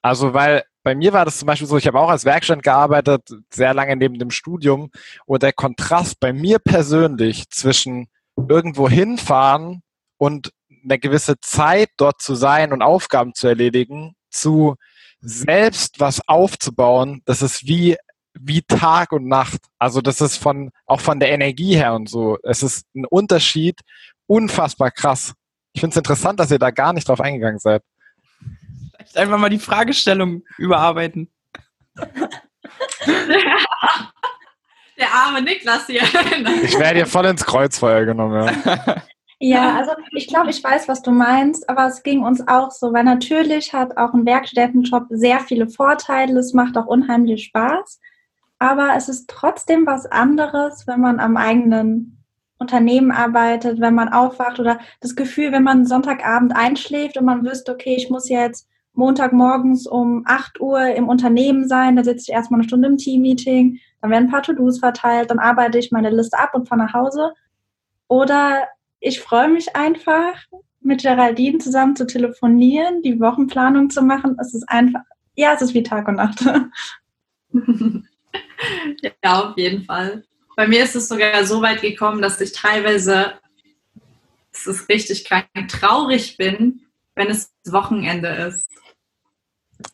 Also 0.00 0.32
weil 0.32 0.64
bei 0.82 0.94
mir 0.94 1.12
war 1.12 1.26
das 1.26 1.38
zum 1.38 1.46
Beispiel 1.46 1.68
so, 1.68 1.76
ich 1.76 1.86
habe 1.86 2.00
auch 2.00 2.08
als 2.08 2.24
Werkstatt 2.24 2.62
gearbeitet, 2.62 3.22
sehr 3.50 3.74
lange 3.74 3.96
neben 3.96 4.18
dem 4.18 4.30
Studium 4.30 4.90
und 5.26 5.42
der 5.42 5.52
Kontrast 5.52 6.18
bei 6.20 6.32
mir 6.32 6.58
persönlich 6.58 7.50
zwischen 7.50 8.08
irgendwo 8.48 8.88
hinfahren 8.88 9.82
und 10.16 10.52
eine 10.82 10.98
gewisse 10.98 11.38
Zeit 11.40 11.90
dort 11.98 12.22
zu 12.22 12.34
sein 12.34 12.72
und 12.72 12.80
Aufgaben 12.80 13.34
zu 13.34 13.46
erledigen, 13.46 14.14
zu 14.30 14.76
selbst 15.20 16.00
was 16.00 16.26
aufzubauen, 16.26 17.20
das 17.26 17.42
ist 17.42 17.66
wie, 17.66 17.96
wie 18.34 18.62
Tag 18.62 19.12
und 19.12 19.26
Nacht. 19.26 19.60
Also 19.78 20.00
das 20.00 20.20
ist 20.20 20.36
von, 20.36 20.70
auch 20.86 21.00
von 21.00 21.20
der 21.20 21.30
Energie 21.30 21.76
her 21.76 21.94
und 21.94 22.08
so. 22.08 22.38
Es 22.42 22.62
ist 22.62 22.86
ein 22.94 23.04
Unterschied, 23.04 23.80
unfassbar 24.26 24.90
krass. 24.90 25.34
Ich 25.72 25.80
finde 25.80 25.94
es 25.94 25.98
interessant, 25.98 26.40
dass 26.40 26.50
ihr 26.50 26.58
da 26.58 26.70
gar 26.70 26.92
nicht 26.92 27.08
drauf 27.08 27.20
eingegangen 27.20 27.58
seid. 27.58 27.82
Vielleicht 28.96 29.16
einfach 29.16 29.38
mal 29.38 29.50
die 29.50 29.58
Fragestellung 29.58 30.42
überarbeiten. 30.58 31.30
Der 34.98 35.12
arme 35.12 35.42
Niklas 35.42 35.86
hier. 35.86 36.02
ich 36.62 36.78
werde 36.78 36.96
hier 36.96 37.06
voll 37.06 37.26
ins 37.26 37.44
Kreuzfeuer 37.44 38.04
genommen. 38.04 38.50
Ja. 38.64 39.02
Ja, 39.42 39.78
also 39.78 39.92
ich 40.12 40.28
glaube, 40.28 40.50
ich 40.50 40.62
weiß, 40.62 40.86
was 40.86 41.00
du 41.00 41.12
meinst, 41.12 41.66
aber 41.70 41.86
es 41.86 42.02
ging 42.02 42.22
uns 42.22 42.46
auch 42.46 42.70
so, 42.70 42.92
weil 42.92 43.04
natürlich 43.04 43.72
hat 43.72 43.96
auch 43.96 44.12
ein 44.12 44.26
Werkstättenjob 44.26 45.06
sehr 45.08 45.40
viele 45.40 45.66
Vorteile, 45.66 46.38
es 46.38 46.52
macht 46.52 46.76
auch 46.76 46.84
unheimlich 46.84 47.44
Spaß, 47.44 48.00
aber 48.60 48.90
es 48.94 49.08
ist 49.08 49.28
trotzdem 49.28 49.86
was 49.86 50.06
anderes, 50.06 50.86
wenn 50.86 51.00
man 51.00 51.18
am 51.18 51.36
eigenen 51.38 52.18
Unternehmen 52.58 53.10
arbeitet, 53.10 53.80
wenn 53.80 53.94
man 53.94 54.10
aufwacht 54.10 54.60
oder 54.60 54.78
das 55.00 55.16
Gefühl, 55.16 55.50
wenn 55.50 55.62
man 55.62 55.86
Sonntagabend 55.86 56.54
einschläft 56.54 57.16
und 57.16 57.24
man 57.24 57.42
wüsste, 57.42 57.72
okay, 57.72 57.96
ich 57.96 58.10
muss 58.10 58.28
jetzt 58.28 58.68
Montagmorgens 58.92 59.86
um 59.86 60.24
8 60.26 60.60
Uhr 60.60 60.88
im 60.94 61.08
Unternehmen 61.08 61.68
sein, 61.68 61.96
da 61.96 62.04
sitze 62.04 62.24
ich 62.28 62.34
erstmal 62.34 62.60
eine 62.60 62.68
Stunde 62.68 62.88
im 62.88 62.98
Teammeeting, 62.98 63.78
dann 64.02 64.10
werden 64.10 64.26
ein 64.26 64.30
paar 64.30 64.42
To-Dos 64.42 64.78
verteilt, 64.78 65.30
dann 65.30 65.38
arbeite 65.38 65.78
ich 65.78 65.90
meine 65.90 66.10
Liste 66.10 66.38
ab 66.38 66.54
und 66.54 66.68
fahre 66.68 66.82
nach 66.82 66.92
Hause. 66.92 67.32
Oder 68.08 68.68
ich 68.98 69.20
freue 69.20 69.48
mich 69.48 69.74
einfach, 69.74 70.34
mit 70.82 71.02
Geraldine 71.02 71.58
zusammen 71.58 71.96
zu 71.96 72.06
telefonieren, 72.06 73.00
die 73.00 73.20
Wochenplanung 73.20 73.88
zu 73.88 74.02
machen. 74.02 74.36
Es 74.38 74.52
ist 74.52 74.68
einfach, 74.68 75.00
ja, 75.34 75.54
es 75.54 75.62
ist 75.62 75.72
wie 75.72 75.82
Tag 75.82 76.08
und 76.08 76.16
Nacht. 76.16 76.44
ja, 79.02 79.42
auf 79.42 79.56
jeden 79.56 79.84
Fall. 79.84 80.24
Bei 80.56 80.66
mir 80.66 80.84
ist 80.84 80.96
es 80.96 81.08
sogar 81.08 81.44
so 81.44 81.62
weit 81.62 81.80
gekommen, 81.80 82.20
dass 82.20 82.40
ich 82.40 82.52
teilweise, 82.52 83.34
es 84.52 84.66
ist 84.66 84.88
richtig 84.88 85.24
krank, 85.24 85.46
traurig 85.68 86.36
bin, 86.36 86.86
wenn 87.14 87.28
es 87.28 87.52
Wochenende 87.66 88.28
ist. 88.28 88.70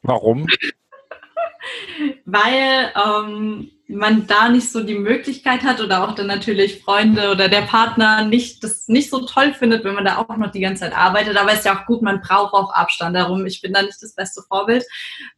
Warum? 0.02 0.46
Weil 2.24 2.92
ähm, 2.94 3.70
man 3.88 4.26
da 4.26 4.48
nicht 4.48 4.70
so 4.70 4.82
die 4.82 4.98
Möglichkeit 4.98 5.62
hat 5.62 5.80
oder 5.80 6.04
auch 6.04 6.14
dann 6.14 6.26
natürlich 6.26 6.82
Freunde 6.82 7.30
oder 7.30 7.48
der 7.48 7.62
Partner 7.62 8.24
nicht 8.24 8.62
das 8.64 8.88
nicht 8.88 9.10
so 9.10 9.24
toll 9.26 9.54
findet, 9.54 9.84
wenn 9.84 9.94
man 9.94 10.04
da 10.04 10.18
auch 10.18 10.36
noch 10.36 10.50
die 10.50 10.60
ganze 10.60 10.80
Zeit 10.80 10.96
arbeitet. 10.96 11.36
Aber 11.36 11.52
ist 11.52 11.64
ja 11.64 11.78
auch 11.78 11.86
gut, 11.86 12.02
man 12.02 12.20
braucht 12.20 12.54
auch 12.54 12.72
Abstand 12.72 13.14
darum. 13.14 13.46
Ich 13.46 13.60
bin 13.60 13.72
da 13.72 13.82
nicht 13.82 14.02
das 14.02 14.14
beste 14.14 14.42
Vorbild. 14.42 14.84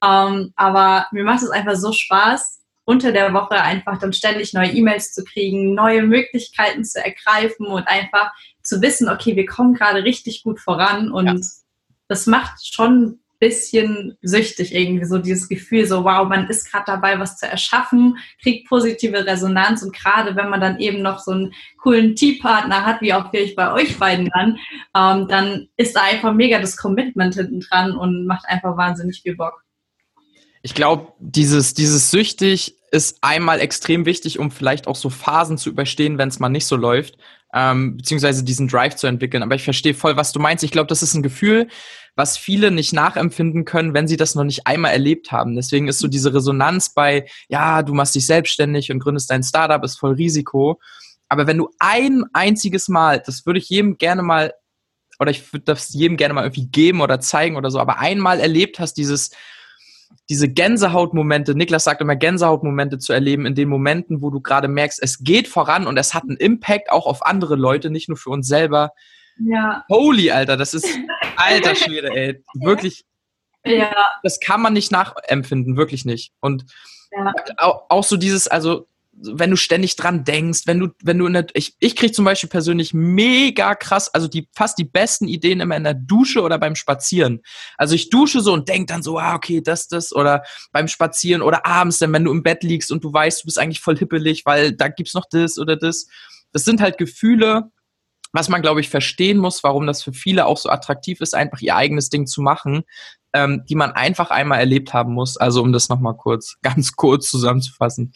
Ähm, 0.03 0.53
aber 0.57 1.07
mir 1.13 1.25
macht 1.25 1.43
es 1.43 1.51
einfach 1.51 1.77
so 1.77 1.93
Spaß, 1.93 2.58
unter 2.89 3.13
der 3.13 3.35
Woche 3.35 3.61
einfach 3.61 3.99
dann 3.99 4.15
ständig 4.15 4.55
neue 4.55 4.71
E-Mails 4.71 5.13
zu 5.13 5.23
kriegen, 5.23 5.75
neue 5.75 6.03
Möglichkeiten 6.05 6.85
zu 6.85 7.05
ergreifen 7.05 7.67
und 7.67 7.87
einfach 7.87 8.33
zu 8.63 8.81
wissen, 8.81 9.11
okay, 9.11 9.37
wir 9.37 9.45
kommen 9.45 9.75
gerade 9.75 10.05
richtig 10.05 10.43
gut 10.43 10.59
voran 10.59 11.11
und 11.13 11.27
ja. 11.27 11.35
das 12.09 12.27
macht 12.27 12.67
schon 12.67 13.21
bisschen 13.41 14.17
süchtig 14.23 14.75
irgendwie, 14.75 15.05
so 15.05 15.19
dieses 15.19 15.51
Gefühl, 15.51 15.87
so 15.87 16.03
wow, 16.03 16.27
man 16.27 16.49
ist 16.49 16.73
gerade 16.73 16.87
dabei, 16.87 17.21
was 17.21 17.37
zu 17.37 17.47
erschaffen, 17.47 18.17
kriegt 18.43 18.67
positive 18.67 19.27
Resonanz 19.27 19.83
und 19.83 19.95
gerade 19.95 20.35
wenn 20.35 20.49
man 20.49 20.63
dann 20.63 20.81
eben 20.81 21.03
noch 21.03 21.19
so 21.19 21.33
einen 21.33 21.53
coolen 21.83 22.17
Teampartner 22.17 22.87
hat, 22.87 23.03
wie 23.03 23.13
auch 23.13 23.31
vielleicht 23.31 23.55
bei 23.55 23.71
euch 23.71 23.99
beiden 23.99 24.31
dann, 24.35 24.59
ähm, 24.97 25.29
dann 25.29 25.69
ist 25.77 25.95
da 25.95 26.05
einfach 26.05 26.33
mega 26.33 26.59
das 26.59 26.79
Commitment 26.79 27.35
hinten 27.35 27.61
dran 27.61 27.95
und 27.95 28.27
macht 28.27 28.47
einfach 28.49 28.79
wahnsinnig 28.79 29.21
viel 29.21 29.37
Bock. 29.37 29.63
Ich 30.63 30.75
glaube, 30.75 31.13
dieses, 31.19 31.75
dieses 31.75 32.11
süchtig 32.11 32.77
ist 32.91 33.19
einmal 33.21 33.61
extrem 33.61 34.07
wichtig, 34.07 34.39
um 34.39 34.51
vielleicht 34.51 34.87
auch 34.87 34.97
so 34.97 35.11
Phasen 35.11 35.59
zu 35.59 35.71
überstehen, 35.71 36.19
wenn 36.19 36.29
es 36.29 36.39
mal 36.39 36.49
nicht 36.49 36.67
so 36.67 36.77
läuft, 36.77 37.19
ähm, 37.55 37.97
beziehungsweise 37.97 38.45
diesen 38.45 38.69
Drive 38.69 38.97
zu 38.97 39.07
entwickeln. 39.07 39.43
Aber 39.43 39.55
ich 39.55 39.65
verstehe 39.65 39.95
voll, 39.95 40.17
was 40.17 40.33
du 40.33 40.41
meinst. 40.41 40.65
Ich 40.65 40.71
glaube, 40.71 40.89
das 40.89 41.03
ist 41.03 41.15
ein 41.15 41.23
Gefühl, 41.23 41.69
was 42.17 42.37
viele 42.37 42.71
nicht 42.71 42.93
nachempfinden 42.93 43.65
können, 43.65 43.95
wenn 43.95 44.09
sie 44.09 44.17
das 44.17 44.35
noch 44.35 44.45
nicht 44.45 44.67
einmal 44.67 44.93
erlebt 44.93 45.33
haben. 45.33 45.55
Deswegen 45.55 45.87
ist 45.89 45.99
so 45.99 46.09
diese 46.09 46.35
Resonanz 46.35 46.93
bei, 46.93 47.27
ja, 47.49 47.83
du 47.83 47.95
machst 47.95 48.15
dich 48.15 48.27
selbstständig 48.27 48.91
und 48.91 48.99
gründest 48.99 49.31
dein 49.31 49.43
Startup, 49.43 49.83
ist 49.85 49.99
voll 49.99 50.15
Risiko. 50.15 50.81
Aber 51.29 51.47
wenn 51.47 51.59
du 51.59 51.71
ein 51.79 52.25
einziges 52.33 52.89
Mal, 52.89 53.23
das 53.25 53.47
würde 53.47 53.59
ich 53.59 53.69
jedem 53.69 53.99
gerne 53.99 54.23
mal, 54.23 54.55
oder 55.21 55.31
ich 55.31 55.53
würde 55.53 55.65
das 55.65 55.93
jedem 55.93 56.17
gerne 56.17 56.35
mal 56.35 56.45
irgendwie 56.45 56.67
geben 56.67 57.01
oder 57.01 57.21
zeigen 57.21 57.57
oder 57.57 57.71
so, 57.71 57.79
aber 57.79 57.99
einmal 57.99 58.41
erlebt 58.41 58.79
hast, 58.79 58.95
dieses, 58.95 59.31
diese 60.29 60.49
Gänsehautmomente, 60.49 61.55
Niklas 61.55 61.85
sagt 61.85 62.01
immer 62.01 62.17
Gänsehautmomente 62.17 62.99
zu 62.99 63.13
erleben, 63.13 63.47
in 63.47 63.55
den 63.55 63.69
Momenten, 63.69 64.21
wo 64.21 64.31
du 64.31 64.41
gerade 64.41 64.69
merkst, 64.69 65.03
es 65.03 65.19
geht 65.21 65.49
voran 65.49 65.87
und 65.87 65.97
es 65.97 66.13
hat 66.15 66.25
einen 66.25 66.37
Impact 66.37 66.91
auch 66.91 67.07
auf 67.07 67.25
andere 67.25 67.57
Leute, 67.57 67.91
nicht 67.91 68.09
nur 68.09 68.19
für 68.19 68.31
uns 68.31 68.47
selber. 68.47 68.93
Ja. 69.39 69.85
Holy, 69.89 70.31
Alter, 70.31 70.57
das 70.57 70.75
ist 70.75 70.87
alter 71.37 71.75
Schwede, 71.75 72.09
ey. 72.11 72.43
Wirklich. 72.55 73.05
Ja. 73.65 73.95
Das 74.23 74.41
kann 74.41 74.61
man 74.61 74.73
nicht 74.73 74.93
nachempfinden, 74.93 75.77
wirklich 75.77 76.05
nicht. 76.05 76.33
Und 76.41 76.65
ja. 77.11 77.33
auch, 77.57 77.87
auch 77.89 78.05
so 78.05 78.17
dieses, 78.17 78.49
also 78.49 78.87
wenn 79.21 79.51
du 79.51 79.57
ständig 79.57 79.97
dran 79.97 80.25
denkst, 80.25 80.63
wenn 80.67 80.79
du, 80.79 80.89
wenn 81.03 81.19
du 81.19 81.27
in 81.27 81.33
der, 81.33 81.47
ich, 81.55 81.75
ich 81.81 81.97
krieg 81.97 82.15
zum 82.15 82.25
Beispiel 82.25 82.49
persönlich 82.49 82.95
mega 82.95 83.75
krass, 83.75 84.13
also 84.13 84.29
die, 84.29 84.49
fast 84.55 84.79
die 84.79 84.85
besten 84.85 85.27
Ideen 85.27 85.61
immer 85.61 85.77
in 85.77 85.85
der 85.85 85.95
Dusche 85.95 86.43
oder 86.43 86.59
beim 86.59 86.75
Spazieren. 86.75 87.43
Also 87.77 87.95
ich 87.95 88.11
dusche 88.11 88.41
so 88.41 88.53
und 88.53 88.69
denk 88.69 88.89
dann 88.89 89.03
so, 89.03 89.19
ah, 89.19 89.35
okay, 89.35 89.61
das, 89.61 89.89
das, 89.89 90.15
oder 90.15 90.43
beim 90.73 90.89
Spazieren 90.89 91.43
oder 91.43 91.67
abends, 91.67 91.99
dann, 91.99 92.13
wenn 92.13 92.25
du 92.25 92.33
im 92.33 92.43
Bett 92.43 92.63
liegst 92.63 92.93
und 92.93 93.03
du 93.03 93.13
weißt, 93.13 93.43
du 93.43 93.47
bist 93.47 93.59
eigentlich 93.59 93.81
voll 93.81 93.97
hippelig, 93.97 94.47
weil 94.47 94.73
da 94.73 94.89
gibt's 94.89 95.15
noch 95.15 95.27
das 95.31 95.59
oder 95.59 95.77
das. 95.77 96.07
Das 96.53 96.65
sind 96.65 96.81
halt 96.81 96.99
Gefühle, 96.99 97.71
was 98.33 98.49
man, 98.49 98.63
glaube 98.63 98.81
ich, 98.81 98.89
verstehen 98.89 99.39
muss, 99.39 99.65
warum 99.65 99.87
das 99.87 100.03
für 100.03 100.13
viele 100.13 100.47
auch 100.47 100.59
so 100.59 100.69
attraktiv 100.69 101.21
ist, 101.21 101.35
einfach 101.35 101.61
ihr 101.61 101.77
eigenes 101.77 102.11
Ding 102.11 102.27
zu 102.27 102.43
machen, 102.43 102.83
ähm, 103.33 103.65
die 103.69 103.75
man 103.75 103.93
einfach 103.93 104.31
einmal 104.31 104.59
erlebt 104.59 104.93
haben 104.93 105.15
muss. 105.15 105.37
Also 105.37 105.63
um 105.63 105.73
das 105.73 105.89
nochmal 105.89 106.17
kurz, 106.17 106.57
ganz 106.63 106.93
kurz 106.93 107.31
zusammenzufassen. 107.31 108.13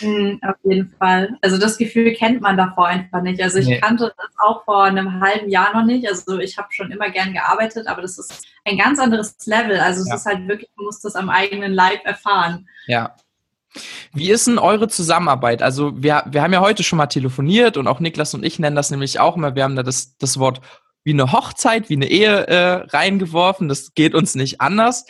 Mhm, 0.00 0.40
auf 0.42 0.56
jeden 0.64 0.88
Fall. 0.98 1.36
Also 1.42 1.58
das 1.58 1.78
Gefühl 1.78 2.12
kennt 2.14 2.40
man 2.40 2.56
davor 2.56 2.86
einfach 2.86 3.22
nicht. 3.22 3.42
Also 3.42 3.58
ich 3.58 3.66
nee. 3.66 3.80
kannte 3.80 4.12
das 4.16 4.30
auch 4.38 4.64
vor 4.64 4.84
einem 4.84 5.20
halben 5.20 5.48
Jahr 5.48 5.74
noch 5.74 5.84
nicht. 5.84 6.08
Also 6.08 6.38
ich 6.38 6.58
habe 6.58 6.68
schon 6.70 6.90
immer 6.90 7.10
gern 7.10 7.32
gearbeitet, 7.32 7.86
aber 7.86 8.02
das 8.02 8.18
ist 8.18 8.46
ein 8.64 8.78
ganz 8.78 8.98
anderes 8.98 9.36
Level. 9.46 9.78
Also 9.78 10.02
es 10.02 10.08
ja. 10.08 10.14
ist 10.16 10.26
halt 10.26 10.48
wirklich, 10.48 10.70
man 10.76 10.86
muss 10.86 11.00
das 11.00 11.14
am 11.14 11.30
eigenen 11.30 11.72
Leib 11.72 12.04
erfahren. 12.04 12.68
Ja. 12.86 13.14
Wie 14.12 14.30
ist 14.30 14.46
denn 14.46 14.58
eure 14.58 14.88
Zusammenarbeit? 14.88 15.62
Also 15.62 16.02
wir, 16.02 16.24
wir 16.26 16.42
haben 16.42 16.52
ja 16.52 16.60
heute 16.60 16.82
schon 16.82 16.96
mal 16.96 17.06
telefoniert 17.06 17.76
und 17.76 17.88
auch 17.88 18.00
Niklas 18.00 18.34
und 18.34 18.44
ich 18.44 18.58
nennen 18.58 18.76
das 18.76 18.90
nämlich 18.90 19.20
auch 19.20 19.36
immer, 19.36 19.54
wir 19.54 19.64
haben 19.64 19.76
da 19.76 19.82
das, 19.82 20.16
das 20.16 20.38
Wort 20.38 20.60
wie 21.04 21.12
eine 21.12 21.30
Hochzeit, 21.30 21.88
wie 21.88 21.94
eine 21.94 22.08
Ehe 22.08 22.46
äh, 22.48 22.86
reingeworfen. 22.88 23.68
Das 23.68 23.94
geht 23.94 24.14
uns 24.14 24.34
nicht 24.34 24.60
anders. 24.60 25.06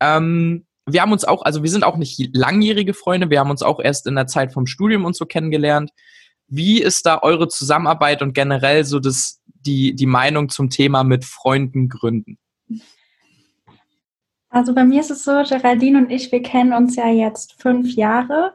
Ähm, 0.00 0.66
wir 0.86 1.02
haben 1.02 1.12
uns 1.12 1.24
auch, 1.24 1.42
also 1.42 1.62
wir 1.62 1.70
sind 1.70 1.84
auch 1.84 1.96
nicht 1.96 2.30
langjährige 2.34 2.94
Freunde, 2.94 3.28
wir 3.28 3.40
haben 3.40 3.50
uns 3.50 3.62
auch 3.62 3.80
erst 3.80 4.06
in 4.06 4.14
der 4.14 4.28
Zeit 4.28 4.52
vom 4.52 4.66
Studium 4.66 5.04
und 5.04 5.16
so 5.16 5.26
kennengelernt. 5.26 5.90
Wie 6.48 6.80
ist 6.80 7.06
da 7.06 7.20
eure 7.22 7.48
Zusammenarbeit 7.48 8.22
und 8.22 8.34
generell 8.34 8.84
so 8.84 9.00
das, 9.00 9.42
die, 9.46 9.96
die 9.96 10.06
Meinung 10.06 10.48
zum 10.48 10.70
Thema 10.70 11.02
mit 11.02 11.24
Freunden 11.24 11.88
gründen? 11.88 12.38
Also 14.48 14.72
bei 14.74 14.84
mir 14.84 15.00
ist 15.00 15.10
es 15.10 15.24
so, 15.24 15.42
Geraldine 15.42 15.98
und 15.98 16.10
ich, 16.10 16.30
wir 16.30 16.42
kennen 16.42 16.72
uns 16.72 16.94
ja 16.94 17.08
jetzt 17.08 17.60
fünf 17.60 17.94
Jahre 17.94 18.54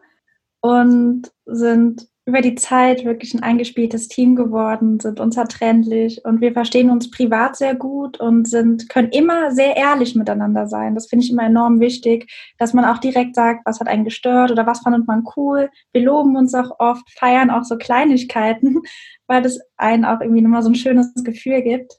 und 0.62 1.32
sind 1.46 2.08
über 2.26 2.42
die 2.42 2.54
Zeit 2.54 3.04
wirklich 3.04 3.34
ein 3.34 3.42
eingespieltes 3.42 4.08
Team 4.08 4.36
geworden, 4.36 5.00
sind 5.00 5.20
unzertrennlich 5.20 6.24
und 6.24 6.40
wir 6.40 6.54
verstehen 6.54 6.92
uns 6.92 7.10
privat 7.10 7.56
sehr 7.56 7.74
gut 7.74 8.20
und 8.20 8.48
sind, 8.48 8.90
können 8.90 9.10
immer 9.10 9.52
sehr 9.52 9.76
ehrlich 9.76 10.16
miteinander 10.16 10.68
sein. 10.68 10.94
Das 10.94 11.08
finde 11.08 11.26
ich 11.26 11.32
immer 11.32 11.46
enorm 11.46 11.80
wichtig, 11.80 12.32
dass 12.60 12.74
man 12.74 12.86
auch 12.86 13.00
direkt 13.00 13.34
sagt, 13.34 13.66
was 13.66 13.80
hat 13.80 13.88
einen 13.88 14.06
gestört 14.06 14.52
oder 14.52 14.68
was 14.68 14.82
fandet 14.82 15.08
man 15.08 15.24
cool. 15.36 15.72
Wir 15.94 16.04
loben 16.04 16.36
uns 16.38 16.54
auch 16.54 16.80
oft, 16.80 17.10
feiern 17.18 17.50
auch 17.50 17.64
so 17.64 17.78
Kleinigkeiten, 17.78 18.82
weil 19.28 19.42
das 19.42 19.60
einen 19.78 20.06
auch 20.06 20.22
irgendwie 20.22 20.42
nochmal 20.42 20.62
so 20.62 20.70
ein 20.70 20.76
schönes 20.76 21.12
Gefühl 21.24 21.64
gibt. 21.64 21.98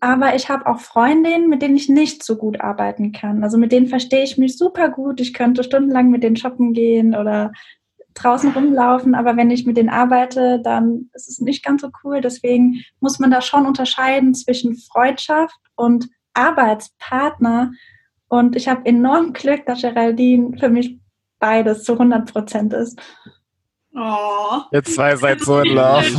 Aber 0.00 0.34
ich 0.34 0.48
habe 0.48 0.66
auch 0.66 0.80
Freundinnen, 0.80 1.48
mit 1.48 1.62
denen 1.62 1.76
ich 1.76 1.88
nicht 1.88 2.24
so 2.24 2.34
gut 2.36 2.60
arbeiten 2.60 3.12
kann. 3.12 3.44
Also 3.44 3.56
mit 3.56 3.70
denen 3.70 3.86
verstehe 3.86 4.24
ich 4.24 4.36
mich 4.36 4.58
super 4.58 4.88
gut. 4.88 5.20
Ich 5.20 5.32
könnte 5.32 5.62
stundenlang 5.62 6.10
mit 6.10 6.24
denen 6.24 6.34
shoppen 6.34 6.72
gehen 6.72 7.14
oder 7.14 7.52
draußen 8.14 8.52
rumlaufen, 8.52 9.14
aber 9.14 9.36
wenn 9.36 9.50
ich 9.50 9.66
mit 9.66 9.76
denen 9.76 9.88
arbeite, 9.88 10.60
dann 10.62 11.10
ist 11.12 11.28
es 11.28 11.40
nicht 11.40 11.64
ganz 11.64 11.82
so 11.82 11.90
cool. 12.02 12.20
Deswegen 12.20 12.84
muss 13.00 13.18
man 13.18 13.30
da 13.30 13.40
schon 13.40 13.66
unterscheiden 13.66 14.34
zwischen 14.34 14.76
Freundschaft 14.76 15.56
und 15.74 16.08
Arbeitspartner. 16.34 17.72
Und 18.28 18.56
ich 18.56 18.68
habe 18.68 18.86
enorm 18.86 19.32
Glück, 19.32 19.66
dass 19.66 19.82
Geraldine 19.82 20.56
für 20.58 20.68
mich 20.68 20.98
beides 21.38 21.84
zu 21.84 21.92
100 21.92 22.32
Prozent 22.32 22.72
ist. 22.72 23.00
Oh. 23.94 24.60
Ihr 24.70 24.82
zwei 24.84 25.16
seid 25.16 25.40
so 25.40 25.60
in 25.60 25.74
Love. 25.74 26.06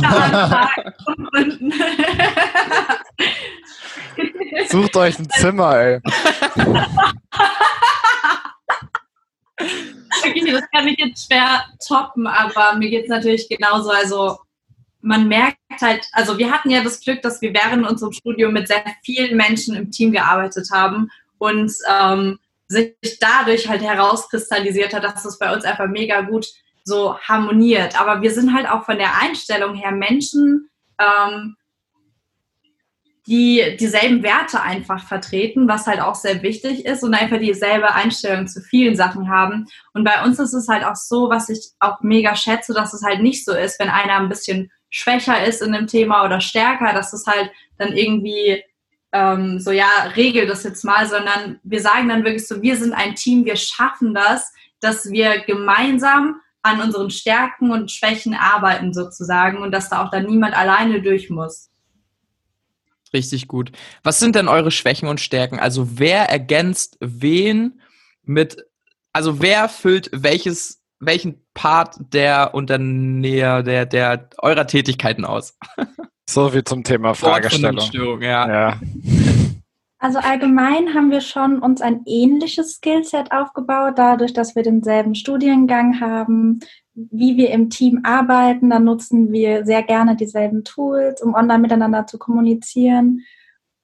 Sucht 4.68 4.96
euch 4.96 5.18
ein 5.18 5.28
Zimmer, 5.30 5.76
ey. 5.76 6.00
Das 10.52 10.70
kann 10.70 10.88
ich 10.88 10.98
jetzt 10.98 11.26
schwer 11.26 11.64
toppen, 11.86 12.26
aber 12.26 12.76
mir 12.76 12.90
geht 12.90 13.04
es 13.04 13.08
natürlich 13.08 13.48
genauso. 13.48 13.90
Also 13.90 14.38
man 15.00 15.28
merkt 15.28 15.58
halt, 15.80 16.06
also 16.12 16.38
wir 16.38 16.50
hatten 16.50 16.70
ja 16.70 16.82
das 16.82 17.00
Glück, 17.00 17.20
dass 17.22 17.42
wir 17.42 17.52
während 17.52 17.86
unserem 17.86 18.12
Studium 18.12 18.52
mit 18.52 18.68
sehr 18.68 18.84
vielen 19.04 19.36
Menschen 19.36 19.76
im 19.76 19.90
Team 19.90 20.12
gearbeitet 20.12 20.68
haben 20.72 21.10
und 21.38 21.72
ähm, 21.90 22.38
sich 22.68 22.94
dadurch 23.20 23.68
halt 23.68 23.82
herauskristallisiert 23.82 24.94
hat, 24.94 25.04
dass 25.04 25.24
es 25.24 25.38
bei 25.38 25.52
uns 25.52 25.64
einfach 25.64 25.88
mega 25.88 26.22
gut 26.22 26.46
so 26.84 27.18
harmoniert. 27.18 28.00
Aber 28.00 28.22
wir 28.22 28.30
sind 28.30 28.54
halt 28.54 28.68
auch 28.68 28.84
von 28.84 28.98
der 28.98 29.20
Einstellung 29.20 29.74
her 29.74 29.92
Menschen, 29.92 30.70
ähm, 30.98 31.56
die 33.26 33.76
dieselben 33.80 34.22
Werte 34.22 34.60
einfach 34.60 35.06
vertreten, 35.06 35.66
was 35.66 35.86
halt 35.86 36.00
auch 36.00 36.14
sehr 36.14 36.42
wichtig 36.42 36.84
ist 36.84 37.02
und 37.02 37.14
einfach 37.14 37.38
dieselbe 37.38 37.94
Einstellung 37.94 38.46
zu 38.46 38.60
vielen 38.60 38.96
Sachen 38.96 39.30
haben. 39.30 39.66
Und 39.94 40.04
bei 40.04 40.22
uns 40.24 40.38
ist 40.38 40.52
es 40.52 40.68
halt 40.68 40.84
auch 40.84 40.96
so, 40.96 41.30
was 41.30 41.48
ich 41.48 41.70
auch 41.80 42.00
mega 42.02 42.36
schätze, 42.36 42.74
dass 42.74 42.92
es 42.92 43.02
halt 43.02 43.22
nicht 43.22 43.44
so 43.44 43.54
ist, 43.54 43.80
wenn 43.80 43.88
einer 43.88 44.16
ein 44.16 44.28
bisschen 44.28 44.70
schwächer 44.90 45.44
ist 45.44 45.62
in 45.62 45.72
dem 45.72 45.86
Thema 45.86 46.24
oder 46.24 46.40
stärker, 46.40 46.92
dass 46.92 47.12
es 47.12 47.26
halt 47.26 47.50
dann 47.78 47.92
irgendwie 47.92 48.62
ähm, 49.12 49.58
so, 49.58 49.70
ja, 49.70 49.88
regel 50.16 50.46
das 50.46 50.64
jetzt 50.64 50.84
mal, 50.84 51.08
sondern 51.08 51.58
wir 51.62 51.80
sagen 51.80 52.08
dann 52.08 52.24
wirklich 52.24 52.46
so, 52.46 52.60
wir 52.60 52.76
sind 52.76 52.92
ein 52.92 53.14
Team, 53.14 53.44
wir 53.44 53.56
schaffen 53.56 54.12
das, 54.12 54.52
dass 54.80 55.10
wir 55.10 55.40
gemeinsam 55.40 56.40
an 56.62 56.80
unseren 56.80 57.10
Stärken 57.10 57.70
und 57.70 57.90
Schwächen 57.90 58.34
arbeiten 58.34 58.92
sozusagen 58.92 59.58
und 59.58 59.72
dass 59.72 59.88
da 59.88 60.04
auch 60.04 60.10
dann 60.10 60.26
niemand 60.26 60.56
alleine 60.56 61.00
durch 61.00 61.30
muss. 61.30 61.70
Richtig 63.14 63.48
gut. 63.48 63.70
Was 64.02 64.18
sind 64.18 64.34
denn 64.34 64.48
eure 64.48 64.72
Schwächen 64.72 65.08
und 65.08 65.20
Stärken? 65.20 65.60
Also 65.60 65.98
wer 65.98 66.28
ergänzt 66.28 66.98
wen 67.00 67.80
mit, 68.24 68.66
also 69.12 69.40
wer 69.40 69.68
füllt 69.68 70.10
welches, 70.12 70.82
welchen 70.98 71.40
Part 71.54 71.96
der 72.12 72.54
Unternäher, 72.54 73.62
der, 73.62 73.86
der 73.86 74.28
eurer 74.38 74.66
Tätigkeiten 74.66 75.24
aus? 75.24 75.56
So 76.26 76.54
wie 76.54 76.64
zum 76.64 76.82
Thema 76.84 77.14
Fragestellung. 77.14 78.22
Ja. 78.22 78.48
ja. 78.48 78.80
Also 79.98 80.18
allgemein 80.18 80.94
haben 80.94 81.10
wir 81.10 81.20
schon 81.20 81.58
uns 81.58 81.80
ein 81.80 82.02
ähnliches 82.06 82.76
Skillset 82.76 83.30
aufgebaut, 83.30 83.94
dadurch, 83.96 84.32
dass 84.32 84.54
wir 84.54 84.62
denselben 84.62 85.14
Studiengang 85.14 86.00
haben, 86.00 86.60
wie 86.94 87.36
wir 87.36 87.50
im 87.50 87.70
Team 87.70 88.00
arbeiten. 88.04 88.70
Dann 88.70 88.84
nutzen 88.84 89.32
wir 89.32 89.64
sehr 89.64 89.82
gerne 89.82 90.16
dieselben 90.16 90.64
Tools, 90.64 91.22
um 91.22 91.34
online 91.34 91.60
miteinander 91.60 92.06
zu 92.06 92.18
kommunizieren. 92.18 93.20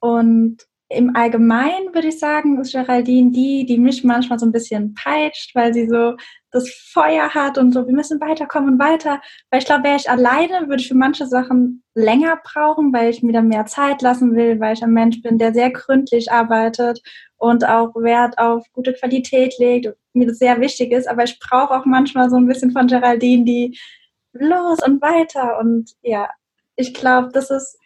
Und 0.00 0.66
im 0.90 1.14
Allgemeinen 1.14 1.94
würde 1.94 2.08
ich 2.08 2.18
sagen, 2.18 2.60
ist 2.60 2.72
Geraldine 2.72 3.30
die, 3.30 3.64
die 3.64 3.78
mich 3.78 4.02
manchmal 4.02 4.40
so 4.40 4.46
ein 4.46 4.52
bisschen 4.52 4.92
peitscht, 4.94 5.54
weil 5.54 5.72
sie 5.72 5.88
so 5.88 6.16
das 6.50 6.68
Feuer 6.92 7.32
hat 7.32 7.58
und 7.58 7.72
so, 7.72 7.86
wir 7.86 7.94
müssen 7.94 8.20
weiterkommen 8.20 8.74
und 8.74 8.80
weiter. 8.80 9.20
Weil 9.50 9.60
ich 9.60 9.66
glaube, 9.66 9.84
wäre 9.84 9.96
ich 9.96 10.10
alleine, 10.10 10.68
würde 10.68 10.82
ich 10.82 10.88
für 10.88 10.96
manche 10.96 11.26
Sachen 11.26 11.84
länger 11.94 12.40
brauchen, 12.42 12.92
weil 12.92 13.10
ich 13.10 13.22
mir 13.22 13.32
dann 13.32 13.46
mehr 13.46 13.66
Zeit 13.66 14.02
lassen 14.02 14.34
will, 14.34 14.58
weil 14.58 14.74
ich 14.74 14.82
ein 14.82 14.92
Mensch 14.92 15.22
bin, 15.22 15.38
der 15.38 15.52
sehr 15.54 15.70
gründlich 15.70 16.32
arbeitet 16.32 17.00
und 17.36 17.64
auch 17.64 17.94
Wert 17.94 18.36
auf 18.38 18.66
gute 18.72 18.92
Qualität 18.92 19.54
legt 19.58 19.86
und 19.86 19.94
mir 20.12 20.26
das 20.26 20.38
sehr 20.38 20.60
wichtig 20.60 20.90
ist. 20.90 21.08
Aber 21.08 21.22
ich 21.22 21.38
brauche 21.38 21.72
auch 21.72 21.84
manchmal 21.84 22.28
so 22.30 22.36
ein 22.36 22.48
bisschen 22.48 22.72
von 22.72 22.88
Geraldine, 22.88 23.44
die 23.44 23.78
los 24.32 24.80
und 24.84 25.00
weiter. 25.00 25.60
Und 25.60 25.92
ja, 26.02 26.28
ich 26.74 26.94
glaube, 26.94 27.30
das 27.32 27.50
ist 27.50 27.78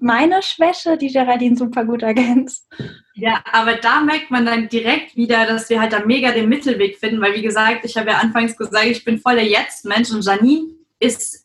meine 0.00 0.42
Schwäche, 0.42 0.96
die 0.96 1.12
Geraldine 1.12 1.56
super 1.56 1.84
gut 1.84 2.02
ergänzt. 2.02 2.66
Ja, 3.14 3.42
aber 3.52 3.76
da 3.76 4.00
merkt 4.00 4.30
man 4.30 4.46
dann 4.46 4.68
direkt 4.68 5.16
wieder, 5.16 5.46
dass 5.46 5.68
wir 5.68 5.80
halt 5.80 5.92
da 5.92 6.04
mega 6.04 6.32
den 6.32 6.48
Mittelweg 6.48 6.98
finden, 6.98 7.20
weil 7.20 7.34
wie 7.34 7.42
gesagt, 7.42 7.84
ich 7.84 7.96
habe 7.96 8.10
ja 8.10 8.18
anfangs 8.18 8.56
gesagt, 8.56 8.86
ich 8.86 9.04
bin 9.04 9.18
voller 9.18 9.42
Jetzt-Mensch 9.42 10.10
und 10.10 10.24
Janine 10.24 10.68
ist 10.98 11.44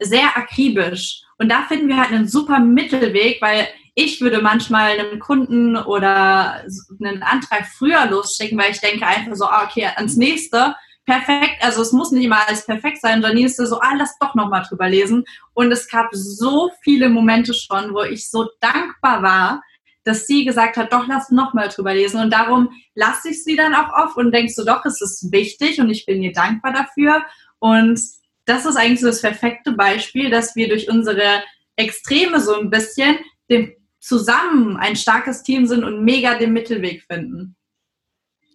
sehr 0.00 0.36
akribisch. 0.36 1.22
Und 1.38 1.48
da 1.48 1.62
finden 1.62 1.88
wir 1.88 1.96
halt 1.96 2.12
einen 2.12 2.28
super 2.28 2.58
Mittelweg, 2.58 3.40
weil 3.40 3.68
ich 3.94 4.20
würde 4.20 4.40
manchmal 4.40 4.98
einem 4.98 5.18
Kunden 5.18 5.76
oder 5.76 6.64
einen 7.00 7.22
Antrag 7.22 7.66
früher 7.66 8.06
losschicken, 8.06 8.58
weil 8.58 8.72
ich 8.72 8.80
denke 8.80 9.06
einfach 9.06 9.34
so, 9.34 9.44
ah, 9.44 9.64
okay, 9.64 9.86
ans 9.96 10.16
nächste 10.16 10.74
perfekt, 11.04 11.56
also 11.60 11.82
es 11.82 11.92
muss 11.92 12.12
nicht 12.12 12.24
immer 12.24 12.46
alles 12.46 12.64
perfekt 12.64 13.00
sein. 13.00 13.22
Janine 13.22 13.46
ist 13.46 13.56
so, 13.56 13.80
ah, 13.80 13.94
lass 13.96 14.18
doch 14.18 14.34
nochmal 14.34 14.64
drüber 14.68 14.88
lesen. 14.88 15.24
Und 15.54 15.72
es 15.72 15.88
gab 15.88 16.08
so 16.12 16.70
viele 16.82 17.08
Momente 17.08 17.54
schon, 17.54 17.92
wo 17.94 18.02
ich 18.02 18.30
so 18.30 18.48
dankbar 18.60 19.22
war, 19.22 19.62
dass 20.04 20.26
sie 20.26 20.44
gesagt 20.44 20.76
hat, 20.76 20.92
doch, 20.92 21.06
lass 21.06 21.30
nochmal 21.30 21.68
drüber 21.68 21.94
lesen. 21.94 22.20
Und 22.20 22.32
darum 22.32 22.70
lasse 22.94 23.30
ich 23.30 23.44
sie 23.44 23.56
dann 23.56 23.74
auch 23.74 23.92
auf 23.92 24.16
und 24.16 24.32
denkst 24.32 24.56
du, 24.56 24.64
doch, 24.64 24.84
es 24.84 25.00
ist 25.00 25.30
wichtig 25.32 25.80
und 25.80 25.90
ich 25.90 26.06
bin 26.06 26.22
ihr 26.22 26.32
dankbar 26.32 26.72
dafür. 26.72 27.24
Und 27.58 28.00
das 28.44 28.66
ist 28.66 28.76
eigentlich 28.76 29.00
so 29.00 29.06
das 29.06 29.22
perfekte 29.22 29.72
Beispiel, 29.72 30.30
dass 30.30 30.56
wir 30.56 30.68
durch 30.68 30.90
unsere 30.90 31.42
Extreme 31.76 32.40
so 32.40 32.58
ein 32.58 32.70
bisschen 32.70 33.18
dem 33.48 33.72
zusammen 34.00 34.76
ein 34.76 34.96
starkes 34.96 35.44
Team 35.44 35.66
sind 35.66 35.84
und 35.84 36.04
mega 36.04 36.36
den 36.36 36.52
Mittelweg 36.52 37.04
finden. 37.04 37.54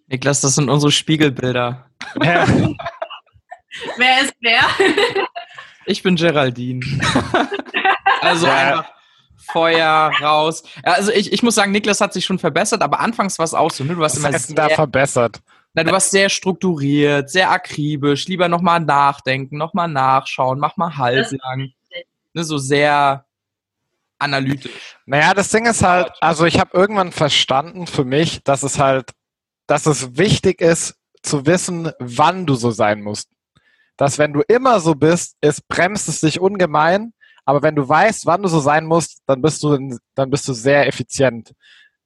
Niklas, 0.08 0.40
das 0.40 0.54
sind 0.54 0.70
unsere 0.70 0.90
Spiegelbilder. 0.90 1.86
wer 2.14 2.44
ist 4.22 4.34
wer? 4.40 4.62
ich 5.86 6.02
bin 6.02 6.16
Geraldine. 6.16 6.80
also 8.22 8.46
ja. 8.46 8.54
einfach 8.54 8.90
Feuer 9.36 10.10
raus. 10.20 10.62
Also 10.82 11.12
ich, 11.12 11.32
ich 11.32 11.42
muss 11.42 11.54
sagen, 11.54 11.72
Niklas 11.72 12.00
hat 12.00 12.12
sich 12.12 12.24
schon 12.24 12.38
verbessert, 12.38 12.82
aber 12.82 13.00
anfangs 13.00 13.38
war 13.38 13.44
es 13.44 13.54
auch 13.54 13.70
so. 13.70 13.84
Ne? 13.84 13.94
Du 13.94 14.00
warst 14.00 14.16
Was 14.16 14.24
immer 14.24 14.32
heißt 14.34 14.48
sehr, 14.48 14.56
da 14.56 14.68
verbessert? 14.70 15.40
Na, 15.74 15.84
du 15.84 15.92
warst 15.92 16.10
sehr 16.10 16.28
strukturiert, 16.28 17.30
sehr 17.30 17.50
akribisch, 17.50 18.26
lieber 18.26 18.48
nochmal 18.48 18.80
nachdenken, 18.80 19.58
nochmal 19.58 19.88
nachschauen, 19.88 20.58
mach 20.58 20.76
mal 20.76 20.96
halblang. 20.96 21.72
Ne, 22.32 22.44
so 22.44 22.58
sehr 22.58 23.26
analytisch. 24.18 24.96
Naja, 25.06 25.34
das 25.34 25.50
Ding 25.50 25.66
ist 25.66 25.82
halt, 25.82 26.10
also 26.20 26.46
ich 26.46 26.58
habe 26.58 26.76
irgendwann 26.76 27.12
verstanden 27.12 27.86
für 27.86 28.04
mich, 28.04 28.42
dass 28.42 28.62
es 28.62 28.78
halt 28.78 29.10
dass 29.68 29.86
es 29.86 30.16
wichtig 30.16 30.60
ist, 30.60 30.96
zu 31.22 31.46
wissen, 31.46 31.92
wann 32.00 32.46
du 32.46 32.54
so 32.54 32.72
sein 32.72 33.02
musst. 33.02 33.28
Dass 33.96 34.18
wenn 34.18 34.32
du 34.32 34.40
immer 34.48 34.80
so 34.80 34.94
bist, 34.94 35.36
es 35.40 35.60
bremst 35.60 36.08
es 36.08 36.20
dich 36.20 36.40
ungemein, 36.40 37.12
aber 37.44 37.62
wenn 37.62 37.76
du 37.76 37.88
weißt, 37.88 38.26
wann 38.26 38.42
du 38.42 38.48
so 38.48 38.60
sein 38.60 38.86
musst, 38.86 39.20
dann 39.26 39.42
bist 39.42 39.62
du, 39.62 39.98
dann 40.14 40.30
bist 40.30 40.48
du 40.48 40.52
sehr 40.52 40.86
effizient. 40.86 41.52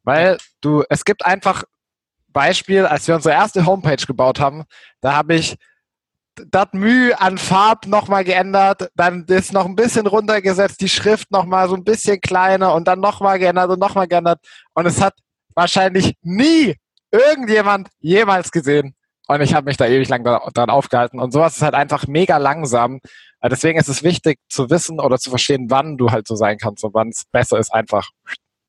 Weil 0.02 0.38
du, 0.60 0.82
es 0.88 1.04
gibt 1.04 1.24
einfach 1.24 1.64
Beispiel, 2.28 2.84
als 2.86 3.06
wir 3.06 3.14
unsere 3.14 3.34
erste 3.34 3.64
Homepage 3.64 4.04
gebaut 4.06 4.40
haben, 4.40 4.64
da 5.00 5.14
habe 5.14 5.34
ich 5.34 5.56
das 6.50 6.68
Mühe 6.72 7.20
an 7.20 7.38
Farb 7.38 7.86
nochmal 7.86 8.24
geändert, 8.24 8.90
dann 8.96 9.24
ist 9.26 9.52
noch 9.52 9.66
ein 9.66 9.76
bisschen 9.76 10.06
runtergesetzt, 10.06 10.80
die 10.80 10.88
Schrift 10.88 11.30
nochmal 11.30 11.68
so 11.68 11.76
ein 11.76 11.84
bisschen 11.84 12.20
kleiner 12.20 12.74
und 12.74 12.88
dann 12.88 13.00
nochmal 13.00 13.38
geändert 13.38 13.70
und 13.70 13.78
nochmal 13.78 14.08
geändert. 14.08 14.40
Und 14.72 14.86
es 14.86 15.00
hat 15.00 15.14
wahrscheinlich 15.54 16.14
nie 16.22 16.76
irgendjemand 17.12 17.88
jemals 18.00 18.50
gesehen. 18.50 18.94
Und 19.28 19.40
ich 19.40 19.54
habe 19.54 19.66
mich 19.66 19.76
da 19.76 19.86
ewig 19.86 20.08
lang 20.08 20.24
dran 20.24 20.70
aufgehalten. 20.70 21.20
Und 21.20 21.32
sowas 21.32 21.56
ist 21.56 21.62
halt 21.62 21.74
einfach 21.74 22.06
mega 22.08 22.38
langsam. 22.38 22.98
Äh, 23.40 23.48
deswegen 23.48 23.78
ist 23.78 23.88
es 23.88 24.02
wichtig 24.02 24.38
zu 24.48 24.68
wissen 24.68 24.98
oder 25.00 25.18
zu 25.18 25.30
verstehen, 25.30 25.70
wann 25.70 25.96
du 25.96 26.10
halt 26.10 26.26
so 26.26 26.34
sein 26.34 26.58
kannst 26.58 26.82
und 26.84 26.92
wann 26.94 27.08
es 27.08 27.24
besser 27.30 27.58
ist, 27.58 27.72
einfach. 27.72 28.10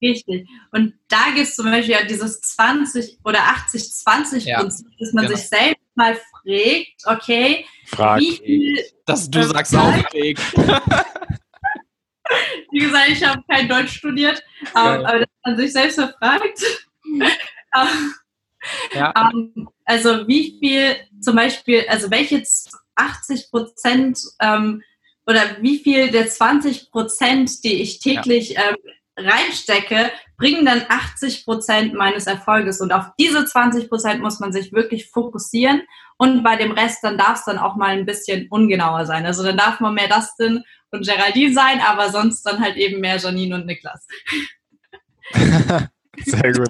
Richtig. 0.02 0.48
Und 0.72 0.94
da 1.08 1.32
gibt 1.34 1.48
es 1.48 1.56
zum 1.56 1.66
Beispiel 1.66 1.96
ja 1.96 2.04
dieses 2.04 2.42
20 2.42 3.20
oder 3.24 3.40
80-20-Prinzip, 3.40 4.46
ja, 4.46 4.62
dass 4.64 4.84
man 5.14 5.26
genau. 5.26 5.38
sich 5.38 5.48
selbst 5.48 5.82
mal 5.96 6.16
fragt, 6.16 7.04
okay, 7.06 7.66
Frag. 7.86 8.20
wie 8.20 8.36
viel. 8.38 8.84
Dass 9.06 9.30
du 9.30 9.44
sagst 9.44 9.76
auch 9.76 9.94
fragt. 9.94 10.14
wie 12.72 12.80
gesagt, 12.80 13.10
ich 13.10 13.24
habe 13.24 13.42
kein 13.50 13.70
Deutsch 13.70 13.98
studiert, 13.98 14.44
aber, 14.74 15.08
aber 15.08 15.20
dass 15.20 15.30
man 15.46 15.58
sich 15.58 15.72
selbst 15.72 16.00
fragt. 16.00 16.60
Ja. 18.94 19.14
Ähm, 19.34 19.70
also 19.86 20.28
wie 20.28 20.58
viel 20.60 20.96
zum 21.22 21.36
Beispiel, 21.36 21.86
also 21.90 22.10
welche 22.10 22.44
80 22.96 23.52
Prozent 23.52 24.20
ähm, 24.40 24.82
oder 25.26 25.42
wie 25.62 25.80
viel 25.80 26.12
der 26.12 26.28
20 26.28 26.92
Prozent, 26.92 27.64
die 27.64 27.82
ich 27.82 28.00
täglich 28.00 28.52
ja. 28.52 28.70
ähm, 28.70 28.76
reinstecke, 29.18 30.12
bringen 30.38 30.66
dann 30.66 30.84
80 30.88 31.46
Prozent 31.46 31.94
meines 31.94 32.28
Erfolges. 32.28 32.82
Und 32.82 32.92
auf 32.92 33.06
diese 33.20 33.46
20 33.46 33.90
Prozent 33.90 34.22
muss 34.22 34.40
man 34.40 34.52
sich 34.52 34.74
wirklich 34.74 35.10
fokussieren. 35.10 35.82
Und 36.18 36.44
bei 36.44 36.56
dem 36.56 36.72
Rest, 36.72 37.04
dann 37.04 37.18
darf 37.18 37.40
es 37.40 37.46
dann 37.46 37.58
auch 37.58 37.76
mal 37.76 37.90
ein 37.90 38.06
bisschen 38.06 38.48
ungenauer 38.50 39.06
sein. 39.06 39.26
Also 39.26 39.44
dann 39.44 39.58
darf 39.58 39.80
man 39.80 39.94
mehr 39.94 40.10
Dustin 40.10 40.64
und 40.92 41.06
Geraldine 41.08 41.54
sein, 41.54 41.80
aber 41.82 42.10
sonst 42.10 42.44
dann 42.44 42.60
halt 42.60 42.76
eben 42.76 43.00
mehr 43.00 43.18
Janine 43.18 43.56
und 43.56 43.66
Niklas. 43.66 44.08
Sehr 46.26 46.54
gut. 46.54 46.70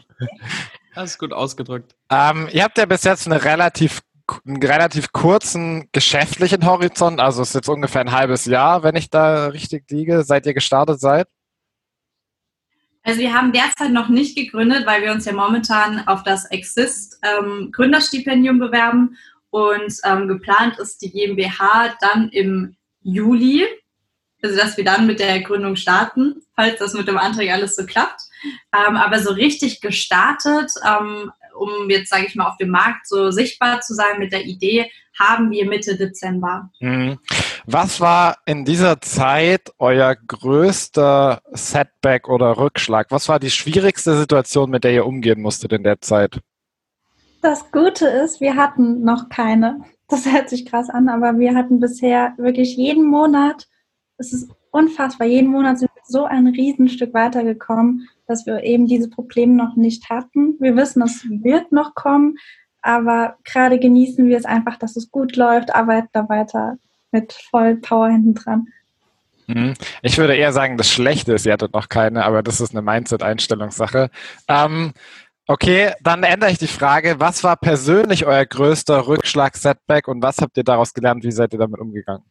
Das 0.95 1.11
ist 1.11 1.17
gut 1.17 1.33
ausgedrückt. 1.33 1.95
Ähm, 2.09 2.47
ihr 2.51 2.63
habt 2.63 2.77
ja 2.77 2.85
bis 2.85 3.03
jetzt 3.03 3.25
eine 3.25 3.43
relativ, 3.43 4.01
einen 4.45 4.61
relativ 4.61 5.11
kurzen 5.11 5.89
geschäftlichen 5.91 6.65
Horizont, 6.65 7.19
also 7.19 7.41
es 7.41 7.49
ist 7.49 7.55
jetzt 7.55 7.69
ungefähr 7.69 8.01
ein 8.01 8.11
halbes 8.11 8.45
Jahr, 8.45 8.83
wenn 8.83 8.95
ich 8.95 9.09
da 9.09 9.47
richtig 9.47 9.89
liege, 9.89 10.23
seit 10.23 10.45
ihr 10.45 10.53
gestartet 10.53 10.99
seid. 10.99 11.27
Also 13.03 13.19
wir 13.19 13.33
haben 13.33 13.51
derzeit 13.51 13.91
noch 13.91 14.07
nicht 14.07 14.37
gegründet, 14.37 14.85
weil 14.85 15.01
wir 15.01 15.11
uns 15.11 15.25
ja 15.25 15.33
momentan 15.33 16.07
auf 16.07 16.23
das 16.23 16.45
Exist 16.45 17.19
ähm, 17.21 17.69
Gründerstipendium 17.71 18.59
bewerben 18.59 19.17
und 19.49 19.93
ähm, 20.05 20.27
geplant 20.27 20.79
ist 20.79 21.01
die 21.01 21.11
GmbH 21.11 21.95
dann 21.99 22.29
im 22.29 22.77
Juli, 23.01 23.65
also 24.41 24.55
dass 24.55 24.77
wir 24.77 24.85
dann 24.85 25.05
mit 25.05 25.19
der 25.19 25.41
Gründung 25.41 25.75
starten, 25.75 26.41
falls 26.55 26.79
das 26.79 26.93
mit 26.93 27.07
dem 27.07 27.17
Antrag 27.17 27.49
alles 27.49 27.75
so 27.75 27.85
klappt. 27.85 28.21
Ähm, 28.73 28.95
aber 28.95 29.19
so 29.19 29.31
richtig 29.31 29.81
gestartet, 29.81 30.71
ähm, 30.85 31.31
um 31.57 31.89
jetzt, 31.89 32.09
sage 32.09 32.25
ich 32.25 32.35
mal, 32.35 32.47
auf 32.47 32.57
dem 32.57 32.69
Markt 32.69 33.07
so 33.07 33.31
sichtbar 33.31 33.81
zu 33.81 33.93
sein 33.93 34.19
mit 34.19 34.31
der 34.31 34.45
Idee, 34.45 34.89
haben 35.17 35.51
wir 35.51 35.67
Mitte 35.67 35.95
Dezember. 35.95 36.71
Mhm. 36.79 37.19
Was 37.65 38.01
war 38.01 38.37
in 38.45 38.65
dieser 38.65 38.99
Zeit 38.99 39.71
euer 39.77 40.15
größter 40.15 41.41
Setback 41.51 42.27
oder 42.27 42.57
Rückschlag? 42.57 43.07
Was 43.11 43.29
war 43.29 43.39
die 43.39 43.51
schwierigste 43.51 44.17
Situation, 44.17 44.69
mit 44.69 44.83
der 44.83 44.93
ihr 44.93 45.05
umgehen 45.05 45.41
musstet 45.41 45.71
in 45.71 45.83
der 45.83 46.01
Zeit? 46.01 46.39
Das 47.41 47.71
Gute 47.71 48.07
ist, 48.07 48.41
wir 48.41 48.55
hatten 48.55 49.03
noch 49.03 49.29
keine. 49.29 49.81
Das 50.07 50.25
hört 50.25 50.49
sich 50.49 50.65
krass 50.65 50.89
an, 50.89 51.09
aber 51.09 51.39
wir 51.39 51.55
hatten 51.55 51.79
bisher 51.79 52.33
wirklich 52.37 52.75
jeden 52.75 53.05
Monat, 53.05 53.67
es 54.17 54.33
ist 54.33 54.49
unfassbar, 54.73 55.27
jeden 55.27 55.49
Monat 55.49 55.79
sind 55.79 55.91
wir 55.95 56.01
so 56.05 56.25
ein 56.25 56.47
Riesenstück 56.47 57.13
weitergekommen 57.13 58.07
dass 58.27 58.45
wir 58.45 58.63
eben 58.63 58.87
diese 58.87 59.09
Probleme 59.09 59.53
noch 59.53 59.75
nicht 59.75 60.09
hatten. 60.09 60.55
Wir 60.59 60.75
wissen, 60.75 61.01
es 61.01 61.25
wird 61.29 61.71
noch 61.71 61.95
kommen, 61.95 62.37
aber 62.81 63.37
gerade 63.43 63.79
genießen 63.79 64.27
wir 64.27 64.37
es 64.37 64.45
einfach, 64.45 64.77
dass 64.77 64.95
es 64.95 65.11
gut 65.11 65.35
läuft, 65.35 65.73
arbeiten 65.73 66.09
da 66.13 66.27
weiter 66.29 66.77
mit 67.11 67.33
voll 67.33 67.75
Power 67.75 68.09
hinten 68.09 68.33
dran. 68.33 68.67
Mhm. 69.47 69.73
Ich 70.01 70.17
würde 70.17 70.35
eher 70.35 70.53
sagen, 70.53 70.77
das 70.77 70.89
Schlechte 70.89 71.33
ist, 71.33 71.45
ihr 71.45 71.53
hattet 71.53 71.73
noch 71.73 71.89
keine, 71.89 72.25
aber 72.25 72.43
das 72.43 72.61
ist 72.61 72.71
eine 72.71 72.81
Mindset-Einstellungssache. 72.81 74.09
Ähm, 74.47 74.93
okay, 75.47 75.91
dann 76.01 76.23
ändere 76.23 76.51
ich 76.51 76.57
die 76.57 76.67
Frage. 76.67 77.19
Was 77.19 77.43
war 77.43 77.57
persönlich 77.57 78.25
euer 78.25 78.45
größter 78.45 79.05
Rückschlag, 79.05 79.57
Setback 79.57 80.07
und 80.07 80.23
was 80.23 80.37
habt 80.37 80.57
ihr 80.57 80.63
daraus 80.63 80.93
gelernt? 80.93 81.23
Wie 81.23 81.31
seid 81.31 81.53
ihr 81.53 81.59
damit 81.59 81.79
umgegangen? 81.79 82.23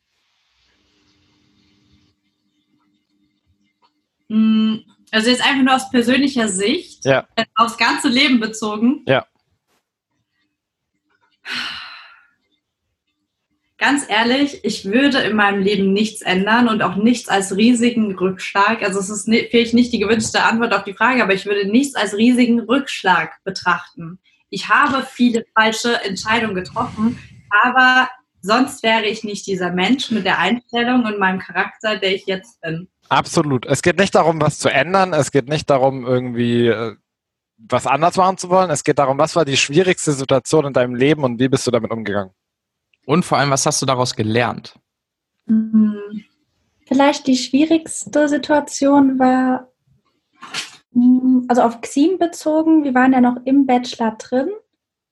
Also 5.11 5.31
jetzt 5.31 5.45
einfach 5.45 5.63
nur 5.63 5.75
aus 5.75 5.91
persönlicher 5.91 6.49
Sicht, 6.49 7.05
ja. 7.05 7.27
Äh, 7.37 7.45
aufs 7.55 7.77
ganze 7.77 8.09
Leben 8.09 8.41
bezogen. 8.41 9.05
Ja. 9.07 9.27
ganz 13.83 14.09
ehrlich, 14.09 14.61
ich 14.63 14.85
würde 14.85 15.19
in 15.19 15.35
meinem 15.35 15.61
Leben 15.61 15.93
nichts 15.93 16.23
ändern 16.23 16.69
und 16.69 16.83
auch 16.83 16.95
nichts 16.95 17.29
als 17.29 17.57
riesigen 17.57 18.15
Rückschlag. 18.15 18.81
Also 18.81 19.01
es 19.01 19.11
ist 19.11 19.25
vielleicht 19.25 19.75
nicht 19.75 19.93
die 19.93 19.99
gewünschte 19.99 20.45
Antwort 20.45 20.73
auf 20.73 20.85
die 20.85 20.95
Frage, 20.95 21.21
aber 21.21 21.35
ich 21.35 21.47
würde 21.47 21.69
nichts 21.69 21.97
als 21.97 22.17
riesigen 22.17 22.61
Rückschlag 22.61 23.43
betrachten. 23.43 24.21
Ich 24.51 24.69
habe 24.69 25.05
viele 25.05 25.45
falsche 25.53 26.01
Entscheidungen 26.05 26.55
getroffen, 26.55 27.19
aber 27.65 28.09
sonst 28.43 28.83
wäre 28.83 29.07
ich 29.07 29.25
nicht 29.25 29.47
dieser 29.47 29.71
Mensch 29.71 30.11
mit 30.11 30.27
der 30.27 30.39
Einstellung 30.39 31.05
und 31.05 31.19
meinem 31.19 31.39
Charakter, 31.39 31.97
der 31.97 32.15
ich 32.15 32.27
jetzt 32.27 32.61
bin. 32.61 32.89
Absolut. 33.09 33.67
Es 33.67 33.83
geht 33.83 33.99
nicht 33.99 34.15
darum, 34.15 34.41
was 34.41 34.59
zu 34.59 34.69
ändern. 34.69 35.13
Es 35.13 35.31
geht 35.31 35.49
nicht 35.49 35.71
darum, 35.71 36.05
irgendwie 36.05 36.67
äh, 36.67 36.97
was 37.59 37.87
anders 37.87 38.17
machen 38.17 38.39
zu 38.39 38.51
wollen. 38.51 38.71
Es 38.71 38.85
geht 38.85 38.99
darum, 38.99 39.19
was 39.19 39.37
war 39.37 39.45
die 39.45 39.57
schwierigste 39.57 40.13
Situation 40.13 40.67
in 40.67 40.73
deinem 40.73 40.95
Leben 40.95 41.25
und 41.25 41.39
wie 41.39 41.49
bist 41.49 41.67
du 41.67 41.71
damit 41.71 41.91
umgegangen? 41.91 42.33
Und 43.07 43.25
vor 43.25 43.39
allem, 43.39 43.51
was 43.51 43.67
hast 43.67 43.81
du 43.83 43.87
daraus 43.87 44.15
gelernt? 44.15 44.75
Mhm. 45.47 46.25
Vielleicht 46.87 47.27
die 47.27 47.37
schwierigste 47.37 48.29
Situation 48.29 49.19
war, 49.19 49.69
mm, 50.93 51.45
also 51.49 51.63
auf 51.63 51.81
Xim 51.81 52.19
bezogen, 52.19 52.85
wir 52.85 52.95
waren 52.95 53.13
ja 53.13 53.21
noch 53.21 53.37
im 53.45 53.67
Bachelor 53.67 54.13
drin 54.19 54.51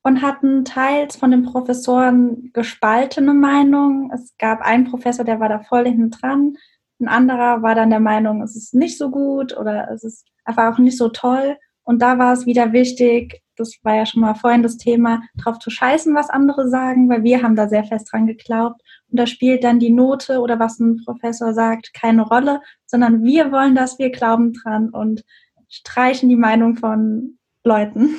und 0.02 0.22
hatten 0.22 0.64
teils 0.64 1.16
von 1.16 1.30
den 1.30 1.42
Professoren 1.42 2.50
gespaltene 2.52 3.34
Meinungen. 3.34 4.10
Es 4.12 4.34
gab 4.38 4.62
einen 4.62 4.84
Professor, 4.84 5.24
der 5.24 5.40
war 5.40 5.48
da 5.48 5.60
voll 5.60 5.84
hinten 5.84 6.10
dran. 6.10 6.56
Ein 7.00 7.08
anderer 7.08 7.62
war 7.62 7.74
dann 7.74 7.90
der 7.90 8.00
Meinung, 8.00 8.42
es 8.42 8.56
ist 8.56 8.74
nicht 8.74 8.98
so 8.98 9.10
gut 9.10 9.56
oder 9.56 9.90
es 9.90 10.04
ist 10.04 10.26
einfach 10.44 10.72
auch 10.72 10.78
nicht 10.78 10.96
so 10.96 11.08
toll. 11.08 11.56
Und 11.82 12.02
da 12.02 12.18
war 12.18 12.32
es 12.32 12.46
wieder 12.46 12.72
wichtig, 12.72 13.42
das 13.56 13.78
war 13.82 13.96
ja 13.96 14.06
schon 14.06 14.22
mal 14.22 14.34
vorhin 14.34 14.62
das 14.62 14.76
Thema, 14.76 15.22
drauf 15.36 15.58
zu 15.58 15.70
scheißen, 15.70 16.14
was 16.14 16.30
andere 16.30 16.68
sagen, 16.68 17.08
weil 17.08 17.22
wir 17.24 17.42
haben 17.42 17.56
da 17.56 17.68
sehr 17.68 17.84
fest 17.84 18.10
dran 18.10 18.26
geglaubt. 18.26 18.80
Und 19.08 19.18
da 19.18 19.26
spielt 19.26 19.64
dann 19.64 19.78
die 19.78 19.90
Note 19.90 20.40
oder 20.40 20.58
was 20.58 20.78
ein 20.78 21.02
Professor 21.04 21.52
sagt 21.52 21.92
keine 21.92 22.22
Rolle, 22.22 22.60
sondern 22.86 23.22
wir 23.22 23.52
wollen 23.52 23.74
das, 23.74 23.98
wir 23.98 24.10
glauben 24.10 24.52
dran 24.52 24.90
und 24.90 25.24
streichen 25.68 26.28
die 26.28 26.36
Meinung 26.36 26.76
von 26.76 27.38
Leuten. 27.64 28.16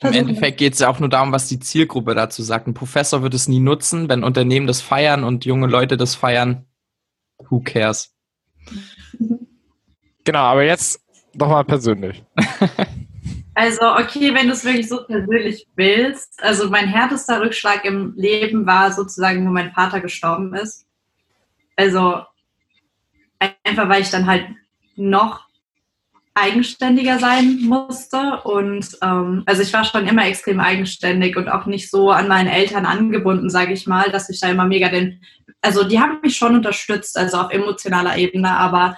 Im 0.00 0.12
Endeffekt 0.12 0.58
geht 0.58 0.74
es 0.74 0.80
ja 0.80 0.88
auch 0.88 1.00
nur 1.00 1.08
darum, 1.08 1.32
was 1.32 1.48
die 1.48 1.58
Zielgruppe 1.58 2.14
dazu 2.14 2.42
sagt. 2.42 2.66
Ein 2.66 2.74
Professor 2.74 3.22
wird 3.22 3.34
es 3.34 3.48
nie 3.48 3.60
nutzen, 3.60 4.08
wenn 4.08 4.24
Unternehmen 4.24 4.66
das 4.66 4.82
feiern 4.82 5.24
und 5.24 5.44
junge 5.44 5.66
Leute 5.66 5.96
das 5.96 6.14
feiern. 6.14 6.66
Who 7.48 7.60
cares? 7.60 8.14
Genau, 10.24 10.40
aber 10.40 10.64
jetzt 10.64 11.00
nochmal 11.34 11.64
persönlich. 11.64 12.24
Also, 13.58 13.80
okay, 13.90 14.34
wenn 14.34 14.48
du 14.48 14.52
es 14.52 14.66
wirklich 14.66 14.86
so 14.86 15.02
persönlich 15.06 15.66
willst. 15.76 16.42
Also, 16.42 16.68
mein 16.68 16.88
härtester 16.88 17.40
Rückschlag 17.40 17.86
im 17.86 18.12
Leben 18.14 18.66
war 18.66 18.92
sozusagen, 18.92 19.46
wo 19.46 19.50
mein 19.50 19.72
Vater 19.72 20.02
gestorben 20.02 20.54
ist. 20.54 20.86
Also, 21.74 22.20
einfach 23.64 23.88
weil 23.88 24.02
ich 24.02 24.10
dann 24.10 24.26
halt 24.26 24.46
noch 24.96 25.45
eigenständiger 26.36 27.18
sein 27.18 27.60
musste. 27.62 28.40
Und 28.44 28.86
ähm, 29.02 29.42
also 29.46 29.62
ich 29.62 29.72
war 29.72 29.84
schon 29.84 30.06
immer 30.06 30.26
extrem 30.26 30.60
eigenständig 30.60 31.36
und 31.36 31.48
auch 31.48 31.66
nicht 31.66 31.90
so 31.90 32.10
an 32.10 32.28
meinen 32.28 32.48
Eltern 32.48 32.86
angebunden, 32.86 33.50
sage 33.50 33.72
ich 33.72 33.86
mal, 33.86 34.10
dass 34.10 34.28
ich 34.28 34.40
da 34.40 34.48
immer 34.48 34.66
mega 34.66 34.88
den. 34.88 35.20
Also 35.62 35.82
die 35.82 35.98
haben 35.98 36.20
mich 36.22 36.36
schon 36.36 36.54
unterstützt, 36.54 37.18
also 37.18 37.38
auf 37.38 37.50
emotionaler 37.50 38.16
Ebene, 38.16 38.50
aber 38.50 38.96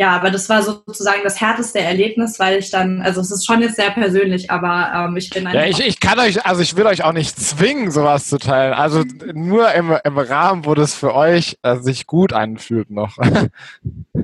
ja, 0.00 0.16
aber 0.16 0.30
das 0.30 0.48
war 0.48 0.62
sozusagen 0.62 1.20
das 1.24 1.42
härteste 1.42 1.78
Erlebnis, 1.78 2.38
weil 2.38 2.58
ich 2.58 2.70
dann, 2.70 3.02
also 3.02 3.20
es 3.20 3.30
ist 3.30 3.44
schon 3.44 3.60
jetzt 3.60 3.76
sehr 3.76 3.90
persönlich, 3.90 4.50
aber 4.50 4.90
ähm, 4.94 5.16
ich 5.18 5.28
bin. 5.28 5.46
Ja, 5.52 5.66
ich, 5.66 5.78
ich 5.78 6.00
kann 6.00 6.18
euch, 6.18 6.46
also 6.46 6.62
ich 6.62 6.74
will 6.74 6.86
euch 6.86 7.04
auch 7.04 7.12
nicht 7.12 7.38
zwingen, 7.38 7.90
sowas 7.90 8.26
zu 8.26 8.38
teilen. 8.38 8.72
Also 8.72 9.04
nur 9.34 9.70
im, 9.74 9.94
im 10.02 10.16
Rahmen, 10.16 10.64
wo 10.64 10.74
das 10.74 10.94
für 10.94 11.14
euch 11.14 11.58
äh, 11.60 11.76
sich 11.76 12.06
gut 12.06 12.32
anfühlt 12.32 12.90
noch. 12.90 13.18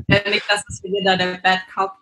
Ja, 0.09 0.19
nicht, 0.31 0.49
dass 0.49 0.63
es 0.69 0.83
wieder 0.85 1.17
der 1.17 1.39
Bad 1.43 1.61
Cop. 1.75 1.93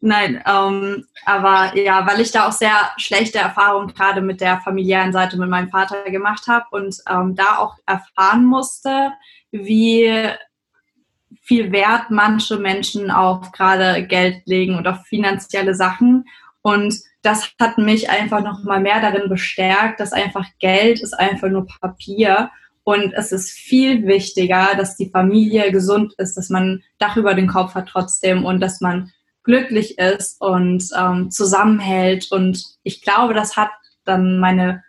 Nein, 0.00 0.42
ähm, 0.46 1.06
aber 1.26 1.76
ja, 1.76 2.06
weil 2.06 2.20
ich 2.20 2.30
da 2.30 2.48
auch 2.48 2.52
sehr 2.52 2.92
schlechte 2.96 3.38
Erfahrungen 3.38 3.92
gerade 3.92 4.22
mit 4.22 4.40
der 4.40 4.60
familiären 4.60 5.12
Seite 5.12 5.36
mit 5.36 5.50
meinem 5.50 5.68
Vater 5.68 6.10
gemacht 6.10 6.46
habe 6.46 6.64
und 6.70 6.96
ähm, 7.10 7.34
da 7.34 7.58
auch 7.58 7.76
erfahren 7.86 8.44
musste, 8.44 9.12
wie 9.50 10.30
viel 11.42 11.72
Wert 11.72 12.10
manche 12.10 12.56
Menschen 12.58 13.10
auf 13.10 13.52
gerade 13.52 14.06
Geld 14.06 14.46
legen 14.46 14.76
und 14.76 14.88
auf 14.88 15.04
finanzielle 15.06 15.74
Sachen. 15.74 16.24
Und 16.62 16.96
das 17.22 17.52
hat 17.60 17.78
mich 17.78 18.08
einfach 18.08 18.42
noch 18.42 18.64
mal 18.64 18.80
mehr 18.80 19.00
darin 19.00 19.28
bestärkt, 19.28 20.00
dass 20.00 20.12
einfach 20.12 20.46
Geld 20.58 21.00
ist 21.00 21.12
einfach 21.12 21.48
nur 21.48 21.66
Papier. 21.80 22.50
Und 22.82 23.12
es 23.14 23.32
ist 23.32 23.50
viel 23.50 24.06
wichtiger, 24.06 24.74
dass 24.76 24.96
die 24.96 25.10
Familie 25.10 25.70
gesund 25.70 26.14
ist, 26.18 26.36
dass 26.36 26.50
man 26.50 26.82
Dach 26.98 27.16
über 27.16 27.34
den 27.34 27.48
Kopf 27.48 27.74
hat 27.74 27.88
trotzdem 27.88 28.44
und 28.44 28.60
dass 28.60 28.80
man 28.80 29.12
glücklich 29.46 29.98
ist 29.98 30.40
und 30.40 30.84
ähm, 30.96 31.30
zusammenhält. 31.30 32.30
Und 32.30 32.62
ich 32.82 33.00
glaube, 33.00 33.32
das 33.32 33.56
hat 33.56 33.70
dann 34.04 34.38
meine 34.38 34.84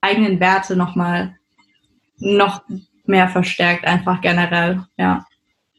eigenen 0.00 0.40
Werte 0.40 0.74
noch 0.74 0.96
mal 0.96 1.36
noch 2.16 2.62
mehr 3.04 3.28
verstärkt, 3.28 3.84
einfach 3.84 4.20
generell, 4.20 4.84
ja. 4.96 5.24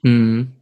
Mhm. 0.01 0.53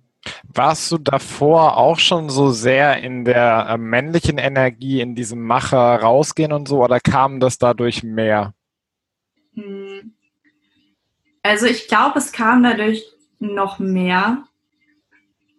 Warst 0.53 0.91
du 0.91 0.97
davor 0.97 1.77
auch 1.77 1.99
schon 1.99 2.29
so 2.29 2.49
sehr 2.49 3.01
in 3.01 3.23
der 3.23 3.67
äh, 3.69 3.77
männlichen 3.77 4.37
Energie, 4.37 4.99
in 4.99 5.15
diesem 5.15 5.43
Macher 5.43 6.01
rausgehen 6.01 6.51
und 6.51 6.67
so, 6.67 6.83
oder 6.83 6.99
kam 6.99 7.39
das 7.39 7.57
dadurch 7.57 8.03
mehr? 8.03 8.53
Hm. 9.53 10.13
Also 11.43 11.65
ich 11.65 11.87
glaube, 11.87 12.19
es 12.19 12.31
kam 12.31 12.63
dadurch 12.63 13.05
noch 13.39 13.79
mehr. 13.79 14.43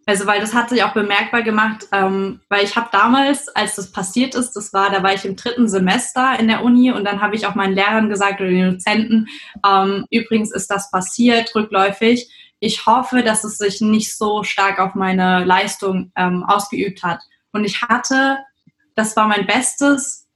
Also 0.09 0.27
weil 0.27 0.41
das 0.41 0.55
hat 0.55 0.71
sich 0.71 0.83
auch 0.83 0.95
bemerkbar 0.95 1.43
gemacht, 1.43 1.87
ähm, 1.93 2.41
weil 2.49 2.65
ich 2.65 2.77
habe 2.77 2.89
damals, 2.91 3.49
als 3.49 3.77
das 3.77 3.93
passiert 3.93 4.35
ist, 4.35 4.53
das 4.53 4.73
war, 4.73 4.91
da 4.91 5.03
war 5.03 5.13
ich 5.13 5.27
im 5.27 5.37
dritten 5.37 5.69
Semester 5.69 6.39
in 6.41 6.49
der 6.49 6.65
Uni 6.65 6.91
und 6.91 7.05
dann 7.05 7.21
habe 7.21 7.37
ich 7.37 7.47
auch 7.47 7.55
meinen 7.55 7.75
Lehrern 7.75 8.09
gesagt 8.09 8.41
oder 8.41 8.49
den 8.49 8.73
Dozenten, 8.73 9.29
ähm, 9.67 10.07
übrigens 10.11 10.51
ist 10.51 10.71
das 10.71 10.91
passiert, 10.91 11.55
rückläufig 11.55 12.31
ich 12.61 12.87
hoffe, 12.87 13.23
dass 13.23 13.45
es 13.45 13.59
sich 13.59 13.81
nicht 13.81 14.17
so 14.17 14.43
stark 14.43 14.79
auf 14.81 14.95
meine 14.95 15.45
Leistung 15.45 16.13
ähm, 16.17 16.45
ausgeübt 16.45 17.03
hat. 17.03 17.21
Und 17.53 17.65
ich 17.65 17.83
hatte, 17.83 18.39
das 18.95 19.17
war 19.17 19.29
mein 19.29 19.47
bestes 19.47 20.29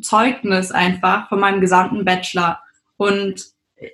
Zeugnis 0.00 0.72
einfach 0.72 1.28
von 1.28 1.40
meinem 1.40 1.60
gesamten 1.60 2.04
Bachelor. 2.04 2.60
Und 2.96 3.44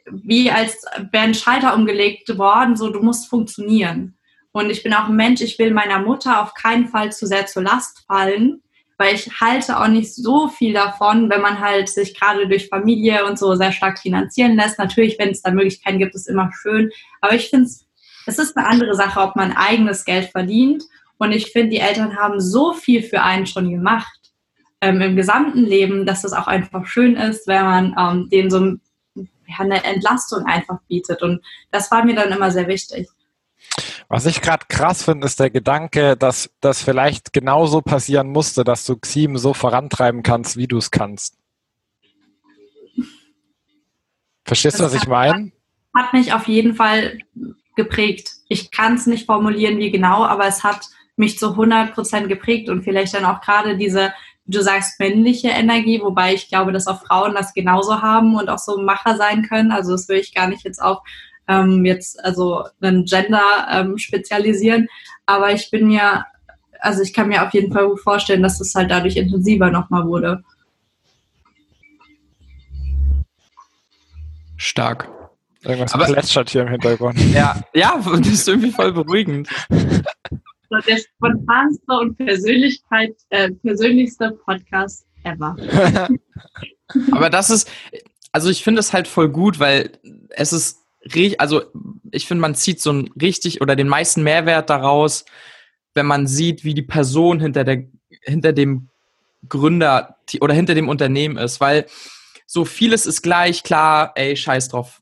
wie 0.06 0.50
als 0.50 0.84
wäre 1.10 1.24
ein 1.24 1.34
Schalter 1.34 1.74
umgelegt 1.74 2.38
worden, 2.38 2.76
so 2.76 2.90
du 2.90 3.02
musst 3.02 3.28
funktionieren. 3.28 4.16
Und 4.52 4.70
ich 4.70 4.82
bin 4.82 4.94
auch 4.94 5.08
ein 5.08 5.16
Mensch, 5.16 5.40
ich 5.40 5.58
will 5.58 5.72
meiner 5.72 5.98
Mutter 5.98 6.42
auf 6.42 6.54
keinen 6.54 6.88
Fall 6.88 7.10
zu 7.12 7.26
sehr 7.26 7.46
zur 7.46 7.62
Last 7.62 8.04
fallen 8.06 8.62
weil 9.02 9.16
ich 9.16 9.40
halte 9.40 9.80
auch 9.80 9.88
nicht 9.88 10.14
so 10.14 10.46
viel 10.46 10.72
davon, 10.72 11.28
wenn 11.28 11.40
man 11.40 11.58
halt 11.58 11.88
sich 11.88 12.18
gerade 12.18 12.46
durch 12.46 12.68
Familie 12.68 13.26
und 13.26 13.36
so 13.36 13.56
sehr 13.56 13.72
stark 13.72 13.98
finanzieren 13.98 14.54
lässt. 14.54 14.78
Natürlich, 14.78 15.18
wenn 15.18 15.30
es 15.30 15.42
da 15.42 15.50
Möglichkeiten 15.50 15.98
gibt, 15.98 16.14
ist 16.14 16.28
immer 16.28 16.50
schön. 16.52 16.90
Aber 17.20 17.34
ich 17.34 17.50
finde 17.50 17.66
es, 17.66 17.84
es 18.26 18.38
ist 18.38 18.56
eine 18.56 18.66
andere 18.66 18.94
Sache, 18.94 19.20
ob 19.20 19.34
man 19.34 19.56
eigenes 19.56 20.04
Geld 20.04 20.30
verdient. 20.30 20.84
Und 21.18 21.32
ich 21.32 21.50
finde, 21.50 21.70
die 21.70 21.80
Eltern 21.80 22.16
haben 22.16 22.40
so 22.40 22.74
viel 22.74 23.02
für 23.02 23.22
einen 23.22 23.46
schon 23.46 23.70
gemacht 23.70 24.32
ähm, 24.80 25.00
im 25.00 25.16
gesamten 25.16 25.64
Leben, 25.64 26.06
dass 26.06 26.22
es 26.22 26.32
auch 26.32 26.46
einfach 26.46 26.86
schön 26.86 27.16
ist, 27.16 27.48
wenn 27.48 27.64
man 27.64 27.96
ähm, 27.98 28.28
denen 28.30 28.50
so 28.50 28.76
ja, 29.16 29.58
eine 29.58 29.82
Entlastung 29.82 30.44
einfach 30.44 30.78
bietet. 30.86 31.22
Und 31.22 31.42
das 31.72 31.90
war 31.90 32.04
mir 32.04 32.14
dann 32.14 32.30
immer 32.30 32.52
sehr 32.52 32.68
wichtig. 32.68 33.08
Was 34.12 34.26
ich 34.26 34.42
gerade 34.42 34.66
krass 34.68 35.04
finde, 35.04 35.26
ist 35.26 35.40
der 35.40 35.48
Gedanke, 35.48 36.18
dass 36.18 36.50
das 36.60 36.82
vielleicht 36.82 37.32
genauso 37.32 37.80
passieren 37.80 38.28
musste, 38.28 38.62
dass 38.62 38.84
du 38.84 38.94
Xim 38.94 39.38
so 39.38 39.54
vorantreiben 39.54 40.22
kannst, 40.22 40.58
wie 40.58 40.66
du 40.66 40.76
es 40.76 40.90
kannst. 40.90 41.38
Verstehst 44.44 44.78
du, 44.78 44.84
was 44.84 44.92
ich 44.92 45.06
meine? 45.06 45.50
Hat 45.96 46.12
mich 46.12 46.34
auf 46.34 46.46
jeden 46.46 46.74
Fall 46.74 47.20
geprägt. 47.74 48.32
Ich 48.50 48.70
kann 48.70 48.96
es 48.96 49.06
nicht 49.06 49.24
formulieren, 49.24 49.78
wie 49.78 49.90
genau, 49.90 50.26
aber 50.26 50.46
es 50.46 50.62
hat 50.62 50.88
mich 51.16 51.38
zu 51.38 51.52
100 51.52 51.94
Prozent 51.94 52.28
geprägt 52.28 52.68
und 52.68 52.82
vielleicht 52.82 53.14
dann 53.14 53.24
auch 53.24 53.40
gerade 53.40 53.78
diese, 53.78 54.12
du 54.44 54.60
sagst, 54.60 55.00
männliche 55.00 55.48
Energie, 55.48 56.02
wobei 56.02 56.34
ich 56.34 56.50
glaube, 56.50 56.72
dass 56.72 56.86
auch 56.86 57.00
Frauen 57.00 57.34
das 57.34 57.54
genauso 57.54 58.02
haben 58.02 58.36
und 58.36 58.50
auch 58.50 58.58
so 58.58 58.76
Macher 58.76 59.16
sein 59.16 59.48
können. 59.48 59.72
Also 59.72 59.92
das 59.92 60.06
will 60.10 60.18
ich 60.18 60.34
gar 60.34 60.48
nicht 60.48 60.64
jetzt 60.64 60.82
auf 60.82 60.98
ähm, 61.60 61.84
jetzt 61.84 62.22
also 62.24 62.64
einen 62.80 63.04
Gender 63.04 63.66
ähm, 63.70 63.98
spezialisieren. 63.98 64.88
Aber 65.26 65.52
ich 65.52 65.70
bin 65.70 65.88
mir, 65.88 66.24
also 66.80 67.02
ich 67.02 67.12
kann 67.12 67.28
mir 67.28 67.42
auf 67.44 67.52
jeden 67.52 67.72
Fall 67.72 67.88
gut 67.88 68.00
vorstellen, 68.00 68.42
dass 68.42 68.58
das 68.58 68.74
halt 68.74 68.90
dadurch 68.90 69.16
intensiver 69.16 69.70
nochmal 69.70 70.06
wurde. 70.06 70.42
Stark. 74.56 75.08
Irgendwas 75.64 75.94
Aber, 75.94 76.06
plätschert 76.06 76.50
hier 76.50 76.62
im 76.62 76.68
Hintergrund. 76.68 77.18
Ja, 77.32 77.60
ja, 77.74 78.00
das 78.04 78.26
ist 78.26 78.48
irgendwie 78.48 78.70
voll 78.70 78.92
beruhigend. 78.92 79.48
Der 79.76 80.96
spontanste 80.96 81.92
und 82.00 82.16
Persönlichkeit, 82.16 83.14
äh, 83.28 83.50
persönlichste 83.50 84.32
Podcast 84.44 85.06
ever. 85.22 85.56
Aber 87.12 87.30
das 87.30 87.50
ist, 87.50 87.70
also 88.32 88.48
ich 88.48 88.64
finde 88.64 88.80
es 88.80 88.92
halt 88.92 89.06
voll 89.06 89.28
gut, 89.28 89.58
weil 89.58 89.98
es 90.30 90.52
ist 90.52 90.81
also 91.38 91.62
ich 92.10 92.26
finde, 92.26 92.40
man 92.42 92.54
zieht 92.54 92.80
so 92.80 92.92
ein 92.92 93.10
richtig 93.20 93.60
oder 93.60 93.76
den 93.76 93.88
meisten 93.88 94.22
Mehrwert 94.22 94.70
daraus, 94.70 95.24
wenn 95.94 96.06
man 96.06 96.26
sieht, 96.26 96.64
wie 96.64 96.74
die 96.74 96.82
Person 96.82 97.40
hinter 97.40 97.64
der, 97.64 97.84
hinter 98.22 98.52
dem 98.52 98.88
Gründer 99.48 100.16
oder 100.40 100.54
hinter 100.54 100.74
dem 100.74 100.88
Unternehmen 100.88 101.36
ist, 101.36 101.60
weil 101.60 101.86
so 102.46 102.64
vieles 102.64 103.06
ist 103.06 103.22
gleich, 103.22 103.62
klar, 103.62 104.12
ey, 104.14 104.36
scheiß 104.36 104.68
drauf, 104.68 105.00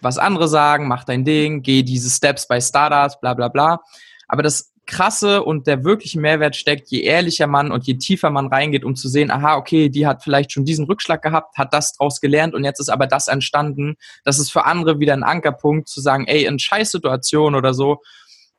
was 0.00 0.18
andere 0.18 0.48
sagen, 0.48 0.88
mach 0.88 1.04
dein 1.04 1.24
Ding, 1.24 1.62
geh 1.62 1.82
diese 1.82 2.08
Steps 2.08 2.46
bei 2.46 2.60
Startups, 2.60 3.20
bla 3.20 3.34
bla 3.34 3.48
bla. 3.48 3.80
Aber 4.28 4.42
das 4.42 4.72
Krasse 4.88 5.44
und 5.44 5.66
der 5.66 5.84
wirkliche 5.84 6.18
Mehrwert 6.18 6.56
steckt, 6.56 6.88
je 6.88 7.02
ehrlicher 7.02 7.46
man 7.46 7.70
und 7.70 7.86
je 7.86 7.94
tiefer 7.94 8.30
man 8.30 8.48
reingeht, 8.48 8.84
um 8.84 8.96
zu 8.96 9.08
sehen, 9.08 9.30
aha, 9.30 9.56
okay, 9.56 9.90
die 9.90 10.06
hat 10.06 10.24
vielleicht 10.24 10.50
schon 10.50 10.64
diesen 10.64 10.86
Rückschlag 10.86 11.22
gehabt, 11.22 11.56
hat 11.58 11.74
das 11.74 11.92
draus 11.92 12.20
gelernt 12.20 12.54
und 12.54 12.64
jetzt 12.64 12.80
ist 12.80 12.88
aber 12.88 13.06
das 13.06 13.28
entstanden. 13.28 13.96
Das 14.24 14.38
ist 14.38 14.50
für 14.50 14.64
andere 14.64 14.98
wieder 14.98 15.12
ein 15.12 15.22
Ankerpunkt 15.22 15.88
zu 15.88 16.00
sagen, 16.00 16.26
ey, 16.26 16.46
in 16.46 16.58
Scheißsituation 16.58 17.54
oder 17.54 17.74
so, 17.74 18.02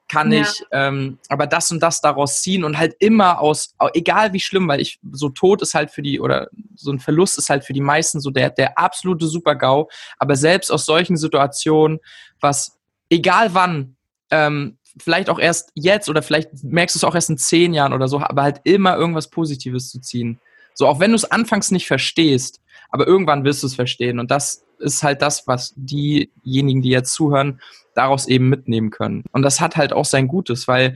kann 0.08 0.32
ja. 0.32 0.42
ich 0.42 0.64
ähm, 0.72 1.20
aber 1.30 1.48
das 1.48 1.72
und 1.72 1.82
das 1.82 2.02
daraus 2.02 2.42
ziehen 2.42 2.64
und 2.64 2.78
halt 2.78 2.96
immer 3.00 3.40
aus, 3.40 3.76
egal 3.94 4.34
wie 4.34 4.40
schlimm, 4.40 4.68
weil 4.68 4.82
ich 4.82 5.00
so 5.12 5.30
tot 5.30 5.62
ist 5.62 5.76
halt 5.76 5.92
für 5.92 6.02
die 6.02 6.20
oder 6.20 6.50
so 6.76 6.92
ein 6.92 7.00
Verlust 7.00 7.38
ist 7.38 7.50
halt 7.50 7.64
für 7.64 7.74
die 7.74 7.82
meisten 7.82 8.20
so 8.20 8.32
der, 8.32 8.50
der 8.50 8.78
absolute 8.78 9.28
Super-GAU, 9.28 9.88
aber 10.18 10.36
selbst 10.36 10.72
aus 10.72 10.86
solchen 10.86 11.16
Situationen, 11.16 12.00
was 12.40 12.80
egal 13.10 13.54
wann, 13.54 13.96
ähm, 14.32 14.79
vielleicht 14.98 15.30
auch 15.30 15.40
erst 15.40 15.72
jetzt 15.76 16.10
oder 16.10 16.22
vielleicht 16.22 16.64
merkst 16.64 16.96
du 16.96 17.00
es 17.00 17.04
auch 17.04 17.16
erst 17.16 17.30
in 17.30 17.38
zehn 17.38 17.74
Jahren 17.74 17.94
oder 17.94 18.08
so, 18.08 18.20
aber 18.20 18.44
halt 18.44 18.62
immer 18.64 18.96
irgendwas 18.98 19.30
Positives 19.30 19.90
zu 19.90 20.00
ziehen. 20.00 20.40
So, 20.74 20.88
auch 20.88 21.00
wenn 21.00 21.12
du 21.12 21.16
es 21.16 21.30
anfangs 21.30 21.72
nicht 21.72 21.88
verstehst, 21.88 22.62
aber 22.90 23.06
irgendwann 23.06 23.44
wirst 23.44 23.64
du 23.64 23.68
es 23.68 23.76
verstehen 23.76 24.20
und 24.20 24.32
das 24.32 24.64
ist 24.80 25.04
halt 25.04 25.22
das, 25.22 25.48
was 25.48 25.74
diejenigen, 25.76 26.82
die 26.82 26.90
jetzt 26.90 27.14
zuhören, 27.14 27.60
daraus 27.96 28.28
eben 28.28 28.48
mitnehmen 28.50 28.92
können. 28.92 29.26
Und 29.32 29.42
das 29.42 29.60
hat 29.60 29.76
halt 29.76 29.92
auch 29.92 30.06
sein 30.06 30.28
Gutes, 30.28 30.68
weil 30.68 30.96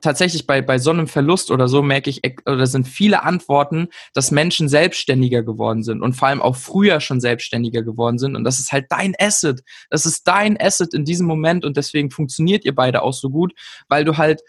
tatsächlich 0.00 0.46
bei, 0.46 0.62
bei 0.62 0.78
so 0.78 0.90
einem 0.90 1.06
Verlust 1.06 1.50
oder 1.50 1.68
so 1.68 1.82
merke 1.82 2.10
ich, 2.10 2.22
oder 2.46 2.66
sind 2.66 2.86
viele 2.86 3.22
Antworten, 3.22 3.88
dass 4.14 4.30
Menschen 4.30 4.68
selbstständiger 4.68 5.42
geworden 5.42 5.82
sind 5.82 6.02
und 6.02 6.14
vor 6.14 6.28
allem 6.28 6.42
auch 6.42 6.56
früher 6.56 7.00
schon 7.00 7.20
selbstständiger 7.20 7.82
geworden 7.82 8.18
sind. 8.18 8.36
Und 8.36 8.44
das 8.44 8.58
ist 8.58 8.72
halt 8.72 8.86
dein 8.90 9.14
Asset. 9.18 9.62
Das 9.90 10.06
ist 10.06 10.26
dein 10.28 10.60
Asset 10.60 10.94
in 10.94 11.04
diesem 11.04 11.26
Moment 11.26 11.64
und 11.64 11.76
deswegen 11.76 12.10
funktioniert 12.10 12.64
ihr 12.64 12.74
beide 12.74 13.02
auch 13.02 13.14
so 13.14 13.30
gut, 13.30 13.52
weil 13.88 14.04
du 14.04 14.16
halt 14.16 14.42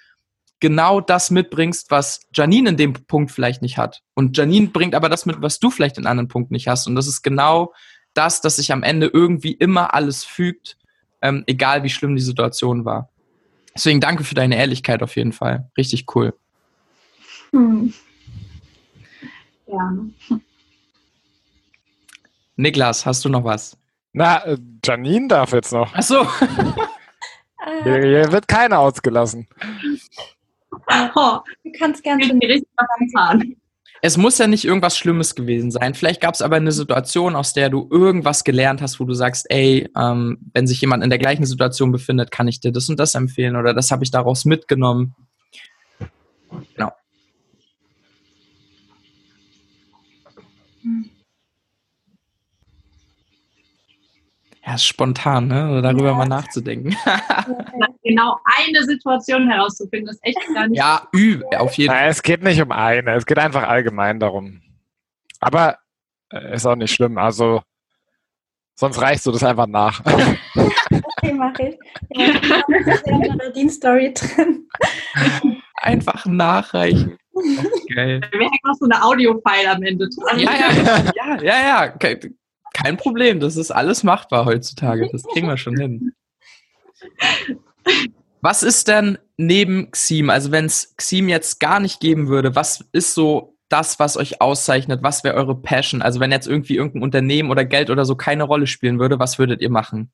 genau 0.60 1.02
das 1.02 1.30
mitbringst, 1.30 1.92
was 1.92 2.22
Janine 2.34 2.70
in 2.70 2.78
dem 2.78 2.94
Punkt 2.94 3.32
vielleicht 3.32 3.62
nicht 3.62 3.78
hat. 3.78 4.02
Und 4.16 4.38
Janine 4.38 4.68
bringt 4.68 4.96
aber 4.96 5.10
das 5.10 5.26
mit, 5.26 5.42
was 5.42 5.60
du 5.60 5.70
vielleicht 5.70 5.98
in 5.98 6.08
anderen 6.08 6.28
Punkten 6.28 6.54
nicht 6.54 6.68
hast. 6.68 6.88
Und 6.88 6.96
das 6.96 7.08
ist 7.08 7.22
genau 7.22 7.74
das, 8.14 8.42
dass 8.42 8.56
sich 8.56 8.72
am 8.72 8.84
Ende 8.84 9.08
irgendwie 9.08 9.54
immer 9.54 9.94
alles 9.94 10.24
fügt, 10.24 10.78
ähm, 11.22 11.44
egal 11.48 11.84
wie 11.84 11.90
schlimm 11.90 12.16
die 12.16 12.22
Situation 12.22 12.86
war. 12.86 13.10
Deswegen 13.78 14.02
danke 14.02 14.24
für 14.24 14.34
deine 14.34 14.58
Ehrlichkeit 14.58 15.04
auf 15.04 15.16
jeden 15.16 15.34
Fall. 15.34 15.70
Richtig 15.78 16.08
cool. 16.16 16.34
Hm. 17.52 17.94
Ja. 19.68 19.94
Niklas, 22.56 23.06
hast 23.06 23.24
du 23.24 23.30
noch 23.30 23.44
was? 23.44 23.78
Na, 24.14 24.44
äh, 24.46 24.58
Janine 24.84 25.28
darf 25.28 25.54
jetzt 25.54 25.72
noch. 25.74 25.94
Ach 25.94 26.02
so. 26.02 26.24
hier, 27.84 28.02
hier, 28.02 28.32
wird 28.32 28.48
keiner 28.48 28.80
ausgelassen. 28.80 29.48
Oh, 31.14 31.38
du 31.64 31.72
kannst 31.78 32.02
gerne 32.02 32.24
richtig 32.24 32.68
fahren 33.14 33.56
es 34.02 34.18
muss 34.18 34.38
ja 34.38 34.48
nicht 34.48 34.66
irgendwas 34.66 34.98
Schlimmes 34.98 35.36
gewesen 35.36 35.72
sein. 35.72 35.94
Vielleicht 35.94 36.22
gab 36.22 36.34
es 36.34 36.42
aber 36.42 36.58
eine 36.58 36.72
Situation, 36.72 37.36
aus 37.36 37.54
der 37.54 37.70
du 37.70 37.88
irgendwas 37.92 38.44
gelernt 38.44 38.82
hast, 38.82 39.00
wo 39.00 39.06
du 39.06 39.14
sagst, 39.14 39.48
ey, 39.50 39.90
ähm, 39.98 40.38
wenn 40.54 40.68
sich 40.68 40.82
jemand 40.82 41.04
in 41.04 41.10
der 41.10 41.20
gleichen 41.20 41.46
Situation 41.46 41.92
befindet, 41.92 42.32
kann 42.32 42.48
ich 42.48 42.60
dir 42.60 42.72
das 42.72 42.90
und 42.90 43.00
das 43.00 43.16
empfehlen 43.16 43.56
oder 43.56 43.74
das 43.74 43.92
habe 43.92 44.04
ich 44.04 44.12
daraus 44.12 44.46
mitgenommen. 44.46 45.16
Genau. 46.76 46.92
Ja, 54.68 54.76
ist 54.76 54.86
spontan, 54.86 55.48
ne? 55.48 55.82
Darüber 55.82 56.10
ja. 56.10 56.14
mal 56.14 56.28
nachzudenken. 56.28 56.94
genau 58.04 58.38
eine 58.58 58.84
Situation 58.84 59.50
herauszufinden, 59.50 60.10
ist 60.10 60.20
echt 60.24 60.40
gar 60.54 60.68
nicht. 60.68 60.78
Ja, 60.78 61.08
üb, 61.16 61.42
auf 61.56 61.76
jeden 61.76 61.94
Fall. 61.94 62.10
Es 62.10 62.22
geht 62.22 62.44
nicht 62.44 62.62
um 62.62 62.74
eine, 62.74 63.14
es 63.14 63.26
geht 63.26 63.40
einfach 63.40 63.64
allgemein 63.64 64.20
darum. 64.20 64.62
Aber 65.40 65.78
äh, 66.34 66.54
ist 66.54 66.66
auch 66.66 66.76
nicht 66.76 66.94
schlimm. 66.94 67.18
Also, 67.18 67.62
sonst 68.76 69.02
reichst 69.02 69.26
du 69.26 69.32
das 69.32 69.44
einfach 69.46 69.68
nach. 69.68 70.02
okay, 70.06 71.34
mache 71.34 71.70
ich. 71.70 71.78
Ja, 72.10 72.28
ich 72.28 72.52
habe 72.52 73.52
Dienststory 73.54 74.14
drin. 74.14 74.68
Einfach 75.76 76.26
nachreichen. 76.26 77.18
Geil. 77.96 78.20
Wir 78.32 78.40
hängen 78.40 78.60
noch 78.64 78.74
so 78.74 78.84
eine 78.84 79.02
Audio-File 79.02 79.68
am 79.68 79.84
Ende 79.84 80.10
dran. 80.10 80.40
Ja, 80.40 80.52
ja, 80.52 81.14
ja, 81.16 81.42
ja, 81.42 81.86
ja. 81.86 81.94
Okay. 81.96 82.20
Kein 82.78 82.96
Problem, 82.96 83.40
das 83.40 83.58
ist 83.58 83.72
alles 83.72 84.04
machbar 84.04 84.46
heutzutage. 84.46 85.10
Das 85.12 85.24
kriegen 85.24 85.48
wir 85.48 85.58
schon 85.58 85.78
hin. 85.78 86.14
Was 88.42 88.62
ist 88.62 88.88
denn 88.88 89.18
neben 89.36 89.90
Xim, 89.90 90.30
also 90.30 90.52
wenn 90.52 90.66
es 90.66 90.96
Xim 90.96 91.28
jetzt 91.28 91.60
gar 91.60 91.80
nicht 91.80 92.00
geben 92.00 92.28
würde, 92.28 92.56
was 92.56 92.88
ist 92.92 93.16
so 93.16 93.58
das, 93.68 94.00
was 94.00 94.16
euch 94.16 94.42
auszeichnet? 94.42 95.02
Was 95.02 95.24
wäre 95.24 95.36
eure 95.36 95.60
Passion? 95.60 96.04
Also 96.04 96.20
wenn 96.20 96.32
jetzt 96.32 96.48
irgendwie 96.48 96.76
irgendein 96.76 97.02
Unternehmen 97.02 97.50
oder 97.50 97.66
Geld 97.66 97.90
oder 97.90 98.06
so 98.06 98.16
keine 98.16 98.44
Rolle 98.44 98.68
spielen 98.68 99.00
würde, 99.00 99.18
was 99.18 99.40
würdet 99.40 99.60
ihr 99.62 99.72
machen? 99.72 100.12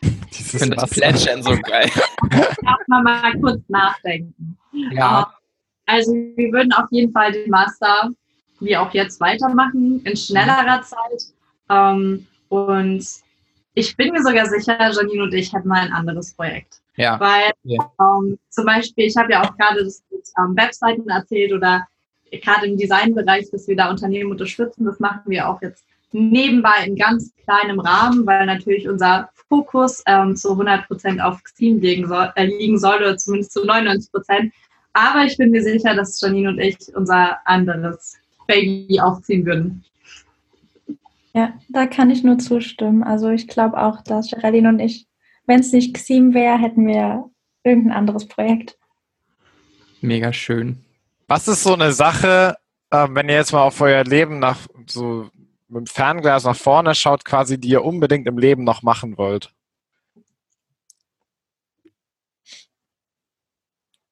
ich 0.30 0.42
finde 0.42 0.76
das 0.76 0.88
Plätschern 0.88 1.42
so 1.42 1.50
geil. 1.50 1.90
Darf 2.30 2.80
man 2.86 3.04
mal 3.04 3.38
kurz 3.40 3.62
nachdenken. 3.68 4.56
Ja. 4.92 5.34
Also 5.84 6.12
wir 6.12 6.50
würden 6.50 6.72
auf 6.72 6.86
jeden 6.90 7.12
Fall 7.12 7.32
den 7.32 7.50
Master 7.50 8.10
wie 8.64 8.76
auch 8.76 8.92
jetzt 8.92 9.20
weitermachen 9.20 10.02
in 10.04 10.16
schnellerer 10.16 10.82
Zeit. 10.82 11.24
Ähm, 11.68 12.26
und 12.48 13.06
ich 13.74 13.96
bin 13.96 14.12
mir 14.12 14.22
sogar 14.22 14.46
sicher, 14.46 14.76
Janine 14.78 15.22
und 15.22 15.34
ich 15.34 15.52
hätten 15.52 15.68
mal 15.68 15.80
ein 15.80 15.92
anderes 15.92 16.34
Projekt. 16.34 16.82
Ja. 16.96 17.18
Weil 17.18 17.52
ja. 17.64 17.90
Ähm, 18.00 18.38
zum 18.50 18.66
Beispiel, 18.66 19.06
ich 19.06 19.16
habe 19.16 19.32
ja 19.32 19.42
auch 19.42 19.56
gerade 19.56 19.84
das 19.84 20.02
mit 20.10 20.28
ähm, 20.38 20.54
Webseiten 20.56 21.08
erzählt 21.08 21.52
oder 21.52 21.86
gerade 22.30 22.66
im 22.66 22.76
Designbereich, 22.76 23.50
dass 23.50 23.66
wir 23.68 23.76
da 23.76 23.90
Unternehmen 23.90 24.30
unterstützen. 24.30 24.84
Das 24.84 25.00
machen 25.00 25.22
wir 25.26 25.48
auch 25.48 25.60
jetzt 25.62 25.84
nebenbei 26.12 26.84
in 26.86 26.96
ganz 26.96 27.32
kleinem 27.44 27.80
Rahmen, 27.80 28.26
weil 28.26 28.44
natürlich 28.46 28.88
unser 28.88 29.30
Fokus 29.48 30.02
ähm, 30.06 30.36
zu 30.36 30.50
100 30.50 30.86
Prozent 30.86 31.22
auf 31.22 31.42
Xteam 31.42 31.80
liegen 31.80 32.06
soll, 32.06 32.30
äh, 32.36 32.44
liegen 32.44 32.78
soll 32.78 32.96
oder 32.96 33.16
zumindest 33.16 33.52
zu 33.52 33.64
99 33.64 34.12
Prozent. 34.12 34.52
Aber 34.92 35.24
ich 35.24 35.36
bin 35.38 35.50
mir 35.50 35.62
sicher, 35.62 35.94
dass 35.94 36.20
Janine 36.20 36.50
und 36.50 36.58
ich 36.58 36.76
unser 36.94 37.38
anderes 37.46 38.18
Baby 38.52 39.00
aufziehen 39.00 39.46
würden. 39.46 39.84
Ja, 41.34 41.54
da 41.70 41.86
kann 41.86 42.10
ich 42.10 42.22
nur 42.22 42.38
zustimmen. 42.38 43.02
Also 43.02 43.30
ich 43.30 43.48
glaube 43.48 43.78
auch, 43.78 44.02
dass 44.02 44.30
Geraldine 44.30 44.68
und 44.68 44.80
ich, 44.80 45.06
wenn 45.46 45.60
es 45.60 45.72
nicht 45.72 45.94
Xim 45.94 46.34
wäre, 46.34 46.58
hätten 46.58 46.86
wir 46.86 47.30
irgendein 47.64 47.96
anderes 47.96 48.28
Projekt. 48.28 48.76
Mega 50.00 50.32
schön. 50.32 50.84
Was 51.28 51.48
ist 51.48 51.62
so 51.62 51.72
eine 51.72 51.92
Sache, 51.92 52.56
äh, 52.90 53.08
wenn 53.10 53.28
ihr 53.28 53.36
jetzt 53.36 53.52
mal 53.52 53.62
auf 53.62 53.80
euer 53.80 54.04
Leben 54.04 54.38
nach 54.40 54.66
so 54.86 55.30
mit 55.68 55.78
dem 55.78 55.86
Fernglas 55.86 56.44
nach 56.44 56.56
vorne 56.56 56.94
schaut, 56.94 57.24
quasi, 57.24 57.58
die 57.58 57.68
ihr 57.68 57.84
unbedingt 57.84 58.26
im 58.26 58.36
Leben 58.36 58.64
noch 58.64 58.82
machen 58.82 59.16
wollt? 59.16 59.54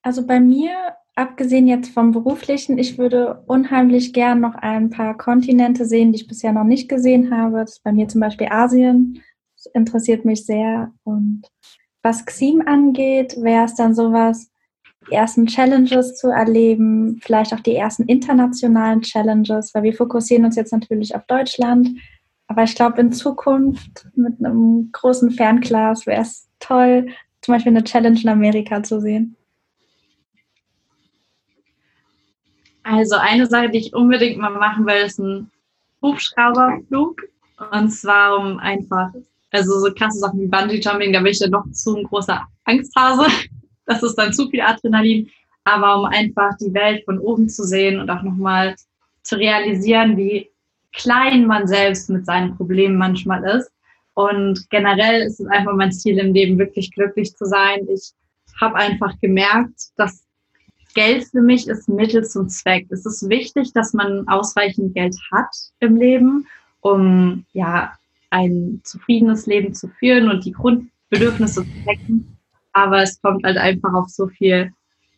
Also 0.03 0.26
bei 0.26 0.41
mir 0.41 0.95
abgesehen 1.21 1.66
jetzt 1.66 1.93
vom 1.93 2.12
beruflichen, 2.12 2.79
ich 2.79 2.97
würde 2.97 3.43
unheimlich 3.47 4.12
gern 4.12 4.41
noch 4.41 4.55
ein 4.55 4.89
paar 4.89 5.16
Kontinente 5.16 5.85
sehen, 5.85 6.12
die 6.12 6.21
ich 6.21 6.27
bisher 6.27 6.53
noch 6.53 6.64
nicht 6.64 6.89
gesehen 6.89 7.31
habe. 7.31 7.59
Das 7.59 7.73
ist 7.73 7.85
bei 7.85 7.93
mir 7.93 8.09
zum 8.09 8.23
Beispiel 8.23 8.49
Asien. 8.51 9.23
Das 9.57 9.66
interessiert 9.75 10.25
mich 10.25 10.47
sehr. 10.47 10.93
Und 11.05 11.43
was 12.03 12.25
Xim 12.25 12.62
angeht, 12.64 13.37
wäre 13.37 13.66
es 13.66 13.75
dann 13.75 13.95
sowas, 13.95 14.51
die 15.11 15.14
ersten 15.14 15.47
Challenges 15.47 16.16
zu 16.16 16.29
erleben, 16.29 17.21
vielleicht 17.23 17.53
auch 17.53 17.61
die 17.61 17.77
ersten 17.77 18.05
internationalen 18.05 19.03
Challenges, 19.03 19.75
weil 19.75 19.83
wir 19.83 19.95
fokussieren 19.95 20.47
uns 20.47 20.57
jetzt 20.57 20.73
natürlich 20.73 21.14
auf 21.14 21.27
Deutschland. 21.27 21.91
Aber 22.47 22.62
ich 22.62 22.75
glaube, 22.75 23.01
in 23.01 23.12
Zukunft 23.12 24.09
mit 24.14 24.45
einem 24.45 24.89
großen 24.93 25.31
Fernglas 25.31 26.07
wäre 26.07 26.23
es 26.23 26.49
toll, 26.61 27.09
zum 27.43 27.55
Beispiel 27.55 27.73
eine 27.73 27.85
Challenge 27.85 28.21
in 28.21 28.29
Amerika 28.29 28.83
zu 28.83 29.01
sehen. 29.01 29.37
Also 32.83 33.16
eine 33.16 33.47
Sache, 33.47 33.70
die 33.70 33.78
ich 33.78 33.95
unbedingt 33.95 34.39
mal 34.39 34.51
machen 34.51 34.87
will, 34.87 35.07
ist 35.07 35.18
ein 35.18 35.51
Hubschrauberflug. 36.03 37.22
Und 37.72 37.91
zwar 37.91 38.39
um 38.39 38.59
einfach, 38.59 39.11
also 39.51 39.78
so 39.81 39.93
krasse 39.93 40.18
Sachen 40.18 40.41
wie 40.41 40.47
Bungee 40.47 40.81
Jumping, 40.81 41.12
da 41.12 41.20
bin 41.20 41.33
ich 41.33 41.39
dann 41.39 41.51
noch 41.51 41.70
zu 41.72 41.97
ein 41.97 42.05
großer 42.05 42.47
Angsthase. 42.64 43.26
Das 43.87 44.05
ist 44.05 44.14
dann 44.14 44.33
zu 44.33 44.49
viel 44.49 44.61
Adrenalin. 44.61 45.28
Aber 45.64 45.99
um 45.99 46.05
einfach 46.05 46.57
die 46.61 46.72
Welt 46.72 47.05
von 47.05 47.18
oben 47.18 47.49
zu 47.49 47.64
sehen 47.64 47.99
und 47.99 48.09
auch 48.09 48.22
nochmal 48.22 48.76
zu 49.24 49.37
realisieren, 49.37 50.16
wie 50.16 50.49
klein 50.93 51.45
man 51.47 51.66
selbst 51.66 52.09
mit 52.09 52.24
seinen 52.24 52.57
Problemen 52.57 52.97
manchmal 52.97 53.43
ist. 53.43 53.72
Und 54.14 54.68
generell 54.70 55.22
ist 55.22 55.41
es 55.41 55.47
einfach 55.49 55.74
mein 55.74 55.91
Ziel 55.91 56.18
im 56.18 56.33
Leben, 56.33 56.59
wirklich 56.59 56.93
glücklich 56.93 57.35
zu 57.35 57.47
sein. 57.47 57.87
Ich 57.93 58.12
habe 58.61 58.76
einfach 58.76 59.18
gemerkt, 59.20 59.91
dass 59.97 60.24
Geld 60.95 61.24
für 61.24 61.41
mich 61.41 61.68
ist 61.68 61.88
Mittel 61.88 62.24
zum 62.24 62.49
Zweck. 62.49 62.86
Es 62.91 63.07
ist 63.07 63.28
wichtig, 63.28 63.72
dass 63.72 63.93
man 63.93 64.26
ausreichend 64.28 64.95
Geld 64.95 65.16
hat 65.32 65.51
im 65.80 65.97
Leben, 65.97 66.47
um 66.80 67.45
ja 67.53 67.93
ein 68.30 68.80
zufriedenes 68.84 69.47
Leben 69.47 69.74
zu 69.74 69.88
führen 69.88 70.30
und 70.30 70.45
die 70.45 70.53
Grundbedürfnisse 70.53 71.64
zu 71.64 71.84
decken. 71.86 72.36
Aber 72.72 73.03
es 73.03 73.20
kommt 73.20 73.45
halt 73.45 73.57
einfach 73.57 73.93
auf 73.93 74.09
so 74.09 74.28
viel 74.28 74.72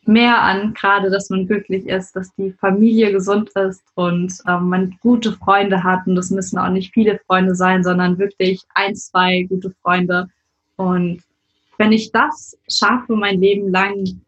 mehr 0.04 0.42
an, 0.42 0.74
gerade 0.74 1.10
dass 1.10 1.30
man 1.30 1.46
glücklich 1.46 1.86
ist, 1.86 2.16
dass 2.16 2.34
die 2.34 2.52
Familie 2.52 3.12
gesund 3.12 3.50
ist 3.50 3.82
und 3.94 4.32
ähm, 4.48 4.68
man 4.68 4.98
gute 5.00 5.32
Freunde 5.32 5.84
hat. 5.84 6.06
Und 6.06 6.16
das 6.16 6.30
müssen 6.30 6.58
auch 6.58 6.70
nicht 6.70 6.92
viele 6.92 7.20
Freunde 7.26 7.54
sein, 7.54 7.84
sondern 7.84 8.18
wirklich 8.18 8.62
ein, 8.74 8.96
zwei 8.96 9.42
gute 9.48 9.70
Freunde. 9.82 10.28
Und 10.76 11.22
wenn 11.78 11.92
ich 11.92 12.10
das 12.10 12.56
schaffe 12.68 13.14
mein 13.14 13.40
Leben 13.40 13.70
lang, 13.70 14.20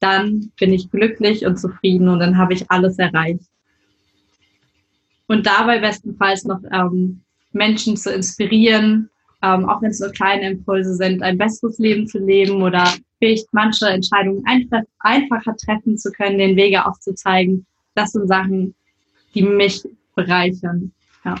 dann 0.00 0.52
bin 0.58 0.72
ich 0.72 0.90
glücklich 0.90 1.46
und 1.46 1.58
zufrieden 1.58 2.08
und 2.08 2.20
dann 2.20 2.36
habe 2.36 2.54
ich 2.54 2.70
alles 2.70 2.98
erreicht. 2.98 3.44
Und 5.26 5.46
dabei 5.46 5.80
bestenfalls 5.80 6.44
noch 6.44 6.60
ähm, 6.72 7.22
Menschen 7.52 7.96
zu 7.96 8.12
inspirieren, 8.12 9.10
ähm, 9.42 9.68
auch 9.68 9.82
wenn 9.82 9.90
es 9.90 10.00
nur 10.00 10.10
kleine 10.10 10.50
Impulse 10.50 10.94
sind, 10.94 11.22
ein 11.22 11.38
besseres 11.38 11.78
Leben 11.78 12.06
zu 12.06 12.18
leben 12.18 12.62
oder 12.62 12.92
vielleicht 13.18 13.46
manche 13.52 13.88
Entscheidungen 13.88 14.42
einfach, 14.46 14.82
einfacher 15.00 15.56
treffen 15.56 15.98
zu 15.98 16.12
können, 16.12 16.38
den 16.38 16.56
Wege 16.56 16.86
aufzuzeigen. 16.86 17.66
Das 17.94 18.12
sind 18.12 18.28
Sachen, 18.28 18.74
die 19.34 19.42
mich 19.42 19.82
bereichern. 20.14 20.92
Ja. 21.24 21.36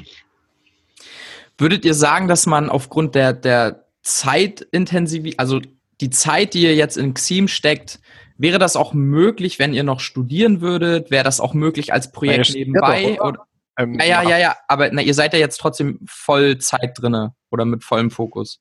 Würdet 1.58 1.84
ihr 1.84 1.94
sagen, 1.94 2.28
dass 2.28 2.46
man 2.46 2.68
aufgrund 2.68 3.14
der, 3.14 3.32
der 3.32 3.86
Zeitintensiv, 4.02 5.34
also 5.38 5.60
die 6.00 6.10
Zeit, 6.10 6.54
die 6.54 6.62
ihr 6.62 6.74
jetzt 6.74 6.96
in 6.96 7.14
XIM 7.14 7.48
steckt, 7.48 8.00
wäre 8.38 8.58
das 8.58 8.76
auch 8.76 8.94
möglich, 8.94 9.58
wenn 9.58 9.72
ihr 9.72 9.82
noch 9.84 10.00
studieren 10.00 10.60
würdet? 10.60 11.10
Wäre 11.10 11.24
das 11.24 11.40
auch 11.40 11.54
möglich 11.54 11.92
als 11.92 12.12
Projekt 12.12 12.54
nebenbei? 12.54 13.16
Doch, 13.18 13.28
oder? 13.28 13.46
Ähm, 13.78 13.94
ja, 13.94 14.04
ja, 14.04 14.22
ja, 14.22 14.38
ja, 14.38 14.56
aber 14.68 14.90
na, 14.90 15.02
ihr 15.02 15.14
seid 15.14 15.34
ja 15.34 15.38
jetzt 15.38 15.58
trotzdem 15.58 16.00
voll 16.06 16.58
Zeit 16.58 16.94
drinne 16.96 17.34
oder 17.50 17.64
mit 17.64 17.84
vollem 17.84 18.10
Fokus. 18.10 18.60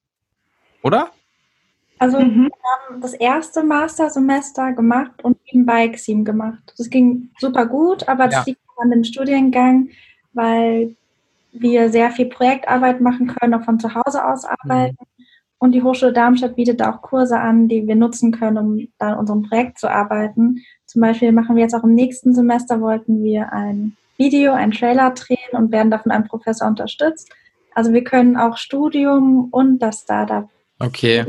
Oder? 0.82 1.12
Also 1.98 2.20
mhm. 2.20 2.50
wir 2.50 2.90
haben 2.90 3.02
das 3.02 3.14
erste 3.14 3.64
Mastersemester 3.64 4.74
gemacht 4.74 5.24
und 5.24 5.38
nebenbei 5.46 5.88
XIM 5.88 6.26
gemacht. 6.26 6.74
Das 6.78 6.90
ging 6.90 7.30
super 7.40 7.66
gut, 7.66 8.08
aber 8.10 8.26
das 8.26 8.36
ja. 8.36 8.44
liegt 8.48 8.62
an 8.78 8.92
dem 8.92 9.04
Studiengang, 9.06 9.90
weil 10.34 10.96
wir 11.54 11.90
sehr 11.90 12.12
viel 12.12 12.26
Projektarbeit 12.26 13.00
machen 13.00 13.28
können, 13.28 13.54
auch 13.54 13.64
von 13.64 13.80
zu 13.80 13.96
Hause 13.96 14.26
aus 14.26 14.44
arbeiten. 14.44 14.98
Mhm. 15.00 15.15
Und 15.58 15.72
die 15.72 15.84
Hochschule 15.84 16.14
Darmstadt 16.14 16.56
bietet 16.56 16.82
auch 16.82 17.02
Kurse 17.02 17.40
an, 17.40 17.68
die 17.68 17.88
wir 17.88 17.96
nutzen 17.96 18.32
können, 18.32 18.58
um 18.58 18.88
da 19.00 19.14
an 19.14 19.20
unserem 19.20 19.44
Projekt 19.44 19.80
zu 19.80 19.90
arbeiten. 19.90 20.64
Zum 20.86 21.02
Beispiel 21.02 21.32
machen 21.32 21.56
wir 21.56 21.64
jetzt 21.64 21.74
auch 21.74 21.84
im 21.84 21.96
nächsten 21.96 22.34
Semester, 22.34 22.82
wollten 22.82 23.24
wir 23.24 23.52
ein 23.54 23.96
Video, 24.18 24.54
ein 24.54 24.72
Trailer 24.72 25.12
drehen 25.12 25.38
und 25.54 25.72
werden 25.72 25.92
da 25.92 26.00
von 26.00 26.12
einem 26.12 26.28
Professor 26.28 26.68
unterstützt. 26.68 27.32
Also 27.74 27.94
wir 27.94 28.04
können 28.04 28.38
auch 28.38 28.58
Studium 28.58 29.50
und 29.52 29.80
das 29.80 30.02
Startup 30.02 30.50
Okay. 30.80 31.26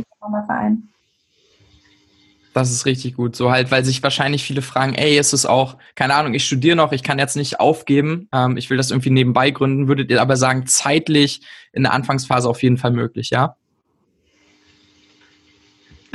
Das 2.52 2.70
ist 2.70 2.86
richtig 2.86 3.14
gut. 3.14 3.36
So 3.36 3.50
halt, 3.50 3.70
weil 3.70 3.84
sich 3.84 4.02
wahrscheinlich 4.02 4.42
viele 4.42 4.62
fragen, 4.62 4.94
ey, 4.94 5.18
ist 5.18 5.34
es 5.34 5.44
auch, 5.44 5.76
keine 5.94 6.14
Ahnung, 6.14 6.32
ich 6.32 6.46
studiere 6.46 6.74
noch, 6.74 6.92
ich 6.92 7.02
kann 7.02 7.18
jetzt 7.18 7.36
nicht 7.36 7.60
aufgeben, 7.60 8.28
ähm, 8.32 8.56
ich 8.56 8.70
will 8.70 8.78
das 8.78 8.90
irgendwie 8.90 9.10
nebenbei 9.10 9.50
gründen. 9.50 9.88
Würdet 9.88 10.10
ihr 10.10 10.22
aber 10.22 10.36
sagen, 10.36 10.66
zeitlich 10.66 11.42
in 11.72 11.82
der 11.82 11.92
Anfangsphase 11.92 12.48
auf 12.48 12.62
jeden 12.62 12.78
Fall 12.78 12.92
möglich, 12.92 13.30
ja? 13.30 13.56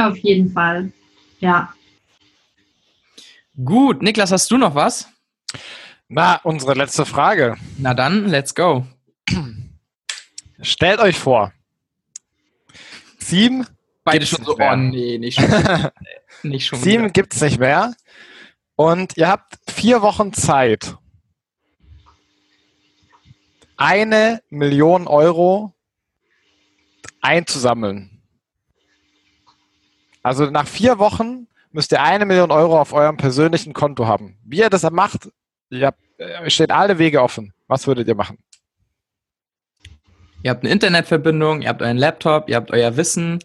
Auf 0.08 0.18
jeden 0.18 0.52
Fall, 0.52 0.92
ja. 1.40 1.74
Gut, 3.64 4.02
Niklas, 4.02 4.32
hast 4.32 4.50
du 4.50 4.58
noch 4.58 4.76
was? 4.76 5.08
Na, 6.08 6.38
unsere 6.44 6.74
letzte 6.74 7.06
Frage. 7.06 7.58
Na 7.78 7.94
dann, 7.94 8.28
let's 8.28 8.56
go. 8.56 8.86
Stellt 10.62 11.00
euch 11.00 11.18
vor, 11.18 11.54
Sieben. 13.32 13.66
Beide 14.04 14.26
schon 14.26 14.44
so, 14.44 14.58
oh 14.58 14.76
nee, 14.76 15.18
nicht 15.18 15.40
schon, 15.40 15.90
nicht 16.44 16.66
schon 16.66 16.80
Sieben 16.80 17.14
gibt 17.14 17.36
es 17.36 17.42
nicht 17.42 17.60
mehr. 17.60 17.94
Und 18.76 19.16
ihr 19.16 19.28
habt 19.28 19.60
vier 19.70 20.02
Wochen 20.02 20.34
Zeit, 20.34 20.96
eine 23.78 24.42
Million 24.50 25.08
Euro 25.08 25.74
einzusammeln. 27.22 28.11
Also 30.24 30.50
nach 30.50 30.68
vier 30.68 31.00
Wochen 31.00 31.48
müsst 31.72 31.92
ihr 31.92 32.02
eine 32.02 32.26
Million 32.26 32.52
Euro 32.52 32.80
auf 32.80 32.94
eurem 32.94 33.18
persönlichen 33.18 33.74
Konto 33.74 34.06
haben. 34.06 34.38
Wie 34.44 34.60
ihr 34.60 34.70
das 34.70 34.90
macht, 34.92 35.30
ihr 35.70 35.88
habt, 35.88 36.00
äh, 36.18 36.50
steht 36.50 36.72
alle 36.72 36.98
Wege 37.00 37.22
offen. 37.22 37.54
Was 37.68 37.88
würdet 37.88 38.08
ihr 38.08 38.16
machen? 38.16 38.38
Ihr 40.44 40.52
habt 40.52 40.64
eine 40.64 40.74
Internetverbindung, 40.74 41.62
ihr 41.62 41.70
habt 41.70 41.82
euren 41.82 41.98
Laptop, 41.98 42.50
ihr 42.50 42.56
habt 42.56 42.72
euer 42.72 42.98
Wissen. 42.98 43.40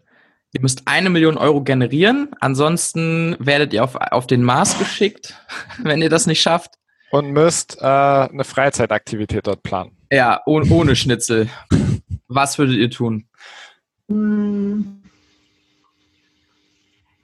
Ihr 0.53 0.63
müsst 0.63 0.83
eine 0.87 1.11
Million 1.11 1.37
Euro 1.37 1.63
generieren. 1.63 2.31
Ansonsten 2.41 3.37
werdet 3.39 3.75
ihr 3.75 3.85
auf, 3.85 3.95
auf 3.97 4.27
den 4.27 4.43
Mars 4.43 4.79
geschickt, 4.79 5.35
wenn 5.83 6.01
ihr 6.01 6.09
das 6.09 6.27
nicht 6.27 6.41
schafft. 6.41 6.75
Und 7.11 7.31
müsst 7.31 7.79
äh, 7.81 7.85
eine 7.85 8.45
Freizeitaktivität 8.45 9.47
dort 9.47 9.63
planen. 9.63 9.97
Ja, 10.11 10.41
ohne, 10.47 10.69
ohne 10.71 10.97
Schnitzel. 10.97 11.49
Was 12.29 12.59
würdet 12.59 12.77
ihr 12.77 12.91
tun? 12.91 13.29
Hm. 14.09 15.03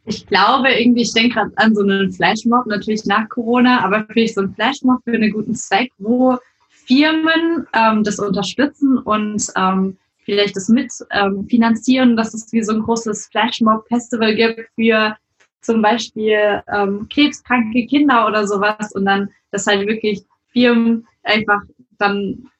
Ich 0.05 0.27
glaube 0.27 0.73
irgendwie, 0.73 1.03
ich 1.03 1.13
denke 1.13 1.35
gerade 1.35 1.53
an 1.57 1.75
so 1.75 1.83
einen 1.83 2.13
Flashmob, 2.13 2.67
natürlich 2.67 3.05
nach 3.05 3.29
Corona, 3.29 3.85
aber 3.85 4.05
vielleicht 4.09 4.35
so 4.35 4.43
einen 4.43 4.55
Flashmob 4.55 5.01
für 5.05 5.13
einen 5.13 5.33
guten 5.33 5.55
Zweck, 5.55 5.93
wo 5.99 6.39
Firmen 6.69 7.67
ähm, 7.73 8.03
das 8.03 8.19
unterstützen 8.19 8.99
und 8.99 9.47
ähm, 9.57 9.97
vielleicht 10.25 10.57
das 10.57 10.69
mitfinanzieren, 10.69 12.11
ähm, 12.11 12.17
dass 12.17 12.35
es 12.35 12.53
wie 12.53 12.63
so 12.63 12.73
ein 12.73 12.83
großes 12.83 13.29
Flashmob-Festival 13.29 14.35
gibt 14.35 14.69
für 14.75 15.17
zum 15.61 15.81
Beispiel 15.81 16.63
ähm, 16.73 17.09
krebskranke 17.09 17.87
Kinder 17.87 18.27
oder 18.27 18.47
sowas 18.47 18.93
und 18.95 19.05
dann, 19.05 19.31
dass 19.53 19.67
halt 19.67 19.87
wirklich 19.87 20.25
Firmen 20.53 21.07
einfach 21.23 21.63
dann 21.99 22.51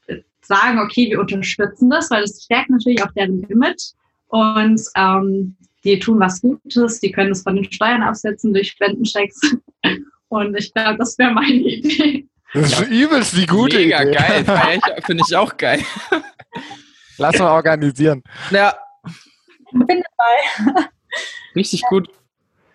sagen, 0.41 0.79
okay, 0.79 1.11
wir 1.11 1.21
unterstützen 1.21 1.91
das, 1.91 2.11
weil 2.11 2.23
das 2.23 2.43
stärkt 2.45 2.71
natürlich 2.71 3.03
auch 3.03 3.13
deren 3.13 3.43
Image 3.45 3.93
und 4.29 4.81
ähm, 4.97 5.57
die 5.85 5.99
tun 5.99 6.21
was 6.21 6.41
Gutes, 6.41 7.01
die 7.01 7.13
können 7.13 7.33
es 7.33 7.43
von 7.43 7.57
den 7.57 7.71
Steuern 7.71 8.03
absetzen 8.03 8.53
durch 8.53 8.71
Spendenchecks 8.71 9.41
und 10.29 10.57
ich 10.57 10.73
glaube, 10.73 10.99
das 10.99 11.19
wäre 11.19 11.33
meine 11.33 11.53
Idee. 11.53 12.29
Das 12.55 12.73
ist 12.73 12.81
ja. 12.81 12.87
übelst 12.87 13.37
die 13.37 13.47
gute 13.47 13.79
Mega 13.79 14.03
Idee. 14.03 14.13
geil, 14.45 14.81
finde 15.05 15.25
ich 15.27 15.37
auch 15.37 15.57
geil. 15.57 15.81
Lass 17.19 17.39
mal 17.39 17.53
organisieren. 17.53 18.23
Ja. 18.51 18.75
Ich 19.05 19.87
bin 19.87 20.03
dabei. 20.17 20.87
Richtig 21.55 21.83
gut. 21.83 22.09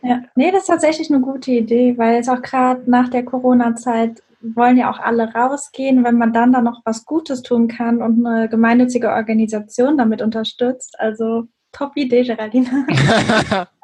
Ja, 0.01 0.21
nee, 0.35 0.51
das 0.51 0.61
ist 0.61 0.67
tatsächlich 0.67 1.09
eine 1.11 1.21
gute 1.21 1.51
Idee, 1.51 1.97
weil 1.97 2.19
es 2.19 2.29
auch 2.29 2.41
gerade 2.41 2.89
nach 2.89 3.09
der 3.09 3.25
Corona-Zeit 3.25 4.23
wollen 4.41 4.77
ja 4.77 4.91
auch 4.91 4.99
alle 4.99 5.33
rausgehen. 5.33 6.03
Wenn 6.03 6.17
man 6.17 6.33
dann 6.33 6.53
da 6.53 6.61
noch 6.61 6.81
was 6.85 7.05
Gutes 7.05 7.41
tun 7.41 7.67
kann 7.67 8.01
und 8.01 8.25
eine 8.25 8.47
gemeinnützige 8.47 9.09
Organisation 9.09 9.97
damit 9.97 10.21
unterstützt, 10.21 10.99
also 10.99 11.47
top 11.71 11.95
Idee, 11.95 12.23
Geraldine. 12.23 12.87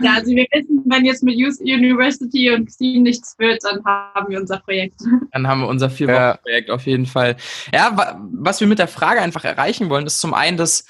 Ja, 0.00 0.14
also 0.14 0.30
wir 0.30 0.46
wissen, 0.52 0.82
wenn 0.86 1.04
jetzt 1.04 1.22
mit 1.22 1.36
Youth 1.36 1.60
University 1.60 2.50
und 2.50 2.70
Steam 2.70 3.02
nichts 3.02 3.38
wird, 3.38 3.64
dann 3.64 3.84
haben 3.84 4.30
wir 4.30 4.40
unser 4.40 4.58
Projekt. 4.58 5.00
Dann 5.32 5.46
haben 5.46 5.60
wir 5.60 5.68
unser 5.68 5.90
vier 5.90 6.08
Wochen 6.08 6.38
Projekt 6.42 6.70
auf 6.70 6.86
jeden 6.86 7.06
Fall. 7.06 7.36
Ja, 7.72 8.18
was 8.32 8.60
wir 8.60 8.66
mit 8.66 8.78
der 8.78 8.88
Frage 8.88 9.20
einfach 9.20 9.44
erreichen 9.44 9.90
wollen, 9.90 10.06
ist 10.06 10.20
zum 10.20 10.34
einen, 10.34 10.56
dass 10.56 10.86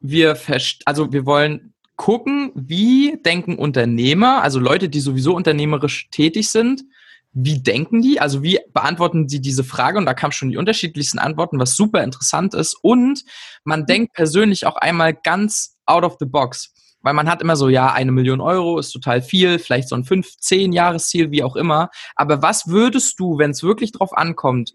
wir 0.00 0.38
also 0.84 1.12
wir 1.12 1.26
wollen 1.26 1.74
gucken, 1.96 2.52
wie 2.54 3.18
denken 3.22 3.56
Unternehmer, 3.56 4.42
also 4.42 4.58
Leute, 4.58 4.88
die 4.88 5.00
sowieso 5.00 5.34
unternehmerisch 5.34 6.08
tätig 6.10 6.48
sind, 6.48 6.84
wie 7.32 7.62
denken 7.62 8.02
die? 8.02 8.20
Also 8.20 8.42
wie 8.42 8.58
beantworten 8.72 9.28
sie 9.28 9.40
diese 9.40 9.62
Frage? 9.64 9.98
Und 9.98 10.06
da 10.06 10.14
kamen 10.14 10.32
schon 10.32 10.50
die 10.50 10.56
unterschiedlichsten 10.56 11.18
Antworten, 11.18 11.60
was 11.60 11.76
super 11.76 12.02
interessant 12.02 12.54
ist. 12.54 12.76
Und 12.82 13.24
man 13.64 13.86
denkt 13.86 14.14
persönlich 14.14 14.66
auch 14.66 14.76
einmal 14.76 15.14
ganz 15.14 15.76
out 15.86 16.04
of 16.04 16.16
the 16.18 16.26
box. 16.26 16.72
Weil 17.02 17.14
man 17.14 17.30
hat 17.30 17.40
immer 17.40 17.56
so, 17.56 17.68
ja, 17.68 17.92
eine 17.92 18.12
Million 18.12 18.40
Euro 18.40 18.78
ist 18.78 18.90
total 18.90 19.22
viel, 19.22 19.58
vielleicht 19.58 19.88
so 19.88 19.94
ein 19.94 20.04
fünf, 20.04 20.36
zehn 20.38 20.72
Jahresziel, 20.72 21.30
wie 21.30 21.42
auch 21.42 21.56
immer. 21.56 21.88
Aber 22.14 22.42
was 22.42 22.66
würdest 22.66 23.18
du, 23.18 23.38
wenn 23.38 23.52
es 23.52 23.62
wirklich 23.62 23.92
drauf 23.92 24.16
ankommt, 24.16 24.74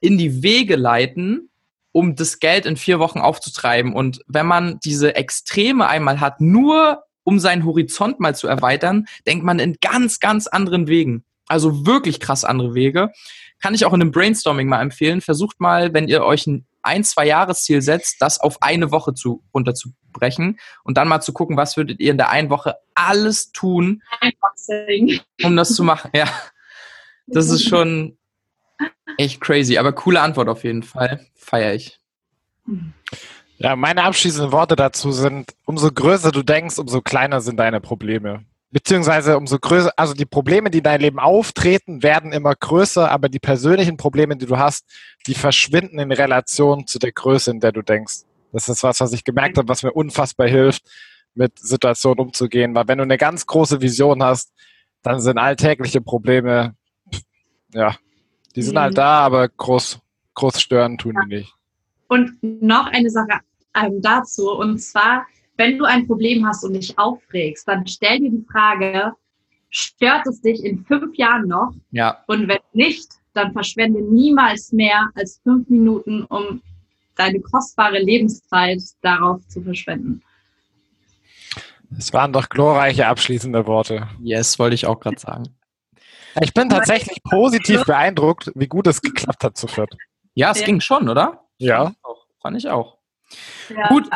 in 0.00 0.16
die 0.16 0.42
Wege 0.42 0.76
leiten, 0.76 1.50
um 1.92 2.14
das 2.14 2.38
Geld 2.38 2.66
in 2.66 2.76
vier 2.76 2.98
Wochen 2.98 3.18
aufzutreiben? 3.18 3.92
Und 3.92 4.20
wenn 4.26 4.46
man 4.46 4.78
diese 4.84 5.16
Extreme 5.16 5.86
einmal 5.86 6.20
hat, 6.20 6.40
nur 6.40 7.02
um 7.24 7.40
seinen 7.40 7.64
Horizont 7.64 8.20
mal 8.20 8.36
zu 8.36 8.46
erweitern, 8.46 9.06
denkt 9.26 9.44
man 9.44 9.58
in 9.58 9.76
ganz, 9.82 10.20
ganz 10.20 10.46
anderen 10.46 10.86
Wegen. 10.86 11.24
Also 11.46 11.86
wirklich 11.86 12.20
krass 12.20 12.44
andere 12.44 12.74
Wege. 12.74 13.12
Kann 13.60 13.74
ich 13.74 13.86
auch 13.86 13.92
in 13.92 14.02
einem 14.02 14.12
Brainstorming 14.12 14.68
mal 14.68 14.80
empfehlen. 14.80 15.20
Versucht 15.20 15.60
mal, 15.60 15.94
wenn 15.94 16.08
ihr 16.08 16.22
euch 16.24 16.46
ein 16.46 16.66
ein, 16.86 17.04
zwei 17.04 17.26
Jahresziel 17.26 17.82
setzt, 17.82 18.22
das 18.22 18.38
auf 18.38 18.62
eine 18.62 18.90
Woche 18.90 19.12
zu, 19.12 19.42
runterzubrechen 19.52 20.58
und 20.84 20.96
dann 20.96 21.08
mal 21.08 21.20
zu 21.20 21.32
gucken, 21.32 21.56
was 21.56 21.76
würdet 21.76 22.00
ihr 22.00 22.12
in 22.12 22.16
der 22.16 22.30
einen 22.30 22.48
Woche 22.48 22.76
alles 22.94 23.52
tun, 23.52 24.02
um 25.42 25.56
das 25.56 25.74
zu 25.74 25.82
machen. 25.82 26.10
Ja, 26.14 26.28
das 27.26 27.50
ist 27.50 27.68
schon 27.68 28.16
echt 29.18 29.40
crazy, 29.40 29.76
aber 29.76 29.92
coole 29.92 30.20
Antwort 30.20 30.48
auf 30.48 30.64
jeden 30.64 30.84
Fall. 30.84 31.26
Feier 31.34 31.74
ich. 31.74 31.98
Ja, 33.58 33.74
meine 33.74 34.04
abschließenden 34.04 34.52
Worte 34.52 34.76
dazu 34.76 35.12
sind, 35.12 35.54
umso 35.64 35.90
größer 35.90 36.30
du 36.30 36.42
denkst, 36.42 36.78
umso 36.78 37.02
kleiner 37.02 37.40
sind 37.40 37.56
deine 37.56 37.80
Probleme. 37.80 38.44
Beziehungsweise 38.76 39.38
umso 39.38 39.58
größer, 39.58 39.90
also 39.96 40.12
die 40.12 40.26
Probleme, 40.26 40.70
die 40.70 40.78
in 40.78 40.84
deinem 40.84 41.00
Leben 41.00 41.18
auftreten, 41.18 42.02
werden 42.02 42.30
immer 42.30 42.54
größer, 42.54 43.10
aber 43.10 43.30
die 43.30 43.38
persönlichen 43.38 43.96
Probleme, 43.96 44.36
die 44.36 44.44
du 44.44 44.58
hast, 44.58 44.84
die 45.26 45.32
verschwinden 45.32 45.98
in 45.98 46.12
Relation 46.12 46.86
zu 46.86 46.98
der 46.98 47.12
Größe, 47.12 47.52
in 47.52 47.60
der 47.60 47.72
du 47.72 47.80
denkst. 47.80 48.24
Das 48.52 48.68
ist 48.68 48.82
was, 48.82 49.00
was 49.00 49.14
ich 49.14 49.24
gemerkt 49.24 49.56
habe, 49.56 49.66
was 49.66 49.82
mir 49.82 49.92
unfassbar 49.92 50.46
hilft, 50.46 50.82
mit 51.34 51.58
Situationen 51.58 52.18
umzugehen. 52.18 52.74
Weil 52.74 52.86
wenn 52.86 52.98
du 52.98 53.04
eine 53.04 53.16
ganz 53.16 53.46
große 53.46 53.80
Vision 53.80 54.22
hast, 54.22 54.52
dann 55.00 55.20
sind 55.20 55.38
alltägliche 55.38 56.02
Probleme, 56.02 56.74
ja, 57.72 57.96
die 58.56 58.62
sind 58.62 58.78
halt 58.78 58.92
mhm. 58.92 58.96
da, 58.96 59.20
aber 59.20 59.48
groß, 59.48 60.00
groß 60.34 60.60
stören 60.60 60.98
tun 60.98 61.16
die 61.24 61.36
nicht. 61.36 61.54
Und 62.08 62.42
noch 62.42 62.88
eine 62.88 63.08
Sache 63.08 63.40
ähm, 63.74 64.02
dazu, 64.02 64.50
und 64.50 64.80
zwar, 64.80 65.24
wenn 65.56 65.78
du 65.78 65.84
ein 65.84 66.06
Problem 66.06 66.46
hast 66.46 66.64
und 66.64 66.74
dich 66.74 66.98
aufregst, 66.98 67.66
dann 67.68 67.86
stell 67.86 68.20
dir 68.20 68.30
die 68.30 68.44
Frage, 68.50 69.12
stört 69.70 70.26
es 70.26 70.40
dich 70.40 70.64
in 70.64 70.84
fünf 70.84 71.16
Jahren 71.16 71.48
noch? 71.48 71.72
Ja. 71.90 72.22
Und 72.26 72.48
wenn 72.48 72.58
nicht, 72.72 73.08
dann 73.32 73.52
verschwende 73.52 74.02
niemals 74.02 74.72
mehr 74.72 75.10
als 75.14 75.40
fünf 75.42 75.68
Minuten, 75.68 76.24
um 76.24 76.62
deine 77.16 77.40
kostbare 77.40 77.98
Lebenszeit 77.98 78.82
darauf 79.02 79.46
zu 79.48 79.62
verschwenden. 79.62 80.22
Es 81.96 82.12
waren 82.12 82.32
doch 82.32 82.48
glorreiche 82.48 83.06
abschließende 83.06 83.66
Worte. 83.66 84.08
Yes, 84.20 84.58
wollte 84.58 84.74
ich 84.74 84.86
auch 84.86 85.00
gerade 85.00 85.18
sagen. 85.18 85.48
Ich 86.42 86.52
bin 86.52 86.68
tatsächlich 86.68 87.22
positiv 87.22 87.84
beeindruckt, 87.84 88.52
wie 88.54 88.66
gut 88.66 88.86
es 88.86 89.00
geklappt 89.00 89.44
hat 89.44 89.56
zu 89.56 89.66
viert. 89.66 89.94
Ja, 90.34 90.50
es 90.50 90.60
ja. 90.60 90.66
ging 90.66 90.80
schon, 90.80 91.08
oder? 91.08 91.44
Ja. 91.58 91.94
Fand 92.42 92.56
ich 92.58 92.68
auch. 92.68 92.98
Ja. 93.70 93.88
Gut, 93.88 94.08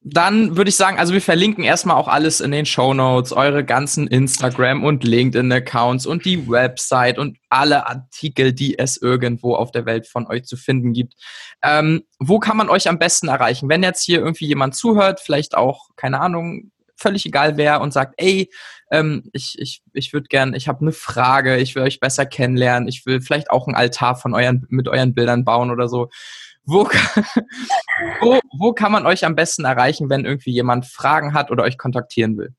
dann 0.00 0.56
würde 0.56 0.68
ich 0.68 0.76
sagen, 0.76 0.98
also 0.98 1.12
wir 1.12 1.20
verlinken 1.20 1.64
erstmal 1.64 1.96
auch 1.96 2.06
alles 2.06 2.40
in 2.40 2.52
den 2.52 2.66
Show 2.66 2.94
Notes, 2.94 3.32
eure 3.32 3.64
ganzen 3.64 4.06
Instagram 4.06 4.84
und 4.84 5.02
LinkedIn-Accounts 5.02 6.06
und 6.06 6.24
die 6.24 6.48
Website 6.48 7.18
und 7.18 7.36
alle 7.48 7.86
Artikel, 7.86 8.52
die 8.52 8.78
es 8.78 8.96
irgendwo 8.96 9.54
auf 9.56 9.72
der 9.72 9.86
Welt 9.86 10.06
von 10.06 10.26
euch 10.28 10.44
zu 10.44 10.56
finden 10.56 10.92
gibt. 10.92 11.14
Ähm, 11.62 12.04
wo 12.20 12.38
kann 12.38 12.56
man 12.56 12.68
euch 12.68 12.88
am 12.88 12.98
besten 12.98 13.28
erreichen? 13.28 13.68
Wenn 13.68 13.82
jetzt 13.82 14.04
hier 14.04 14.20
irgendwie 14.20 14.46
jemand 14.46 14.76
zuhört, 14.76 15.20
vielleicht 15.20 15.56
auch, 15.56 15.88
keine 15.96 16.20
Ahnung, 16.20 16.70
völlig 16.96 17.26
egal 17.26 17.56
wer 17.56 17.80
und 17.80 17.92
sagt, 17.92 18.14
ey, 18.18 18.50
ähm, 18.90 19.24
ich, 19.32 19.56
ich, 19.58 19.82
ich 19.92 20.12
würde 20.12 20.28
gern, 20.28 20.54
ich 20.54 20.68
habe 20.68 20.80
eine 20.80 20.92
Frage, 20.92 21.56
ich 21.56 21.74
will 21.74 21.82
euch 21.82 22.00
besser 22.00 22.26
kennenlernen, 22.26 22.88
ich 22.88 23.04
will 23.04 23.20
vielleicht 23.20 23.50
auch 23.50 23.66
einen 23.66 23.76
Altar 23.76 24.16
von 24.16 24.34
euren, 24.34 24.66
mit 24.68 24.88
euren 24.88 25.14
Bildern 25.14 25.44
bauen 25.44 25.70
oder 25.70 25.88
so 25.88 26.08
wo, 26.68 26.84
wo, 28.20 28.38
wo 28.58 28.72
kann 28.72 28.92
man 28.92 29.06
euch 29.06 29.24
am 29.24 29.34
besten 29.34 29.64
erreichen, 29.64 30.10
wenn 30.10 30.24
irgendwie 30.24 30.52
jemand 30.52 30.86
Fragen 30.86 31.34
hat 31.34 31.50
oder 31.50 31.64
euch 31.64 31.78
kontaktieren 31.78 32.36
will? 32.36 32.54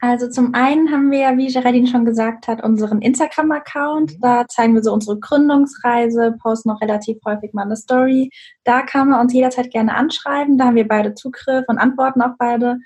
Also 0.00 0.30
zum 0.30 0.54
einen 0.54 0.92
haben 0.92 1.10
wir, 1.10 1.36
wie 1.36 1.52
Geraldine 1.52 1.88
schon 1.88 2.04
gesagt 2.04 2.46
hat, 2.46 2.62
unseren 2.62 3.02
Instagram-Account. 3.02 4.18
Da 4.20 4.46
zeigen 4.46 4.74
wir 4.74 4.82
so 4.82 4.92
unsere 4.92 5.18
Gründungsreise, 5.18 6.36
posten 6.40 6.68
noch 6.68 6.80
relativ 6.80 7.18
häufig 7.26 7.52
mal 7.52 7.64
eine 7.64 7.74
Story. 7.74 8.30
Da 8.62 8.82
kann 8.82 9.08
man 9.08 9.20
uns 9.20 9.32
jederzeit 9.32 9.72
gerne 9.72 9.96
anschreiben. 9.96 10.56
Da 10.56 10.66
haben 10.66 10.76
wir 10.76 10.86
beide 10.86 11.14
Zugriff 11.14 11.64
und 11.66 11.78
antworten 11.78 12.22
auf 12.22 12.32
beide. 12.38 12.78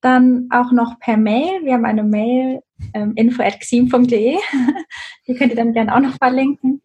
Dann 0.00 0.46
auch 0.50 0.70
noch 0.70 1.00
per 1.00 1.16
Mail. 1.16 1.64
Wir 1.64 1.72
haben 1.74 1.84
eine 1.84 2.04
Mail 2.04 2.60
ähm, 2.94 3.14
info.xim.de. 3.16 4.38
Die 5.26 5.34
könnt 5.34 5.50
ihr 5.50 5.56
dann 5.56 5.72
gerne 5.72 5.94
auch 5.94 6.00
noch 6.00 6.16
verlinken. 6.18 6.82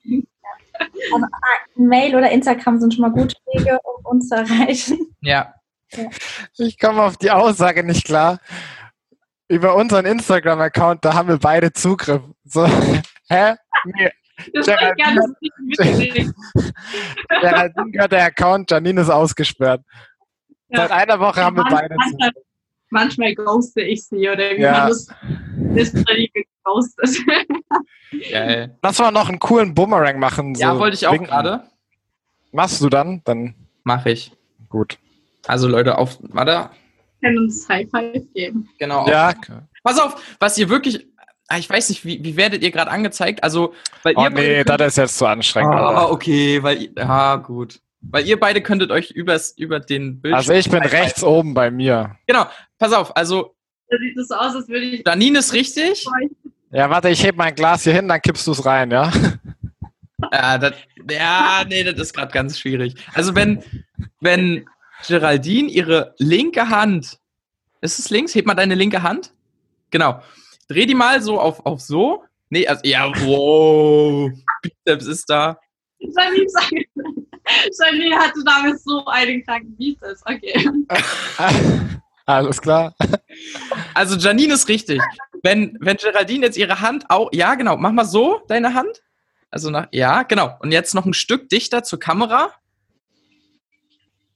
Aber 1.14 1.28
Mail 1.76 2.16
oder 2.16 2.32
Instagram 2.32 2.80
sind 2.80 2.94
schon 2.94 3.02
mal 3.02 3.12
gute 3.12 3.36
Wege, 3.54 3.80
um 3.84 4.06
uns 4.06 4.30
zu 4.30 4.36
erreichen. 4.36 5.16
Ja. 5.22 5.54
ja. 5.94 6.10
Ich 6.58 6.80
komme 6.80 7.04
auf 7.04 7.18
die 7.18 7.32
Aussage 7.32 7.84
nicht 7.84 8.06
klar. 8.06 8.40
Über 9.48 9.76
unseren 9.76 10.06
Instagram-Account, 10.06 11.06
da 11.06 11.14
haben 11.14 11.30
wir 11.30 11.38
beide 11.38 11.72
Zugriff. 11.72 12.24
So, 12.44 12.66
hä? 13.30 13.56
Nee. 13.86 14.12
Das 14.54 14.66
Geraldine, 14.66 15.34
Geraldine 17.30 17.92
gehört 17.92 18.12
der 18.12 18.26
Account, 18.26 18.70
Janine 18.70 19.02
ist 19.02 19.10
ausgesperrt. 19.10 19.82
Ja. 20.70 20.80
Seit 20.82 20.92
einer 20.92 21.20
Woche 21.20 21.42
haben 21.42 21.56
wir 21.56 21.64
beide 21.64 21.96
Zugriff. 22.10 22.46
Manchmal 22.90 23.34
ghoste 23.36 23.82
ich 23.82 24.06
sie 24.06 24.30
oder 24.30 24.52
wie 24.52 24.62
ja. 24.62 24.72
man 24.72 24.88
das 24.90 25.08
literally 25.76 26.32
geghostet. 26.34 27.26
Geil. 28.32 28.78
Lass 28.82 29.00
mal 29.00 29.12
noch 29.12 29.30
einen 29.30 29.40
coolen 29.40 29.74
Boomerang 29.74 30.20
machen. 30.20 30.56
So 30.56 30.62
ja, 30.62 30.80
wollte 30.80 30.96
ich 30.96 31.08
auch 31.08 31.18
gerade. 31.18 31.64
Machst 32.52 32.82
du 32.82 32.90
dann? 32.90 33.22
Dann 33.26 33.56
mache 33.84 34.12
ich. 34.12 34.32
Gut. 34.70 34.98
Also 35.48 35.68
Leute, 35.68 35.98
auf, 35.98 36.18
warte. 36.22 36.70
Können 37.22 37.40
uns 37.40 37.68
High 37.70 37.90
Five 37.90 38.24
geben. 38.34 38.70
Genau. 38.80 39.08
Ja. 39.08 39.34
Pass 39.84 40.00
auf, 40.00 40.36
was 40.40 40.58
ihr 40.58 40.70
wirklich, 40.70 41.08
ah, 41.48 41.58
ich 41.58 41.70
weiß 41.70 41.90
nicht, 41.90 42.06
wie, 42.06 42.24
wie 42.24 42.38
werdet 42.38 42.64
ihr 42.64 42.72
gerade 42.72 42.92
angezeigt? 42.92 43.44
Also, 43.44 43.74
weil 44.04 44.16
oh, 44.18 44.24
ihr 44.24 44.30
nee, 44.30 44.64
das 44.64 44.82
ist 44.82 44.98
jetzt 44.98 45.18
zu 45.18 45.26
anstrengend. 45.26 45.76
Ah, 45.76 46.06
oh, 46.06 46.12
okay, 46.12 46.62
weil, 46.64 46.90
ja, 46.96 47.36
gut. 47.38 47.80
Weil 48.02 48.28
ihr 48.28 48.40
beide 48.40 48.62
könntet 48.62 48.92
euch 48.92 49.12
übers, 49.12 49.52
über 49.52 49.80
den 49.80 50.22
Bildschirm. 50.22 50.38
Also 50.38 50.54
ich 50.54 50.70
bin 50.70 50.84
rechts 50.84 51.24
oben 51.24 51.54
bei 51.54 51.72
mir. 51.72 52.18
Genau, 52.28 52.46
pass 52.78 52.94
auf, 52.94 53.16
also. 53.16 53.55
Da 53.90 53.98
sieht 53.98 54.18
es 54.18 54.28
so 54.28 54.36
aus, 54.36 54.56
als 54.56 54.68
würde 54.68 54.86
ich. 54.86 55.04
Janine 55.06 55.40
ist 55.40 55.54
richtig. 55.54 56.06
Ja, 56.72 56.90
warte, 56.90 57.10
ich 57.10 57.24
heb 57.24 57.36
mein 57.36 57.56
Glas 57.56 57.84
hier 57.84 57.94
hin, 57.94 58.08
dann 58.08 58.22
kippst 58.22 58.46
du 58.48 58.52
es 58.52 58.66
rein, 58.66 58.92
ja? 58.92 59.12
Ja, 60.32 60.58
das, 60.58 60.74
ja, 61.10 61.64
nee, 61.68 61.84
das 61.84 62.00
ist 62.00 62.14
gerade 62.14 62.32
ganz 62.32 62.60
schwierig. 62.60 62.96
Also 63.14 63.36
wenn, 63.36 63.64
wenn 64.22 64.66
Geraldine 65.08 65.70
ihre 65.70 66.16
linke 66.18 66.70
Hand, 66.70 67.20
ist 67.82 68.00
es 68.00 68.10
links? 68.10 68.34
Heb 68.34 68.46
mal 68.46 68.56
deine 68.56 68.76
linke 68.76 69.04
Hand. 69.04 69.34
Genau. 69.92 70.22
Dreh 70.68 70.86
die 70.86 70.96
mal 70.96 71.22
so 71.22 71.40
auf, 71.40 71.66
auf 71.66 71.82
so. 71.82 72.24
Nee, 72.50 72.68
also, 72.68 72.82
ja, 72.84 73.12
wow. 73.26 74.32
Bizeps 74.62 75.06
ist 75.06 75.30
da. 75.30 75.60
Janine, 76.00 76.46
Janine 77.80 78.16
hatte 78.18 78.44
damals 78.46 78.84
so 78.84 79.06
einen 79.06 79.44
kranken 79.44 79.76
Bizeps. 79.78 80.22
Okay. 80.26 80.70
Alles 82.26 82.62
klar. 82.62 82.96
Also 83.94 84.16
Janine 84.16 84.54
ist 84.54 84.68
richtig. 84.68 85.02
Wenn, 85.44 85.78
wenn 85.80 85.98
Geraldine 85.98 86.48
jetzt 86.48 86.58
ihre 86.58 86.82
Hand 86.82 87.10
auch, 87.10 87.30
ja 87.32 87.56
genau, 87.56 87.78
mach 87.78 87.92
mal 87.92 88.06
so 88.06 88.42
deine 88.48 88.74
Hand. 88.74 89.04
Also 89.52 89.70
nach, 89.70 89.88
ja, 89.92 90.24
genau. 90.24 90.58
Und 90.60 90.72
jetzt 90.72 90.96
noch 90.96 91.06
ein 91.06 91.14
Stück 91.14 91.50
dichter 91.50 91.84
zur 91.84 92.00
Kamera. 92.00 92.52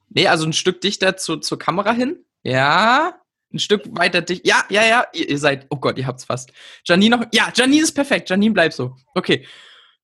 Nee, 0.09 0.27
also 0.27 0.45
ein 0.45 0.53
Stück 0.53 0.81
dichter 0.81 1.17
zu, 1.17 1.37
zur 1.37 1.59
Kamera 1.59 1.91
hin. 1.91 2.23
Ja. 2.43 3.15
Ein 3.51 3.59
Stück 3.59 3.83
weiter 3.97 4.21
dicht. 4.21 4.45
Ja, 4.47 4.63
ja, 4.69 4.85
ja. 4.85 5.05
Ihr, 5.13 5.29
ihr 5.29 5.39
seid, 5.39 5.65
oh 5.69 5.77
Gott, 5.77 5.97
ihr 5.97 6.07
habt's 6.07 6.25
fast. 6.25 6.51
Janine 6.85 7.17
noch, 7.17 7.25
ja, 7.33 7.51
Janine 7.53 7.83
ist 7.83 7.93
perfekt. 7.93 8.29
Janine 8.29 8.53
bleibt 8.53 8.73
so. 8.73 8.95
Okay. 9.15 9.45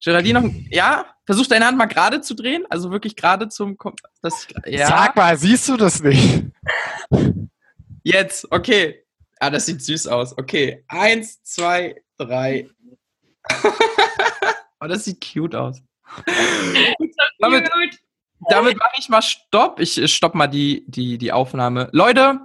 Geraldine 0.04 0.42
noch, 0.42 0.52
ja, 0.70 1.06
versuch 1.26 1.48
deine 1.48 1.66
Hand 1.66 1.78
mal 1.78 1.86
gerade 1.86 2.22
zu 2.22 2.36
drehen, 2.36 2.66
also 2.70 2.92
wirklich 2.92 3.16
gerade 3.16 3.48
zum, 3.50 3.78
das, 4.22 4.48
ja. 4.66 4.88
Sag 4.88 5.16
mal, 5.16 5.38
siehst 5.38 5.68
du 5.70 5.78
das 5.78 6.04
nicht? 6.04 6.44
Jetzt, 8.06 8.52
okay. 8.52 9.04
Ah, 9.40 9.50
das 9.50 9.66
sieht 9.66 9.82
süß 9.82 10.08
aus. 10.08 10.38
Okay, 10.38 10.86
eins, 10.88 11.42
zwei, 11.44 12.02
drei. 12.18 12.70
oh, 14.80 14.88
das 14.88 15.06
sieht 15.06 15.26
cute 15.34 15.56
aus. 15.56 15.82
damit 17.40 17.70
damit 18.50 18.78
mache 18.78 18.96
ich 19.00 19.10
mal 19.10 19.24
Stopp. 19.24 19.80
Ich 19.80 20.14
stopp 20.14 20.36
mal 20.36 20.48
die, 20.48 20.86
die, 20.88 21.18
die 21.18 21.32
Aufnahme. 21.32 21.90
Leute, 21.94 22.42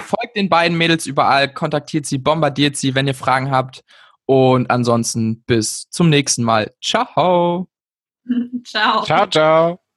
folgt 0.00 0.36
den 0.36 0.48
beiden 0.48 0.78
Mädels 0.78 1.06
überall, 1.06 1.52
kontaktiert 1.52 2.06
sie, 2.06 2.18
bombardiert 2.18 2.76
sie, 2.76 2.94
wenn 2.94 3.06
ihr 3.06 3.14
Fragen 3.14 3.50
habt. 3.50 3.84
Und 4.24 4.70
ansonsten 4.70 5.42
bis 5.42 5.88
zum 5.90 6.08
nächsten 6.08 6.44
Mal. 6.44 6.72
Ciao. 6.82 7.68
Ciao. 8.64 9.04
Ciao, 9.04 9.26
ciao. 9.26 9.87